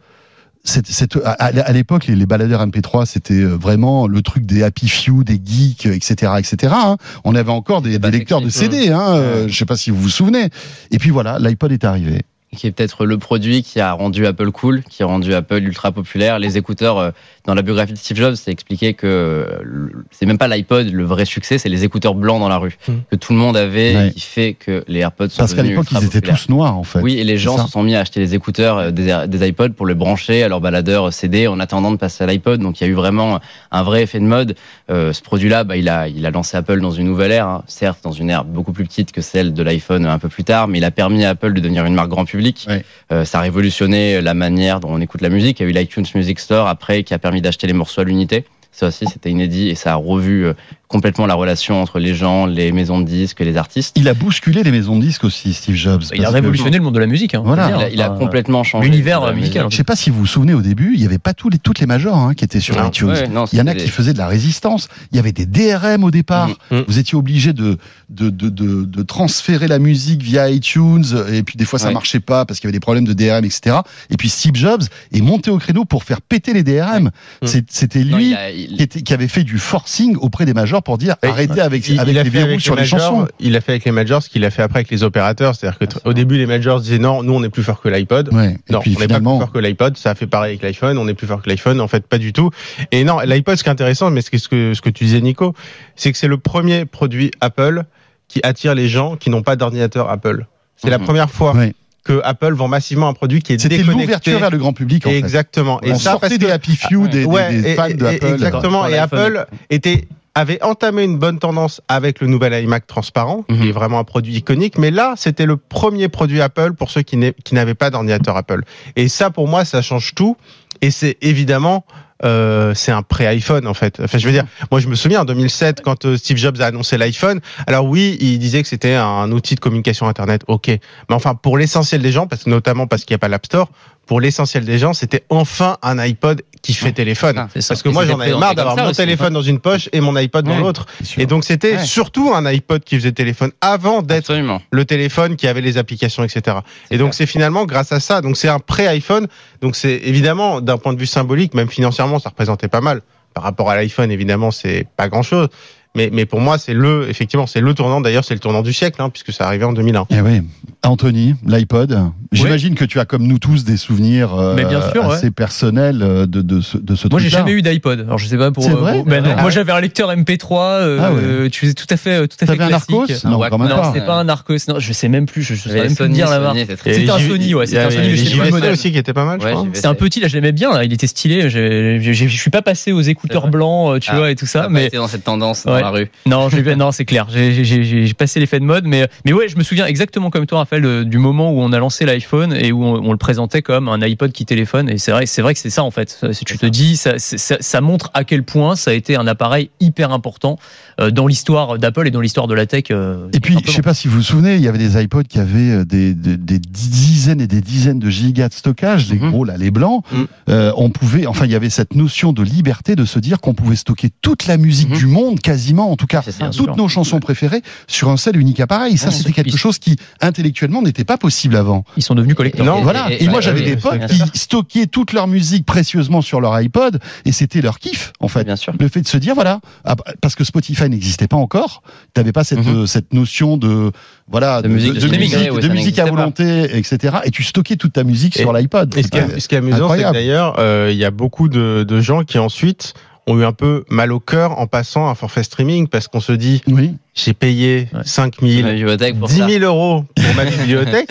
C'est- 0.69 0.87
c'est- 0.91 1.17
à, 1.25 1.31
à- 1.31 1.73
l'époque, 1.73 2.07
les, 2.09 2.17
les 2.17 2.27
baladeurs 2.27 2.61
MP3, 2.67 3.07
c'était 3.07 3.35
euh, 3.35 3.55
vraiment 3.57 4.09
le 4.09 4.21
truc 4.21 4.45
des 4.45 4.63
happy 4.65 4.89
few, 4.89 5.23
des 5.25 5.41
geeks, 5.43 5.87
etc., 5.87 6.33
etc. 6.39 6.73
hein. 6.77 6.97
On 7.25 7.35
avait 7.37 7.53
encore 7.53 7.83
des, 7.83 7.99
des 7.99 8.11
lecteurs 8.11 8.41
de 8.41 8.49
CD. 8.51 8.91
Hein, 8.91 9.15
euh, 9.15 9.49
je 9.49 9.57
sais 9.57 9.65
pas 9.65 9.77
si 9.77 9.91
vous 9.91 10.01
vous 10.03 10.09
souvenez. 10.09 10.51
Et 10.91 10.99
puis 10.99 11.11
voilà, 11.11 11.39
l'iPod 11.39 11.71
est 11.71 11.85
arrivé. 11.85 12.23
Qui 12.57 12.67
est 12.67 12.73
peut-être 12.73 13.07
le 13.07 13.19
produit 13.19 13.63
qui 13.63 13.79
a 13.81 13.93
rendu 13.93 14.27
Apple 14.27 14.51
cool, 14.51 14.83
qui 14.83 15.03
a 15.03 15.07
rendu 15.07 15.33
Apple 15.35 15.63
ultra 15.63 15.93
populaire. 15.93 16.39
Les 16.41 16.59
écouteurs, 16.59 16.99
euh, 16.99 17.11
dans 17.45 17.55
la 17.55 17.63
biographie 17.63 17.93
de 17.93 17.99
Steve 17.99 18.17
Jobs, 18.17 18.35
c'est 18.35 18.51
expliqué 18.51 18.95
que 18.95 19.07
euh, 19.07 19.89
c'est 20.11 20.27
même 20.27 20.39
pas 20.39 20.49
l'iPod 20.49 20.91
le 20.91 21.05
vrai 21.05 21.25
succès, 21.25 21.59
c'est 21.59 21.69
les 21.69 21.85
écouteurs 21.85 22.15
blancs 22.15 22.41
dans 22.41 22.49
la 22.49 22.59
rue 22.59 22.77
Mm. 22.89 22.93
que 23.11 23.17
tout 23.17 23.33
le 23.33 23.39
monde 23.39 23.57
avait, 23.57 23.95
Ouais. 23.97 24.13
qui 24.13 24.21
fait 24.21 24.55
que 24.55 24.83
les 24.89 25.01
AirPods 25.01 25.29
sont 25.29 25.39
Parce 25.39 25.55
qu'à 25.55 25.63
l'époque, 25.63 25.87
ils 25.93 25.97
étaient 25.99 26.07
populaires. 26.21 26.37
tous 26.41 26.49
noirs, 26.49 26.77
en 26.77 26.83
fait. 26.83 27.01
Oui, 27.01 27.19
et 27.19 27.25
les 27.25 27.39
gens 27.39 27.65
se 27.65 27.71
sont 27.71 27.83
mis 27.83 27.95
à 27.95 28.01
acheter 28.01 28.19
les 28.21 28.35
écouteurs 28.35 28.79
euh, 28.79 28.91
des, 28.91 29.25
des 29.29 29.49
iPods 29.49 29.71
pour 29.71 29.87
les 29.87 29.95
brancher 29.95 30.43
à 30.43 30.49
leur 30.49 30.61
baladeur 30.61 31.13
CD 31.13 31.47
en 31.47 31.61
attendant 31.61 31.91
de 31.93 31.97
passer 31.97 32.25
à 32.25 32.27
l'iPod. 32.27 32.61
Donc 32.61 32.81
il 32.81 32.85
y 32.85 32.87
a 32.87 32.91
eu 32.91 32.95
vraiment 32.95 33.41
un 33.71 33.83
vrai 33.83 34.03
effet 34.03 34.19
de 34.21 34.25
mode. 34.25 34.57
Euh, 34.91 35.13
ce 35.13 35.23
produit-là, 35.23 35.65
bah, 35.65 35.77
il, 35.77 35.89
a, 35.89 36.09
il 36.09 36.25
a 36.27 36.31
lancé 36.31 36.57
Apple 36.57 36.81
dans 36.81 36.91
une 36.91 37.07
nouvelle 37.07 37.33
ère, 37.33 37.47
hein. 37.49 37.65
certes 37.67 37.99
dans 38.03 38.13
une 38.13 38.31
ère 38.31 38.45
beaucoup 38.45 38.73
plus 38.73 38.85
petite 38.85 39.13
que 39.13 39.21
celle 39.21 39.53
de 39.55 39.63
l'iPhone 39.63 40.07
un 40.07 40.19
peu 40.19 40.29
plus 40.29 40.45
tard, 40.45 40.69
mais 40.69 40.79
il 40.79 40.85
a 40.85 40.91
permis 40.91 41.25
à 41.25 41.31
Apple 41.31 41.53
de 41.55 41.61
devenir 41.61 41.85
une 41.87 41.95
marque 41.95 42.09
grand 42.11 42.25
public. 42.25 42.46
Ouais. 42.69 42.85
Euh, 43.13 43.25
ça 43.25 43.39
a 43.39 43.41
révolutionné 43.43 44.21
la 44.21 44.35
manière 44.35 44.81
dont 44.81 44.91
on 44.91 45.01
écoute 45.01 45.21
la 45.21 45.29
musique. 45.29 45.61
Il 45.61 45.65
y 45.65 45.67
a 45.67 45.69
eu 45.69 45.73
l'iTunes 45.73 46.07
Music 46.15 46.39
Store 46.39 46.69
après 46.69 47.03
qui 47.03 47.15
a 47.15 47.19
permis 47.19 47.41
d'acheter 47.41 47.67
les 47.67 47.73
morceaux 47.73 48.01
à 48.01 48.05
l'unité. 48.05 48.45
Ça 48.73 48.89
aussi, 48.89 49.07
c'était 49.07 49.31
inédit 49.31 49.69
et 49.69 49.75
ça 49.75 49.93
a 49.93 49.97
revu 49.97 50.45
euh, 50.45 50.53
complètement 50.89 51.27
la 51.27 51.35
relation 51.35 51.81
entre 51.83 51.99
les 51.99 52.15
gens, 52.15 52.47
les 52.47 52.71
maisons 52.73 53.01
de 53.01 53.05
disques 53.07 53.41
et 53.41 53.45
les 53.45 53.57
artistes. 53.57 53.93
Il 53.97 54.09
a 54.09 54.15
bousculé 54.15 54.63
les 54.63 54.71
maisons 54.71 54.97
de 54.97 55.03
disques 55.03 55.25
aussi, 55.25 55.53
Steve 55.53 55.75
Jobs. 55.75 56.03
il 56.15 56.25
a 56.25 56.29
que- 56.29 56.33
révolutionné 56.35 56.77
le 56.79 56.85
monde 56.85 56.95
de 56.95 57.01
la 57.01 57.07
musique. 57.07 57.35
hein, 57.35 57.43
Voilà. 57.45 57.69
Il 57.69 57.75
a, 57.83 57.91
il 57.91 58.03
a 58.03 58.11
Enfin, 58.11 58.19
complètement 58.19 58.63
changé 58.63 58.89
l'univers 58.89 59.35
musical. 59.35 59.67
Je 59.71 59.77
sais 59.77 59.85
pas 59.85 59.97
si 59.97 60.11
vous 60.11 60.21
vous 60.21 60.27
souvenez 60.27 60.55
au 60.55 60.63
début, 60.63 60.93
il 60.95 61.01
y 61.03 61.05
avait 61.07 61.19
pas 61.19 61.35
tous 61.35 61.49
les, 61.51 61.59
toutes 61.59 61.81
les 61.81 61.87
majors 61.87 62.17
hein, 62.17 62.35
qui 62.35 62.45
étaient 62.45 62.61
sur 62.61 62.77
Non. 62.77 62.89
iTunes. 62.89 63.09
Ouais, 63.09 63.29
non, 63.29 63.47
Il 63.53 63.59
y 63.59 63.63
en 63.63 63.67
a 63.67 63.75
qui 63.75 63.89
faisaient 63.89 64.13
de 64.13 64.19
la 64.19 64.29
résistance. 64.29 64.89
Il 65.13 65.17
y 65.17 65.19
avait 65.19 65.33
des 65.33 65.47
DRM 65.47 66.05
au 66.05 66.11
départ. 66.11 66.49
Mm. 66.71 66.81
Vous 66.87 66.99
étiez 66.99 67.17
obligé 67.19 67.53
de, 67.53 67.79
de, 68.11 68.31
de, 68.31 68.49
de, 68.49 68.85
de 68.85 69.03
transférer 69.03 69.67
la 69.69 69.79
musique 69.79 70.23
via 70.23 70.49
iTunes. 70.51 71.05
Et 71.33 71.43
puis 71.43 71.57
des 71.57 71.65
fois, 71.65 71.79
ça 71.79 71.89
Ouais. 71.89 71.95
marchait 71.95 72.21
pas 72.21 72.45
parce 72.45 72.61
qu'il 72.61 72.67
y 72.67 72.71
avait 72.71 72.77
des 72.77 72.81
problèmes 72.81 73.05
de 73.07 73.13
DRM, 73.13 73.45
etc. 73.45 73.77
Et 74.11 74.17
puis 74.17 74.29
Steve 74.29 74.55
Jobs 74.55 74.83
est 75.13 75.21
monté 75.21 75.51
au 75.51 75.59
créneau 75.59 75.85
pour 75.85 76.05
faire 76.05 76.21
péter 76.23 76.53
les 76.53 76.63
DRM. 76.63 77.11
Mm. 77.43 77.47
C'était 77.69 78.05
Non, 78.05 78.19
lui 78.19 78.29
il 78.31 78.35
a- 78.35 78.51
il- 78.51 78.77
qui, 78.77 78.83
était- 78.83 79.03
qui 79.03 79.13
avait 79.15 79.29
fait 79.29 79.43
du 79.45 79.59
forcing 79.59 80.17
auprès 80.17 80.45
des 80.47 80.55
majors 80.55 80.76
pour 80.83 80.99
dire 80.99 81.17
Et- 81.23 81.27
arrêtez 81.29 81.61
avec, 81.61 81.89
Il, 81.89 81.99
avec 82.01 82.15
il 82.15 82.23
les 82.23 82.29
verrous 82.29 82.61
sur 82.61 82.75
les 82.75 82.83
majors, 82.83 82.99
chansons. 83.01 83.29
Il 83.41 83.57
a 83.57 83.61
fait 83.61 83.73
avec 83.73 83.85
les 83.85 83.93
majors 83.93 84.23
ce 84.23 84.29
qu'il 84.31 84.45
a 84.45 84.51
fait 84.51 84.63
après 84.63 84.79
avec 84.81 84.91
les 84.91 85.03
opérateurs. 85.03 85.55
C'est-à-dire 85.55 85.79
que 85.79 85.85
t- 85.85 85.97
au 86.05 86.13
début, 86.13 86.37
les 86.37 86.47
majors 86.47 86.81
disaient 86.81 86.99
non, 86.99 87.23
nous 87.23 87.33
on 87.35 87.43
est 87.43 87.49
plus 87.49 87.63
fort 87.63 87.81
que 87.81 87.89
l'iPod. 87.89 88.33
Ouais. 88.33 88.57
Non, 88.71 88.81
puis 88.81 88.95
on 88.97 89.01
n'est 89.01 89.09
pas 89.09 89.17
plus 89.17 89.25
fort 89.25 89.53
que 89.53 89.59
l'iPod. 89.59 89.97
Ça 89.97 90.11
a 90.11 90.15
fait 90.15 90.27
pareil 90.27 90.51
avec 90.51 90.63
l'iPhone. 90.63 90.99
On 90.99 91.09
est 91.09 91.15
plus 91.15 91.27
fort 91.27 91.43
que 91.43 91.49
l'iPhone. 91.49 91.81
En 91.81 91.89
fait, 91.89 92.07
pas 92.07 92.19
du 92.19 92.33
tout. 92.33 92.51
Et 92.93 93.05
non, 93.05 93.21
l'iPod, 93.21 93.57
ce 93.57 93.63
qui 93.63 93.69
est 93.69 93.73
intéressant, 93.73 94.11
mais 94.11 94.21
ce 94.21 94.31
que, 94.31 94.39
ce 94.39 94.49
que, 94.49 94.75
ce 94.75 94.81
que 94.81 94.91
tu 94.91 95.05
disais, 95.05 95.21
Nico, 95.21 95.55
c'est 95.97 96.13
que 96.13 96.19
c'est 96.19 96.29
le 96.29 96.39
premier 96.39 96.85
produit 96.85 97.31
Apple 97.41 97.83
qui 98.29 98.41
attire 98.43 98.75
les 98.75 98.89
gens 98.89 99.17
qui 99.17 99.31
n'ont 99.31 99.43
pas 99.43 99.57
d'ordinateur 99.57 100.11
Apple. 100.11 100.47
C'est 100.77 100.91
la 100.91 100.99
Mhm. 100.99 101.05
première 101.05 101.31
fois 101.31 101.55
Ouais. 101.55 101.73
que 102.05 102.21
Apple 102.25 102.53
vend 102.55 102.69
massivement 102.69 103.09
un 103.09 103.15
produit 103.15 103.41
qui 103.41 103.53
est 103.53 103.59
c'était 103.61 103.79
l'ouverture 103.79 104.39
vers 104.39 104.51
le 104.51 104.59
grand 104.59 104.73
public. 104.73 105.07
En 105.07 105.11
fait. 105.11 105.17
Exactement. 105.19 105.81
Et 105.83 105.91
On 105.93 105.95
ça, 105.95 106.11
sortait 106.13 106.29
parce 106.29 106.39
des 106.39 106.51
Happy 106.51 106.77
Few, 106.77 107.09
des, 107.09 107.21
des- 107.21 107.25
Ouais, 107.25 107.61
des 107.63 107.75
fans 107.75 107.87
et- 107.87 107.95
d'Apple. 107.95 108.27
Exactement. 108.27 108.87
Et 108.87 108.99
Apple 108.99 109.47
était 109.71 110.07
avait 110.37 110.63
entamé 110.63 111.03
une 111.03 111.19
bonne 111.19 111.39
tendance 111.39 111.81
avec 111.89 112.21
le 112.21 112.27
nouvel 112.27 112.53
iMac 112.63 112.87
transparent, 112.87 113.43
qui 113.49 113.55
Mhm. 113.55 113.69
est 113.69 113.73
vraiment 113.73 113.99
un 113.99 114.05
produit 114.05 114.35
iconique. 114.37 114.77
Mais 114.79 114.91
là, 114.91 115.15
c'était 115.17 115.47
le 115.47 115.57
premier 115.57 116.09
produit 116.09 116.43
Apple 116.43 116.75
pour 116.75 116.91
ceux 116.91 117.03
qui 117.03 117.17
n'avaient 117.53 117.75
pas 117.75 117.89
d'ordinateur 117.91 118.37
Apple. 118.37 118.63
Et 118.97 119.09
ça, 119.09 119.31
pour 119.31 119.49
moi, 119.49 119.65
ça 119.65 119.81
change 119.83 120.15
tout. 120.15 120.37
Et 120.83 120.91
c'est 120.91 121.17
évidemment 121.23 121.85
euh, 122.25 122.73
c'est 122.75 122.93
un 122.93 123.03
pré-iPhone 123.03 123.67
en 123.67 123.75
fait. 123.75 124.01
Enfin, 124.03 124.17
je 124.17 124.25
veux 124.27 124.33
dire, 124.33 124.47
moi 124.71 124.81
je 124.81 124.89
me 124.89 124.95
souviens 124.95 125.21
en 125.21 125.25
2007 125.27 125.83
quand 125.83 126.07
euh, 126.07 126.17
Steve 126.17 126.39
Jobs 126.39 126.59
a 126.63 126.67
annoncé 126.67 126.97
l'iPhone. 126.97 127.41
Alors 127.67 127.85
oui, 127.85 128.17
il 128.21 128.39
disait 128.39 128.63
que 128.63 128.69
c'était 128.69 128.95
un 128.95 129.31
outil 129.33 129.55
de 129.55 129.61
communication 129.61 130.09
internet. 130.09 130.41
Ok, 130.49 130.69
mais 130.69 130.81
enfin 131.11 131.35
pour 131.35 131.59
l'essentiel 131.59 132.01
des 132.01 132.13
gens, 132.13 132.27
parce 132.27 132.45
que 132.45 132.49
notamment 132.51 132.87
parce 132.87 133.05
qu'il 133.05 133.13
n'y 133.13 133.17
a 133.17 133.19
pas 133.19 133.29
l'App 133.29 133.45
Store, 133.45 133.69
pour 134.07 134.21
l'essentiel 134.21 134.65
des 134.65 134.79
gens, 134.79 134.93
c'était 134.95 135.25
enfin 135.31 135.77
un 135.83 135.99
iPod 135.99 136.43
qui 136.63 136.73
fait 136.75 136.93
téléphone. 136.93 137.37
Ah. 137.39 137.49
Parce 137.69 137.83
que 137.83 137.89
Et 137.89 137.93
moi 137.93 138.07
j'en 138.07 138.19
avais 138.21 138.35
marre 138.37 138.55
d'avoir 138.55 138.77
mon 138.77 138.87
aussi. 138.87 138.97
téléphone 138.97 139.33
dans 139.35 139.43
une 139.43 139.59
poche 139.61 139.89
et 139.93 140.01
mon 140.01 140.15
iPod 140.17 140.45
dans 140.45 140.59
l'autre. 140.59 140.87
Et 141.19 141.27
donc 141.27 141.45
c'était 141.45 141.77
Ouais. 141.77 141.85
surtout 141.85 142.33
un 142.35 142.45
iPod 142.47 142.83
qui 142.85 142.97
faisait 142.97 143.13
téléphone 143.13 143.51
avant 143.61 144.03
d'être 144.03 144.33
le 144.71 144.85
téléphone 144.85 145.37
qui 145.37 145.47
avait 145.49 145.61
les 145.61 145.77
applications, 145.79 146.23
etc. 146.25 146.59
Et 146.91 146.99
donc 146.99 147.15
c'est 147.15 147.27
finalement 147.27 147.67
grâce 147.67 147.93
à 147.93 148.01
ça. 148.01 148.21
Donc 148.21 148.37
c'est 148.37 148.49
un 148.49 148.59
pré-iPhone. 148.61 149.27
Donc 149.61 149.77
c'est 149.77 150.01
évidemment 150.05 150.61
d'un 150.61 150.79
point 150.79 150.93
de 150.93 150.99
vue 150.99 151.07
symbolique, 151.07 151.55
même 151.55 151.69
financièrement, 151.69 152.19
ça 152.19 152.29
représentait 152.31 152.69
pas 152.69 152.81
mal. 152.81 153.03
Par 153.35 153.43
rapport 153.45 153.69
à 153.71 153.77
l'iPhone, 153.77 154.11
évidemment, 154.11 154.51
c'est 154.51 154.87
pas 154.97 155.09
grand-chose. 155.09 155.49
Mais, 155.97 156.11
mais 156.13 156.27
pour 156.27 156.41
moi, 156.41 156.59
c'est 156.59 156.75
le, 156.75 157.09
effectivement, 157.09 157.47
c'est 157.47 157.61
le 157.61 157.73
tournant. 157.75 158.01
D'ailleurs, 158.01 158.25
c'est 158.25 158.35
le 158.35 158.41
tournant 158.41 158.63
du 158.63 158.73
siècle, 158.73 159.01
hein, 159.01 159.09
puisque 159.11 159.33
ça 159.33 159.47
arrivait 159.47 159.65
en 159.65 159.73
2001. 159.73 160.07
Eh 160.11 160.21
oui. 160.21 160.43
Anthony, 160.85 161.35
l'iPod. 161.45 161.99
J'imagine 162.33 162.75
que 162.75 162.85
tu 162.85 163.01
as 163.01 163.05
comme 163.07 163.27
nous 163.27 163.39
tous 163.39 163.65
des 163.65 163.77
souvenirs 163.77 164.35
euh, 164.35 164.55
Mais 164.55 164.65
bien 164.67 164.81
sûr, 164.93 165.11
assez 165.11 165.31
personnels 165.31 166.03
euh, 166.03 166.27
de, 166.27 166.43
de 166.43 166.61
ce, 166.61 166.77
de 166.77 166.95
ce 166.95 167.09
Moi, 167.09 167.19
j'ai 167.19 167.31
jamais 167.31 167.53
eu 167.53 167.63
d'iPod. 167.63 168.01
Alors, 168.01 168.19
je 168.19 168.27
sais 168.27 168.37
pas 168.37 168.51
pour. 168.51 168.63
C'est 168.63 168.73
euh, 168.73 168.75
vrai 168.77 168.93
pour- 168.97 169.07
ben. 169.07 169.25
Ah 169.27 169.41
Moi, 169.41 169.51
j'avais 169.51 169.73
un 169.73 169.81
lecteur 169.81 170.11
MP3. 170.15 170.59
euh, 170.81 170.99
Ah 171.03 171.13
ouais. 171.13 171.51
tu 171.51 171.61
faisais 171.61 171.75
tout 171.75 171.87
à 171.89 171.97
fait, 171.97 172.29
tout 172.29 172.37
à 172.41 172.47
fait 172.47 172.61
un. 172.61 172.69
Narcos? 172.69 173.07
Non, 173.25 173.39
Ouais, 173.39 173.49
Non, 173.51 173.59
pas. 173.59 173.93
c'était 173.95 174.05
pas 174.07 174.15
un 174.17 174.25
Narcos. 174.25 174.57
Non, 174.69 174.79
je 174.79 174.93
sais 174.93 175.09
même 175.09 175.27
plus. 175.27 175.43
Je, 175.43 175.55
je 175.55 175.69
sais 175.69 175.75
même 175.75 175.87
plus 175.87 175.95
Sony, 175.97 176.15
dire 176.15 176.29
la 176.31 176.41
marque. 176.41 176.59
C'est 176.59 176.95
C'était 176.95 177.11
un 177.11 177.19
Sony, 177.19 177.55
ouais, 177.55 177.67
c'était 177.67 177.81
un 177.81 177.91
Sony, 177.91 178.71
aussi 178.71 178.93
qui 178.93 178.99
était 178.99 179.13
pas 179.15 179.25
mal. 179.25 179.41
C'était 179.73 179.87
un 179.87 179.95
petit, 179.95 180.21
là, 180.21 180.29
je 180.29 180.35
l'aimais 180.35 180.53
bien. 180.53 180.73
Là. 180.73 180.85
Il 180.85 180.93
était 180.93 181.07
stylé. 181.07 181.49
Je 181.49 182.27
suis 182.27 182.51
pas 182.51 182.63
passé 182.63 182.93
aux 182.93 183.01
écouteurs 183.01 183.45
C'est 183.45 183.51
blancs, 183.51 184.01
tu 184.01 184.11
Ah, 184.13 184.19
vois, 184.19 184.31
et 184.31 184.37
tout 184.37 184.47
Ça 184.47 184.69
Mais 184.71 184.91
dans 184.91 185.09
cette 185.09 185.25
tendance 185.25 185.65
Ouais. 185.65 185.83
La 185.87 185.99
rue. 185.99 186.11
Non, 186.27 186.49
non, 186.77 186.93
c'est 186.93 187.05
clair. 187.05 187.27
J'ai- 187.31 188.15
passé 188.15 188.41
l'effet 188.41 188.61
de 188.61 188.65
mode, 188.65 188.87
mais 188.87 189.09
mais 189.25 189.33
ouais, 189.33 189.49
je 189.49 189.57
me 189.57 189.63
souviens 189.63 189.85
exactement 189.87 190.31
comme 190.31 190.47
toi, 190.47 190.59
Raphaël, 190.59 190.85
euh, 190.85 191.05
du 191.05 191.19
moment 191.19 191.53
où 191.53 191.61
on 191.61 191.73
a 191.73 191.79
lancé 191.79 192.05
l'iPhone 192.07 192.55
et 192.55 192.73
où 192.73 192.83
on, 192.85 192.95
on 193.09 193.13
le 193.13 193.19
présentait 193.19 193.61
comme 193.63 193.89
un 193.89 194.01
iPod 194.01 194.33
qui 194.33 194.47
téléphone. 194.47 194.89
Et 194.89 194.99
c'est 194.99 195.13
vrai, 195.13 195.27
c'est 195.27 195.43
vrai 195.43 195.53
que 195.55 195.61
c'est 195.61 195.71
ça 195.71 195.83
en 195.83 195.91
fait. 195.91 196.25
Si 196.33 196.45
tu 196.45 196.57
te 196.59 196.67
dis, 196.67 196.97
ça, 196.97 197.19
c'est- 197.19 197.37
ça, 197.39 197.57
ça 197.61 197.81
montre 197.81 198.11
à 198.15 198.25
quel 198.25 198.43
point 198.43 198.75
ça 198.77 198.91
a 198.93 198.95
été 198.95 199.17
un 199.17 199.27
appareil 199.27 199.71
hyper 199.81 200.13
important 200.13 200.59
euh, 201.01 201.11
dans 201.11 201.27
l'histoire 201.27 201.79
d'Apple 201.79 202.07
et 202.09 202.11
dans 202.11 202.21
l'histoire 202.21 202.47
de 202.47 202.55
la 202.55 202.65
tech. 202.67 202.85
euh, 202.91 203.29
Et 203.35 203.41
puis, 203.41 203.57
je 203.65 203.71
sais 203.71 203.83
pas 203.83 203.95
si 203.95 204.09
vous 204.09 204.17
vous 204.17 204.23
souvenez, 204.23 204.55
il 204.57 204.63
y 204.63 204.69
avait 204.69 204.79
des 204.79 205.01
iPods 205.03 205.25
qui 205.25 205.39
avaient 205.39 205.85
des, 205.85 206.15
des, 206.15 206.37
des 206.39 206.59
dizaines 206.59 207.41
et 207.41 207.47
des 207.47 207.61
dizaines 207.61 207.99
de 207.99 208.09
gigas 208.11 208.49
de 208.49 208.55
stockage, 208.55 209.09
les 209.11 209.19
Mhm. 209.19 209.31
gros 209.31 209.45
là, 209.45 209.57
les 209.57 209.71
blancs. 209.71 210.05
Mhm. 210.13 210.27
Euh, 210.49 210.73
on 210.77 210.91
pouvait, 210.91 211.27
enfin, 211.27 211.45
il 211.45 211.53
y 211.53 211.55
avait 211.55 211.71
cette 211.71 211.95
notion 211.95 212.33
de 212.33 212.43
liberté 212.43 212.97
de 212.97 213.05
se 213.05 213.19
dire 213.19 213.41
qu'on 213.41 213.55
pouvait 213.55 213.77
stocker 213.77 214.09
toute 214.23 214.47
la 214.47 214.57
musique 214.57 214.91
Mhm. 214.91 214.97
du 214.97 215.07
monde, 215.07 215.41
quasiment, 215.67 215.91
en 215.91 215.97
tout 215.97 216.07
cas, 216.07 216.23
toutes 216.57 216.77
nos 216.77 216.87
chansons 216.89 217.19
préférées 217.19 217.63
sur 217.89 218.09
un 218.09 218.17
seul 218.17 218.37
unique 218.37 218.61
appareil. 218.61 218.97
Ça, 218.97 219.11
c'était 219.11 219.33
quelque 219.33 219.57
chose 219.57 219.79
qui 219.79 219.97
intellectuellement 220.21 220.81
n'était 220.83 221.05
pas 221.05 221.19
possible 221.19 221.57
avant. 221.57 221.85
Ils 221.97 222.03
sont 222.03 222.15
devenus 222.15 222.37
collecteurs. 222.37 222.65
Non, 222.65 222.83
Voilà. 222.83 223.11
Et, 223.11 223.25
et- 223.25 223.29
moi, 223.29 223.41
et- 223.41 223.43
j'avais 223.43 223.63
des 223.63 223.77
potes 223.77 224.07
qui 224.07 224.39
stockaient 224.39 224.87
toute 224.87 225.13
leur 225.13 225.27
musique 225.27 225.67
précieusement 225.67 226.23
sur 226.23 226.41
leur 226.41 226.55
iPod, 226.61 227.01
et 227.25 227.33
c'était 227.33 227.61
leur 227.61 227.79
kiff, 227.81 228.13
en 228.21 228.29
fait. 228.29 228.45
Bien 228.45 228.55
sûr. 228.57 228.73
Le 228.79 228.89
fait 228.89 229.01
de 229.03 229.09
se 229.09 229.17
dire, 229.17 229.35
voilà, 229.35 229.61
ah, 229.85 229.97
parce 230.21 230.35
que 230.37 230.45
Spotify 230.45 230.89
n'existait 230.89 231.27
pas 231.27 231.37
encore, 231.37 231.83
t'avais 232.15 232.33
pas 232.33 232.45
cette, 232.45 232.65
Mhm. 232.65 232.87
cette 232.87 233.13
notion 233.13 233.57
de, 233.57 233.91
voilà, 234.29 234.63
De 234.63 234.69
musique 234.69 234.95
de 234.95 235.17
musique, 235.17 235.35
ouais, 235.53 235.61
de 235.61 235.67
ça 235.67 235.69
musique 235.73 235.99
à 235.99 236.05
pas. 236.05 236.11
volonté, 236.11 236.77
etc. 236.77 237.17
Et 237.25 237.31
tu 237.31 237.43
stockais 237.43 237.77
toute 237.77 237.93
ta 237.95 238.05
musique 238.05 238.37
Et- 238.39 238.43
sur 238.43 238.53
l'iPod. 238.53 238.97
Et 238.97 239.03
ce 239.03 239.09
qui 239.09 239.19
est, 239.19 239.41
ce 239.41 239.49
qui 239.49 239.55
est 239.55 239.59
amusant, 239.59 239.89
c'est 239.91 240.03
que 240.05 240.13
d'ailleurs, 240.13 240.57
euh, 240.59 240.91
il 240.93 240.97
y 240.99 241.05
a 241.05 241.11
beaucoup 241.11 241.49
de, 241.49 241.85
de 241.87 242.01
gens 242.01 242.23
qui 242.25 242.39
ensuite 242.39 242.95
ont 243.29 243.39
eu 243.41 243.45
un 243.45 243.53
peu 243.53 243.85
mal 243.91 244.13
au 244.13 244.21
cœur 244.21 244.59
en 244.61 244.67
passant 244.69 245.09
un 245.09 245.15
forfait 245.17 245.43
streaming 245.43 245.89
parce 245.89 246.07
qu'on 246.07 246.21
se 246.21 246.33
dit, 246.33 246.63
Oui. 246.69 246.95
j'ai 247.15 247.35
payé 247.35 247.89
Ouais. 247.93 248.01
5 248.05 248.35
La 248.41 248.49
000, 248.49 248.69
bibliothèque 248.69 249.19
pour 249.19 249.27
10 249.29 249.39
ça. 249.39 249.49
000 249.49 249.65
euros 249.65 250.05
pour 250.15 250.35
ma 250.37 250.45
bibliothèque. 250.51 251.09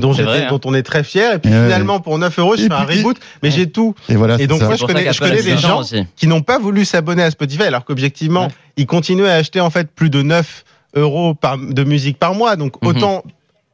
Dont, 0.00 0.12
vrai, 0.12 0.44
hein. 0.44 0.48
dont 0.50 0.60
on 0.64 0.72
est 0.74 0.82
très 0.82 1.04
fier 1.04 1.34
et 1.34 1.38
puis 1.38 1.50
Et 1.50 1.54
ouais. 1.54 1.64
finalement 1.64 2.00
pour 2.00 2.18
9 2.18 2.38
euros 2.38 2.56
je 2.56 2.62
Et 2.62 2.66
fais 2.68 2.72
un 2.72 2.84
puis- 2.86 2.98
reboot 2.98 3.18
mais 3.42 3.50
j'ai 3.50 3.70
tout 3.70 3.94
Et 4.08 4.14
voilà. 4.16 4.36
Et 4.36 4.38
c'est 4.38 4.46
donc 4.46 4.60
ça. 4.60 4.66
moi, 4.66 4.76
je 4.76 4.84
connais- 4.86 5.12
je 5.12 5.18
connais 5.20 5.42
des 5.42 5.58
gens 5.58 5.80
aussi. 5.80 6.06
qui 6.16 6.26
n'ont 6.26 6.40
pas 6.42 6.58
voulu 6.58 6.84
s'abonner 6.86 7.22
à 7.22 7.30
Spotify 7.30 7.64
alors 7.64 7.84
qu'objectivement 7.84 8.44
Ouais. 8.46 8.52
ils 8.78 8.86
continuaient 8.86 9.28
à 9.30 9.34
acheter 9.34 9.60
en 9.60 9.68
fait 9.70 9.90
plus 9.90 10.08
de 10.10 10.22
9 10.22 10.64
euros 10.96 11.34
par, 11.34 11.58
de 11.58 11.84
musique 11.84 12.18
par 12.18 12.34
mois 12.34 12.56
donc 12.56 12.80
Mhm. 12.82 12.88
autant 12.88 13.22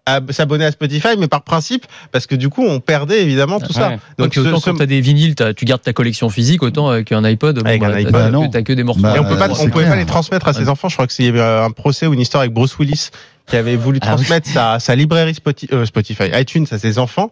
à- 0.06 0.20
s'abonner 0.30 0.64
à 0.66 0.70
Spotify 0.70 1.16
mais 1.18 1.28
par 1.28 1.42
principe 1.42 1.86
parce 2.12 2.26
que 2.26 2.34
du 2.34 2.48
coup 2.50 2.62
on 2.64 2.80
perdait 2.80 3.22
évidemment 3.22 3.58
tout 3.60 3.72
ça. 3.72 3.90
Donc, 3.90 4.00
donc 4.18 4.34
ce- 4.34 4.40
autant 4.40 4.60
ce- 4.60 4.70
quand 4.70 4.76
t'as 4.76 4.86
des 4.86 5.00
vinyles, 5.00 5.34
t'as- 5.34 5.54
tu 5.54 5.64
gardes 5.64 5.82
ta 5.82 5.92
collection 5.92 6.28
physique, 6.28 6.62
autant 6.62 6.88
avec 6.88 7.10
un 7.12 7.24
iPod, 7.24 7.58
bon, 7.58 7.66
Avec 7.66 7.82
un 7.82 7.88
bah, 7.90 7.96
iPod, 7.96 8.12
t'as- 8.12 8.30
non. 8.30 8.48
t'as 8.48 8.62
que 8.62 8.72
des 8.72 8.82
morceaux. 8.84 9.02
Bah, 9.02 9.14
et 9.16 9.18
on 9.20 9.24
peut 9.24 9.36
pas 9.36 9.48
Euh, 9.48 9.52
on 9.52 9.54
c'est 9.54 9.68
pouvait 9.70 9.84
clair. 9.84 9.94
pas 9.94 10.00
les 10.00 10.06
transmettre 10.06 10.46
à 10.48 10.52
ses 10.52 10.68
enfants 10.68 10.88
je 10.88 10.94
crois 10.96 11.06
y 11.24 11.28
avait 11.28 11.40
un 11.40 11.70
procès 11.70 12.06
ou 12.06 12.12
une 12.14 12.20
histoire 12.20 12.42
avec 12.42 12.52
Bruce 12.52 12.76
Willis 12.78 13.08
qui 13.46 13.56
avait 13.56 13.76
voulu 13.76 13.98
Ah 14.02 14.06
oui. 14.10 14.16
transmettre 14.16 14.48
sa, 14.48 14.78
sa 14.78 14.94
librairie 14.94 15.34
euh, 15.72 15.84
Spotify 15.86 16.24
iTunes 16.34 16.66
à 16.70 16.78
ses 16.78 16.98
enfants 16.98 17.30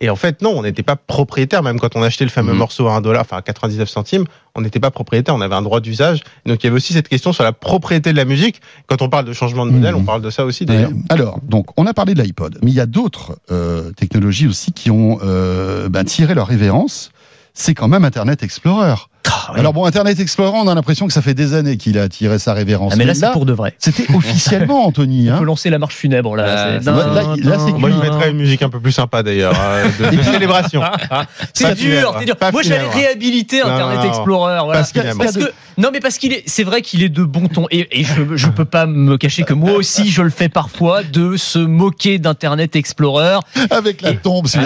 et 0.00 0.10
en 0.10 0.16
fait, 0.16 0.42
non, 0.42 0.50
on 0.56 0.62
n'était 0.62 0.82
pas 0.82 0.96
propriétaire, 0.96 1.62
même 1.62 1.78
quand 1.78 1.94
on 1.96 2.02
achetait 2.02 2.24
le 2.24 2.30
fameux 2.30 2.52
Mhm. 2.52 2.58
morceau 2.58 2.88
à 2.88 2.94
1 2.96 3.00
dollar, 3.00 3.22
enfin 3.22 3.36
à 3.36 3.42
99 3.42 3.88
centimes, 3.88 4.24
on 4.56 4.60
n'était 4.60 4.80
pas 4.80 4.90
propriétaire, 4.90 5.34
on 5.34 5.40
avait 5.40 5.54
un 5.54 5.62
droit 5.62 5.80
d'usage. 5.80 6.22
Donc 6.46 6.62
il 6.62 6.66
y 6.66 6.68
avait 6.68 6.76
aussi 6.76 6.92
cette 6.92 7.08
question 7.08 7.32
sur 7.32 7.44
la 7.44 7.52
propriété 7.52 8.10
de 8.12 8.16
la 8.16 8.24
musique. 8.24 8.60
Quand 8.86 9.02
on 9.02 9.08
parle 9.08 9.24
de 9.24 9.32
changement 9.32 9.66
de 9.66 9.70
modèle, 9.70 9.94
Mhm. 9.94 10.00
on 10.00 10.04
parle 10.04 10.22
de 10.22 10.30
ça 10.30 10.44
aussi 10.44 10.66
d'ailleurs. 10.66 10.90
Alors, 11.10 11.38
donc, 11.42 11.66
on 11.78 11.86
a 11.86 11.94
parlé 11.94 12.14
de 12.14 12.22
l'iPod, 12.22 12.58
mais 12.62 12.70
il 12.70 12.74
y 12.74 12.80
a 12.80 12.86
d'autres 12.86 13.38
euh, 13.50 13.92
technologies 13.92 14.46
aussi 14.48 14.72
qui 14.72 14.90
ont 14.90 15.18
euh, 15.22 15.88
ben, 15.88 16.04
tiré 16.04 16.34
leur 16.34 16.48
révérence. 16.48 17.10
C'est 17.54 17.74
quand 17.74 17.86
même 17.88 18.04
Internet 18.04 18.42
Explorer. 18.42 18.94
Ah. 19.26 19.52
Alors 19.56 19.72
bon, 19.72 19.84
Internet 19.84 20.18
Explorer, 20.20 20.56
on 20.56 20.68
a 20.68 20.74
l'impression 20.74 21.06
que 21.06 21.12
ça 21.12 21.20
fait 21.22 21.34
des 21.34 21.54
années 21.54 21.76
qu'il 21.76 21.98
a 21.98 22.08
tiré 22.08 22.38
sa 22.38 22.54
révérence. 22.54 22.92
Ah, 22.94 22.96
mais 22.96 23.04
là, 23.04 23.14
c'est 23.14 23.30
pour 23.32 23.44
de 23.46 23.52
vrai. 23.52 23.74
C'était 23.78 24.06
officiellement, 24.14 24.86
Anthony. 24.86 25.30
On 25.30 25.34
Hein. 25.34 25.38
peut 25.38 25.44
lancer 25.44 25.70
la 25.70 25.78
marche 25.78 25.94
funèbre 25.96 26.36
là. 26.36 26.44
Euh, 26.44 26.78
C'est- 26.82 26.90
là- 26.90 26.96
là, 27.06 27.22
là, 27.42 27.58
c'est 27.58 27.72
Moi, 27.72 27.90
je 27.90 27.96
mettrais 27.96 28.30
une 28.30 28.36
musique 28.36 28.62
un 28.62 28.68
peu 28.70 28.80
plus 28.80 28.92
sympa 28.92 29.22
d'ailleurs, 29.22 29.54
euh, 29.58 29.84
de, 30.10 30.16
de 30.16 30.22
célébration. 30.22 30.82
C'est 31.52 31.74
dur, 31.74 32.16
c'est 32.18 32.24
dur. 32.26 32.36
pas 32.36 32.50
Moi, 32.52 32.62
j'allais 32.62 32.88
réhabiliter 32.88 33.60
Internet 33.62 33.98
non, 33.98 34.02
non. 34.04 34.08
Explorer. 34.08 34.58
Voilà. 34.64 34.80
Pas 34.80 34.84
funèbre. 34.86 35.18
Parce 35.18 35.36
que 35.36 35.52
non, 35.78 35.90
mais 35.92 36.00
parce 36.00 36.18
qu'il 36.18 36.32
est, 36.32 36.42
c'est 36.46 36.64
vrai 36.64 36.82
qu'il 36.82 37.02
est 37.02 37.08
de 37.08 37.22
bon 37.24 37.48
ton 37.48 37.66
et, 37.70 38.00
et 38.00 38.04
je, 38.04 38.36
je 38.36 38.48
peux 38.48 38.64
pas 38.64 38.86
me 38.86 39.16
cacher 39.16 39.42
que 39.42 39.54
moi 39.54 39.72
aussi 39.72 40.08
je 40.10 40.22
le 40.22 40.30
fais 40.30 40.48
parfois 40.48 41.02
de 41.02 41.36
se 41.36 41.58
moquer 41.58 42.18
d'Internet 42.18 42.76
Explorer. 42.76 43.38
Avec 43.70 44.02
la 44.02 44.12
tombe, 44.14 44.46
si 44.46 44.58
vous 44.58 44.64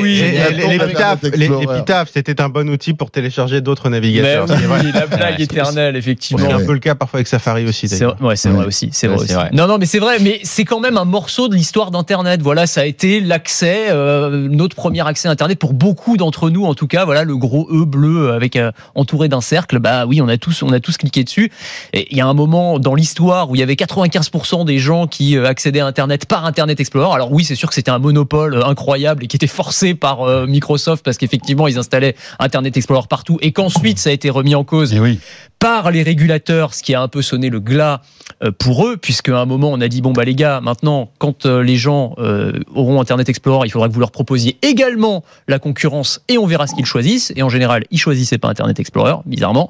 oui, 0.00 0.16
les- 0.20 0.36
Explorer. 0.38 1.36
l'épitaphe, 1.36 2.10
c'était 2.12 2.40
un 2.40 2.48
bon 2.48 2.68
outil 2.70 2.94
pour 2.94 3.10
télécharger 3.10 3.49
d'autres 3.60 3.88
Mais 3.90 3.96
navigateurs. 3.96 4.46
oui, 4.48 4.54
c'est 4.60 4.66
vrai. 4.66 4.82
la 4.92 5.06
blague 5.06 5.34
Ouais, 5.38 5.42
éternelle, 5.44 5.96
effectivement. 5.96 6.42
C'est 6.42 6.48
Ouais, 6.48 6.54
un 6.54 6.58
ouais. 6.58 6.66
peu 6.66 6.72
le 6.72 6.78
cas 6.78 6.94
parfois 6.94 7.18
avec 7.18 7.26
Safari 7.28 7.66
aussi. 7.66 7.88
C'est 7.88 8.04
ouais, 8.04 8.36
c'est 8.36 8.48
vrai 8.48 8.60
Ouais. 8.60 8.66
aussi, 8.66 8.90
c'est 8.92 9.08
Ouais, 9.08 9.16
vrai. 9.26 9.50
Non, 9.52 9.66
non, 9.66 9.78
mais 9.78 9.86
c'est 9.86 9.98
vrai, 9.98 10.18
mais 10.20 10.40
c'est 10.44 10.64
quand 10.64 10.80
même 10.80 10.96
un 10.96 11.04
morceau 11.04 11.48
de 11.48 11.54
l'histoire 11.54 11.90
d'Internet. 11.90 12.40
Voilà, 12.42 12.66
ça 12.66 12.82
a 12.82 12.84
été 12.84 13.20
l'accès, 13.20 13.86
euh, 13.90 14.48
notre 14.48 14.76
premier 14.76 15.06
accès 15.06 15.28
à 15.28 15.30
Internet 15.30 15.58
pour 15.58 15.72
beaucoup 15.72 16.16
d'entre 16.16 16.50
nous, 16.50 16.64
en 16.64 16.74
tout 16.74 16.86
cas. 16.86 17.04
Voilà, 17.04 17.24
le 17.24 17.36
gros 17.36 17.68
E 17.70 17.84
bleu 17.84 18.32
avec 18.32 18.56
euh, 18.56 18.70
entouré 18.94 19.28
d'un 19.28 19.40
cercle. 19.40 19.78
Bah 19.78 20.06
oui, 20.06 20.20
on 20.22 20.28
a 20.28 20.36
tous, 20.36 20.62
on 20.62 20.72
a 20.72 20.80
tous 20.80 20.96
cliqué 20.96 21.24
dessus. 21.24 21.50
Et 21.92 22.06
il 22.10 22.16
y 22.16 22.20
a 22.20 22.26
un 22.26 22.34
moment 22.34 22.78
dans 22.78 22.94
l'histoire 22.94 23.50
où 23.50 23.56
il 23.56 23.58
y 23.58 23.62
avait 23.62 23.74
95% 23.74 24.64
des 24.64 24.78
gens 24.78 25.06
qui 25.06 25.36
euh, 25.36 25.46
accédaient 25.46 25.80
à 25.80 25.86
Internet 25.86 26.26
par 26.26 26.44
Internet 26.44 26.78
Explorer. 26.80 27.14
Alors 27.14 27.32
oui, 27.32 27.44
c'est 27.44 27.54
sûr 27.54 27.68
que 27.68 27.74
c'était 27.74 27.90
un 27.90 27.98
monopole 27.98 28.62
incroyable 28.64 29.24
et 29.24 29.26
qui 29.26 29.36
était 29.36 29.46
forcé 29.46 29.94
par 29.94 30.22
euh, 30.22 30.46
Microsoft 30.46 31.04
parce 31.04 31.16
qu'effectivement 31.16 31.66
ils 31.68 31.78
installaient 31.78 32.14
Internet 32.38 32.76
Explorer 32.76 33.06
partout 33.08 33.38
et 33.42 33.52
qu'ensuite 33.52 33.98
ça 33.98 34.10
a 34.10 34.12
été 34.12 34.30
remis 34.30 34.54
en 34.54 34.64
cause 34.64 34.94
oui. 34.98 35.18
par 35.58 35.90
les 35.90 36.02
régulateurs, 36.02 36.74
ce 36.74 36.82
qui 36.82 36.94
a 36.94 37.02
un 37.02 37.08
peu 37.08 37.22
sonné 37.22 37.50
le 37.50 37.60
glas 37.60 38.00
euh, 38.42 38.50
pour 38.56 38.86
eux, 38.86 38.96
puisque 38.96 39.28
à 39.28 39.38
un 39.40 39.46
moment 39.46 39.70
on 39.72 39.80
a 39.80 39.88
dit 39.88 40.00
bon 40.02 40.12
bah 40.12 40.24
les 40.24 40.34
gars, 40.34 40.60
maintenant 40.62 41.10
quand 41.18 41.46
euh, 41.46 41.62
les 41.62 41.76
gens 41.76 42.14
euh, 42.18 42.52
auront 42.74 43.00
Internet 43.00 43.28
Explorer, 43.28 43.66
il 43.66 43.70
faudra 43.70 43.88
que 43.88 43.94
vous 43.94 44.00
leur 44.00 44.10
proposiez 44.12 44.56
également 44.62 45.24
la 45.48 45.58
concurrence 45.58 46.20
et 46.28 46.38
on 46.38 46.46
verra 46.46 46.66
ce 46.66 46.74
qu'ils 46.74 46.86
choisissent. 46.86 47.32
Et 47.36 47.42
en 47.42 47.48
général, 47.48 47.84
ils 47.90 47.98
choisissaient 47.98 48.38
pas 48.38 48.48
Internet 48.48 48.78
Explorer, 48.80 49.14
bizarrement. 49.26 49.68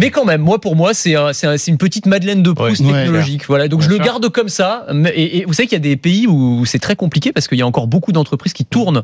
Mais 0.00 0.10
quand 0.10 0.24
même, 0.24 0.40
moi 0.40 0.60
pour 0.60 0.74
moi, 0.74 0.92
c'est 0.94 1.14
un- 1.14 1.32
c'est 1.32 1.46
un- 1.46 1.56
c'est 1.56 1.70
une 1.70 1.78
petite 1.78 2.06
Madeleine 2.06 2.42
de 2.42 2.50
Proust 2.50 2.80
Ouais, 2.80 2.86
ouais, 2.88 3.02
technologique. 3.04 3.46
Voilà, 3.46 3.68
donc 3.68 3.80
Bien 3.80 3.88
je 3.90 3.94
le 3.94 3.98
garde 4.02 4.28
comme 4.30 4.48
ça. 4.48 4.86
Mais- 4.92 5.10
Et, 5.10 5.38
et 5.38 5.44
vous 5.44 5.52
savez 5.52 5.68
qu'il 5.68 5.76
y 5.76 5.80
a 5.80 5.88
des 5.88 5.96
pays 5.96 6.26
où 6.26 6.64
c'est 6.66 6.80
très 6.80 6.96
compliqué 6.96 7.32
parce 7.32 7.46
qu'il 7.46 7.58
y 7.58 7.62
a 7.62 7.66
encore 7.66 7.86
beaucoup 7.86 8.10
d'entreprises 8.10 8.52
qui 8.54 8.64
tournent 8.64 9.02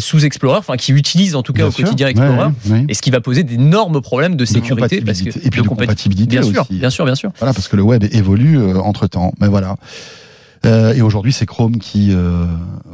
sous 0.00 0.26
Explorer, 0.26 0.58
enfin 0.58 0.76
qui 0.76 0.92
utilisent 0.92 1.34
en 1.34 1.42
tout 1.42 1.54
cas 1.54 1.62
Bien 1.62 1.68
au 1.68 1.70
sûr. 1.70 1.84
quotidien 1.84 2.08
Explorer. 2.08 2.36
ouais, 2.66 2.72
ouais. 2.72 2.84
Et 2.90 2.94
ce 2.94 3.00
qui 3.00 3.10
va 3.10 3.17
poser 3.20 3.42
d'énormes 3.44 4.00
problèmes 4.00 4.32
de 4.32 4.38
De 4.38 4.44
sécurité 4.44 5.00
parce 5.00 5.20
que 5.22 5.30
compatibilité. 5.30 5.46
Et 5.46 5.50
puis 5.50 5.62
de 5.62 5.66
compati- 5.68 5.86
compatibilité 5.86 6.26
Bien 6.38 6.42
sûr, 6.42 6.66
bien 6.70 6.90
sûr, 6.90 7.04
bien 7.04 7.14
sûr. 7.14 7.30
Voilà, 7.38 7.52
parce 7.54 7.68
que 7.68 7.76
le 7.76 7.82
web 7.82 8.04
évolue 8.12 8.58
entre 8.76 9.06
temps. 9.06 9.32
Mais 9.40 9.48
voilà. 9.48 9.76
Euh, 10.66 10.94
et 10.94 11.02
aujourd'hui, 11.02 11.32
c'est 11.32 11.46
Chrome 11.46 11.78
qui 11.78 12.12
euh, 12.12 12.44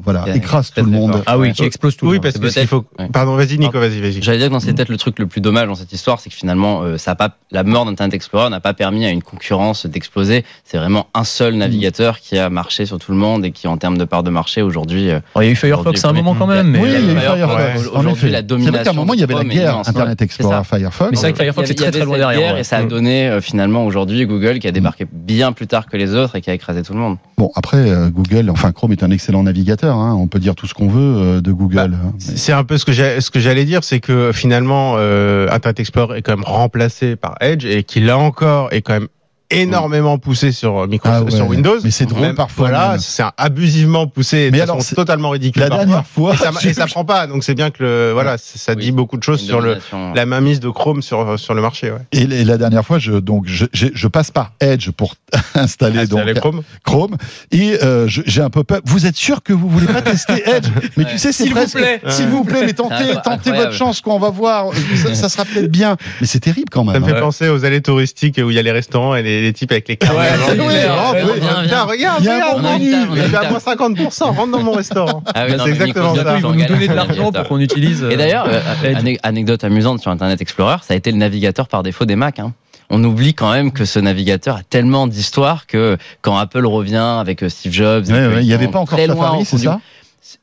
voilà 0.03 0.25
Yeah, 0.27 0.37
écrase 0.37 0.71
tout 0.71 0.85
le 0.85 0.91
monde. 0.91 1.23
Ah 1.27 1.39
oui, 1.39 1.53
qui 1.53 1.65
explose 1.65 1.97
tout. 1.97 2.07
Oui, 2.07 2.21
parce 2.21 2.35
C'est 2.35 2.41
que 2.41 2.49
s'il 2.49 2.67
faut. 2.67 2.85
ouais. 2.99 3.09
Pardon, 3.13 3.37
vas-y, 3.37 3.59
Nico, 3.59 3.79
vas-y, 3.79 4.01
vas-y. 4.01 4.23
J'allais 4.23 4.39
dire 4.39 4.51
que 4.51 4.59
c'est 4.59 4.73
peut-être 4.75 4.89
le 4.91 4.97
truc 4.97 5.19
le 5.19 5.27
plus 5.27 5.41
dommage 5.41 5.67
dans 5.69 5.75
cette 5.75 5.93
histoire, 5.93 6.21
c'est 6.21 6.31
que 6.31 6.37
finalement, 6.37 6.83
euh, 6.83 6.99
ça 6.99 7.13
a 7.13 7.15
pas, 7.15 7.37
la 7.51 7.63
mort 7.65 7.85
d'Internet 7.87 8.15
Explorer 8.15 8.51
n'a 8.51 8.61
pas 8.61 8.75
permis 8.75 9.05
à 9.07 9.11
une 9.11 9.23
concurrence 9.23 9.87
d'exploser. 9.87 10.45
C'est 10.65 10.77
vraiment 10.79 11.07
un 11.15 11.25
seul 11.25 11.55
navigateur 11.55 12.21
qui 12.21 12.39
a 12.39 12.51
marché 12.51 12.87
sur 12.87 12.99
tout 12.99 13.13
le 13.13 13.19
monde 13.19 13.45
et 13.45 13.51
qui, 13.51 13.67
en 13.69 13.77
termes 13.77 13.99
de 13.99 14.05
part 14.05 14.23
de 14.23 14.31
marché, 14.31 14.63
aujourd'hui, 14.63 15.11
euh, 15.11 15.21
Oh, 15.35 15.41
Il 15.41 15.47
y 15.47 15.49
a 15.49 15.53
eu 15.53 15.57
Firefox 15.57 16.05
à 16.05 16.09
un 16.09 16.13
moment 16.13 16.35
quand 16.35 16.47
même, 16.47 16.69
mais 16.69 16.81
oui, 16.81 16.89
il 16.89 17.07
y 17.07 17.11
a 17.11 17.13
eu 17.13 17.19
Firefox, 17.19 17.89
Aujourd'hui, 17.95 18.31
la 18.31 18.39
c'est 18.39 18.43
vrai 18.43 18.43
domination 18.43 18.85
qu'à 18.85 18.91
un 18.91 18.93
moment, 18.93 19.15
il 19.15 19.21
y 19.21 19.25
avait 19.25 19.35
la 19.35 19.45
guerre. 19.45 19.79
Internet 19.87 20.17
C'est 20.19 20.25
Explorer. 20.25 20.65
Firefox. 20.65 21.11
Mais 21.11 21.17
c'est 21.17 21.23
vrai 21.23 21.33
que 21.33 21.39
Firefox 21.39 21.69
Il 21.69 21.71
y 21.71 21.73
est 21.73 21.75
très 21.77 21.87
avait 21.87 21.99
très 21.99 22.07
loin 22.07 22.19
derrière. 22.19 22.59
Et 22.59 22.65
ça 22.65 22.77
a 22.79 22.85
donné 22.85 23.29
euh, 23.29 23.41
finalement 23.41 23.85
aujourd'hui 23.87 24.27
Google 24.27 24.59
qui 24.59 24.69
a 24.69 24.73
débarqué 24.73 25.07
bien 25.11 25.53
plus 25.53 25.67
tard 25.67 25.87
que 25.87 25.97
les 25.97 26.15
autres 26.15 26.37
et 26.37 26.41
qui 26.41 26.51
a 26.51 26.55
écrasé 26.55 26.83
tout 26.83 26.93
le 26.93 26.99
monde. 26.99 27.17
Bon, 27.39 27.51
après, 27.55 27.77
euh, 27.91 28.11
Google, 28.11 28.51
enfin 28.51 28.73
Chrome 28.73 28.93
est 28.93 29.03
un 29.03 29.11
excellent 29.11 29.43
navigateur. 29.45 29.97
Hein, 29.97 30.15
on 30.19 30.27
peut 30.27 30.39
dire 30.41 30.55
tout 30.55 30.67
ce 30.67 30.75
qu'on 30.75 30.89
veut 30.89 31.17
euh, 31.17 31.41
de 31.41 31.53
Google. 31.53 31.75
Bah, 31.77 31.89
hein. 32.07 32.13
C'est 32.19 32.53
un 32.53 32.65
peu 32.65 32.79
ce 32.79 32.85
que 32.85 32.93
j'ai- 32.93 33.21
ce 33.21 33.31
que 33.31 33.39
j'allais 33.41 33.65
dire, 33.65 33.85
c'est 33.85 34.01
que 34.01 34.33
finalement 34.33 34.95
euh, 34.97 35.47
Internet 35.51 35.81
Explorer 35.81 36.19
est 36.19 36.23
quand 36.23 36.33
même 36.37 36.45
remplacé 36.45 37.17
par 37.17 37.37
Edge 37.41 37.65
et 37.65 37.83
qui 37.85 38.01
là 38.01 38.19
encore 38.19 38.73
est 38.73 38.83
quand 38.83 38.95
même 38.95 39.09
énormément 39.51 40.19
poussé 40.19 40.53
sur 40.53 40.87
Microsoft, 40.89 41.21
Ah 41.23 41.25
ouais. 41.25 41.31
sur 41.37 41.47
Windows. 41.49 41.77
Mais 41.85 41.91
c'est 41.91 42.07
drôle 42.07 42.23
Même- 42.23 42.35
parfois. 42.35 42.69
Voilà, 42.69 42.97
c'est 42.99 43.23
abusivement 43.37 44.07
poussé, 44.07 44.49
Mais 44.51 44.59
de 44.59 44.63
alors, 44.63 44.77
façon 44.77 44.89
c'est- 44.91 44.95
totalement 44.97 45.31
ridicule. 45.31 45.63
La 45.63 45.69
parfois. 45.69 45.85
dernière 45.87 46.07
fois, 46.07 46.35
et 46.35 46.37
ça, 46.37 46.51
j'ai- 46.61 46.69
et 46.71 46.75
ça 46.75 46.87
prend 46.87 47.05
pas, 47.05 47.27
donc 47.27 47.45
c'est 47.45 47.55
bien 47.55 47.71
que 47.71 47.83
le, 47.83 48.11
voilà, 48.13 48.37
ça 48.39 48.73
Oui. 48.75 48.83
dit 48.85 48.93
beaucoup 48.93 49.17
de 49.17 49.23
choses 49.23 49.41
sur 49.41 49.61
le 49.61 49.79
la 50.15 50.27
mainmise 50.27 50.61
de 50.61 50.69
Chrome 50.71 51.03
sur 51.03 51.39
sur 51.39 51.55
le 51.55 51.63
marché. 51.63 51.91
Ouais. 51.91 51.99
Et, 52.13 52.23
et 52.23 52.45
la 52.45 52.57
dernière 52.59 52.85
fois, 52.85 52.99
je, 52.99 53.13
donc, 53.13 53.45
je, 53.47 53.67
je 53.73 54.09
passe 54.09 54.31
par 54.31 54.53
Edge 54.61 54.91
pour 54.91 55.15
installer 55.55 56.07
donc 56.07 56.33
Chrome. 56.35 56.63
Chrome 56.85 57.17
et 57.53 57.79
euh, 57.83 58.07
j'ai 58.09 58.41
un 58.43 58.51
peu 58.51 58.65
peur. 58.65 58.81
Vous 58.85 59.07
êtes 59.07 59.17
sûr 59.17 59.43
que 59.43 59.53
vous 59.53 59.69
voulez 59.69 59.87
pas 59.87 60.03
tester 60.03 60.43
Edge? 60.49 60.69
Mais 60.97 61.05
tu 61.05 61.19
sais, 61.19 61.33
c'est 61.33 61.45
S'il 61.45 61.55
vous 61.55 61.67
plaît. 61.71 62.01
S'il 62.09 62.27
vous 62.29 62.45
plaît, 62.45 62.63
mais 62.65 62.73
tentez, 62.73 62.95
Incroyable. 62.95 63.23
tentez 63.25 63.51
votre 63.53 63.73
chance, 63.73 64.01
quoi. 64.01 64.15
On 64.15 64.19
va 64.19 64.31
voir. 64.31 64.67
Ça, 65.03 65.15
ça 65.15 65.29
sera 65.29 65.45
peut-être 65.45 65.71
bien. 65.71 65.97
Mais 66.21 66.27
c'est 66.27 66.41
terrible 66.41 66.69
quand 66.71 66.85
même. 66.85 66.95
Ça 66.95 67.01
me 67.01 67.05
fait 67.07 67.13
hein. 67.17 67.21
penser 67.21 67.49
aux 67.49 67.65
allées 67.65 67.83
touristiques 67.83 68.41
où 68.43 68.51
il 68.51 68.55
y 68.57 68.59
a 68.59 68.63
les 68.63 68.73
restaurants 68.73 69.15
et 69.15 69.23
les, 69.23 69.34
les 69.43 69.53
types 69.53 69.71
avec 69.73 69.89
les 69.89 69.97
cartes. 69.97 70.17
Ouais, 70.17 70.27
Oui, 70.59 70.85
rentre, 70.89 71.17
viens, 71.41 71.63
viens. 71.63 71.85
regarde, 71.85 72.19
Il 72.21 72.27
y 72.27 72.29
a 72.29 72.33
un 72.33 72.37
regarde, 72.37 72.63
bon 72.63 72.69
on 72.69 72.75
a 72.75 72.79
menu. 72.79 72.93
je 73.17 73.21
vais 73.23 73.37
à 73.37 73.41
table. 73.41 73.51
moins 73.51 73.75
50%, 74.09 74.25
rentre 74.25 74.51
dans 74.53 74.63
mon 74.63 74.73
restaurant. 74.73 75.23
Ah 75.35 75.45
oui, 75.49 75.55
C'est 75.63 75.71
exactement 75.71 76.15
ça. 76.15 76.35
Ils 76.37 76.43
vont 76.43 76.51
on 76.51 76.55
nous 76.55 76.67
donner 76.67 76.89
de 76.89 76.95
l'argent 76.95 77.33
pour 77.33 77.45
qu'on 77.49 77.61
utilise. 77.61 78.03
euh, 78.03 78.11
Et 78.11 78.17
d'ailleurs, 78.17 78.47
euh, 78.49 79.15
anecdote 79.23 79.65
amusante 79.65 80.01
sur 80.01 80.11
Internet 80.11 80.41
Explorer, 80.41 80.77
ça 80.83 80.95
a 80.95 80.97
été 80.97 81.11
le 81.13 81.19
navigateur 81.19 81.69
par 81.69 81.83
défaut 81.83 82.05
des 82.05 82.17
Mac. 82.17 82.39
Hein. 82.39 82.53
On 82.91 83.03
oublie 83.03 83.33
quand 83.35 83.51
même 83.51 83.73
que 83.73 83.85
ce 83.87 83.99
navigateur 83.99 84.57
a 84.57 84.63
tellement 84.63 85.07
d'histoire 85.07 85.67
que 85.67 85.97
quand 86.21 86.37
Apple 86.37 86.67
revient 86.67 87.17
avec 87.21 87.43
euh, 87.43 87.49
Steve 87.49 87.73
Jobs, 87.73 88.09
et 88.09 88.13
Ouais, 88.13 88.27
ouais, 88.27 88.43
il 88.43 88.47
n'y 88.47 88.53
avait 88.55 88.69
pas 88.69 88.79
encore 88.79 88.99
Safari, 88.99 89.45
c'est 89.45 89.59
ça? 89.59 89.81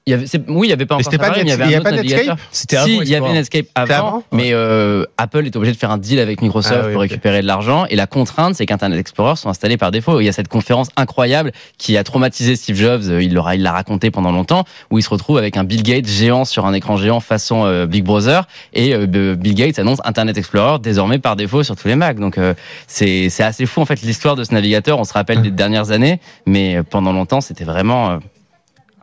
Il 0.06 0.12
y 0.12 0.14
avait, 0.14 0.26
oui, 0.48 0.68
il 0.68 0.70
y 0.70 0.74
avait 0.74 0.86
pas 0.86 0.98
Mais 0.98 1.08
encore 1.08 1.20
pas 1.20 1.32
mais 1.36 1.42
il 1.42 1.48
y 1.48 1.52
avait 1.52 1.76
un 1.76 1.80
autre 1.80 1.92
Netscape 1.92 1.96
navigateur. 1.96 2.38
C'était 2.52 2.78
Si, 2.84 2.98
il 2.98 3.08
y 3.08 3.16
avait. 3.16 3.34
Netscape 3.34 3.66
avant, 3.76 3.94
avant 3.94 4.24
mais 4.32 4.52
euh, 4.54 5.06
Apple 5.18 5.46
est 5.46 5.56
obligé 5.56 5.72
de 5.74 5.78
faire 5.78 5.92
un 5.92 5.98
deal 5.98 6.20
avec 6.20 6.42
Microsoft 6.42 6.80
Ah 6.84 6.88
oui, 6.88 6.94
pour 6.94 7.02
récupérer 7.02 7.42
de 7.42 7.48
l'argent. 7.48 7.86
Et 7.90 7.96
la 7.96 8.08
contrainte, 8.08 8.56
c'est 8.56 8.66
qu'Internet 8.66 9.00
Explorer 9.00 9.36
sont 9.36 9.50
installés 9.50 9.78
par 9.78 9.92
défaut. 9.92 10.20
Il 10.20 10.26
y 10.26 10.30
a 10.30 10.34
cette 10.34 10.48
conférence 10.48 10.90
incroyable 10.96 11.52
qui 11.78 11.98
a 11.98 12.04
traumatisé 12.04 12.56
Steve 12.56 12.76
Jobs. 12.76 13.04
euh, 13.10 13.22
Il 13.22 13.34
l'aura, 13.34 13.56
il 13.56 13.64
l'a 13.64 13.72
raconté 13.72 14.12
pendant 14.12 14.32
longtemps, 14.32 14.66
où 14.90 14.98
il 15.00 15.02
se 15.02 15.10
retrouve 15.10 15.38
avec 15.38 15.58
un 15.58 15.64
Bill 15.64 15.84
Gates 15.84 16.08
géant 16.08 16.46
sur 16.46 16.66
un 16.66 16.74
écran 16.74 16.98
géant 16.98 17.20
façon 17.20 17.66
euh, 17.66 17.86
Big 17.86 18.04
Brother, 18.04 18.48
et 18.74 18.94
euh, 18.94 19.36
Bill 19.36 19.56
Gates 19.56 19.80
annonce 19.80 20.00
Internet 20.04 20.38
Explorer 20.38 20.80
désormais 20.80 21.20
par 21.20 21.36
défaut 21.36 21.64
sur 21.64 21.76
tous 21.76 21.88
les 21.88 21.96
Macs. 21.96 22.20
Donc 22.20 22.38
euh, 22.38 22.54
c'est 22.88 23.30
assez 23.40 23.66
fou 23.66 23.82
en 23.82 23.86
fait 23.86 24.02
l'histoire 24.02 24.36
de 24.36 24.44
ce 24.44 24.54
navigateur. 24.54 25.00
On 25.00 25.04
se 25.04 25.14
rappelle 25.14 25.42
des 25.42 25.52
dernières 25.52 25.92
années, 25.92 26.20
mais 26.46 26.82
pendant 26.84 27.14
longtemps, 27.14 27.42
c'était 27.42 27.64
vraiment 27.64 28.12
euh, 28.12 28.18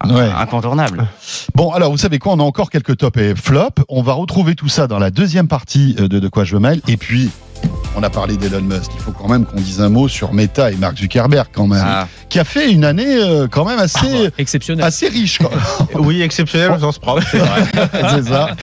Ouais. 0.06 0.30
incontournable. 0.36 1.06
Bon, 1.54 1.72
alors 1.72 1.90
vous 1.90 1.96
savez 1.98 2.18
quoi 2.20 2.34
On 2.34 2.40
a 2.40 2.44
encore 2.44 2.70
quelques 2.70 2.96
tops 2.98 3.18
et 3.18 3.34
flops. 3.34 3.82
On 3.88 4.00
va 4.02 4.12
retrouver 4.12 4.54
tout 4.54 4.68
ça 4.68 4.86
dans 4.86 4.98
la 5.00 5.10
deuxième 5.10 5.48
partie 5.48 5.96
euh, 5.98 6.06
de 6.06 6.20
De 6.20 6.28
quoi 6.28 6.44
je 6.44 6.54
me 6.54 6.60
mêle. 6.60 6.80
Et 6.86 6.96
puis, 6.96 7.30
on 7.96 8.02
a 8.04 8.10
parlé 8.10 8.36
d'Elon 8.36 8.60
Musk. 8.60 8.92
Il 8.94 9.00
faut 9.00 9.10
quand 9.10 9.28
même 9.28 9.44
qu'on 9.44 9.56
dise 9.60 9.80
un 9.80 9.88
mot 9.88 10.06
sur 10.06 10.32
Meta 10.32 10.70
et 10.70 10.76
Mark 10.76 10.96
Zuckerberg 10.96 11.48
quand 11.52 11.66
même, 11.66 11.84
Ah. 11.84 12.06
qui 12.28 12.38
a 12.38 12.44
fait 12.44 12.70
une 12.70 12.84
année 12.84 13.16
euh, 13.20 13.48
quand 13.50 13.64
même 13.64 13.80
assez 13.80 14.30
Exceptionnel. 14.38 14.84
assez 14.84 15.08
riche. 15.08 15.38
Quoi. 15.38 15.50
Oui, 15.96 16.22
exceptionnel 16.22 16.70
au 16.72 16.78
sens 16.78 16.98
propre. 17.00 17.22
c'est 17.28 17.38
vrai. 17.38 17.64
C'est 18.14 18.28
ça. 18.28 18.56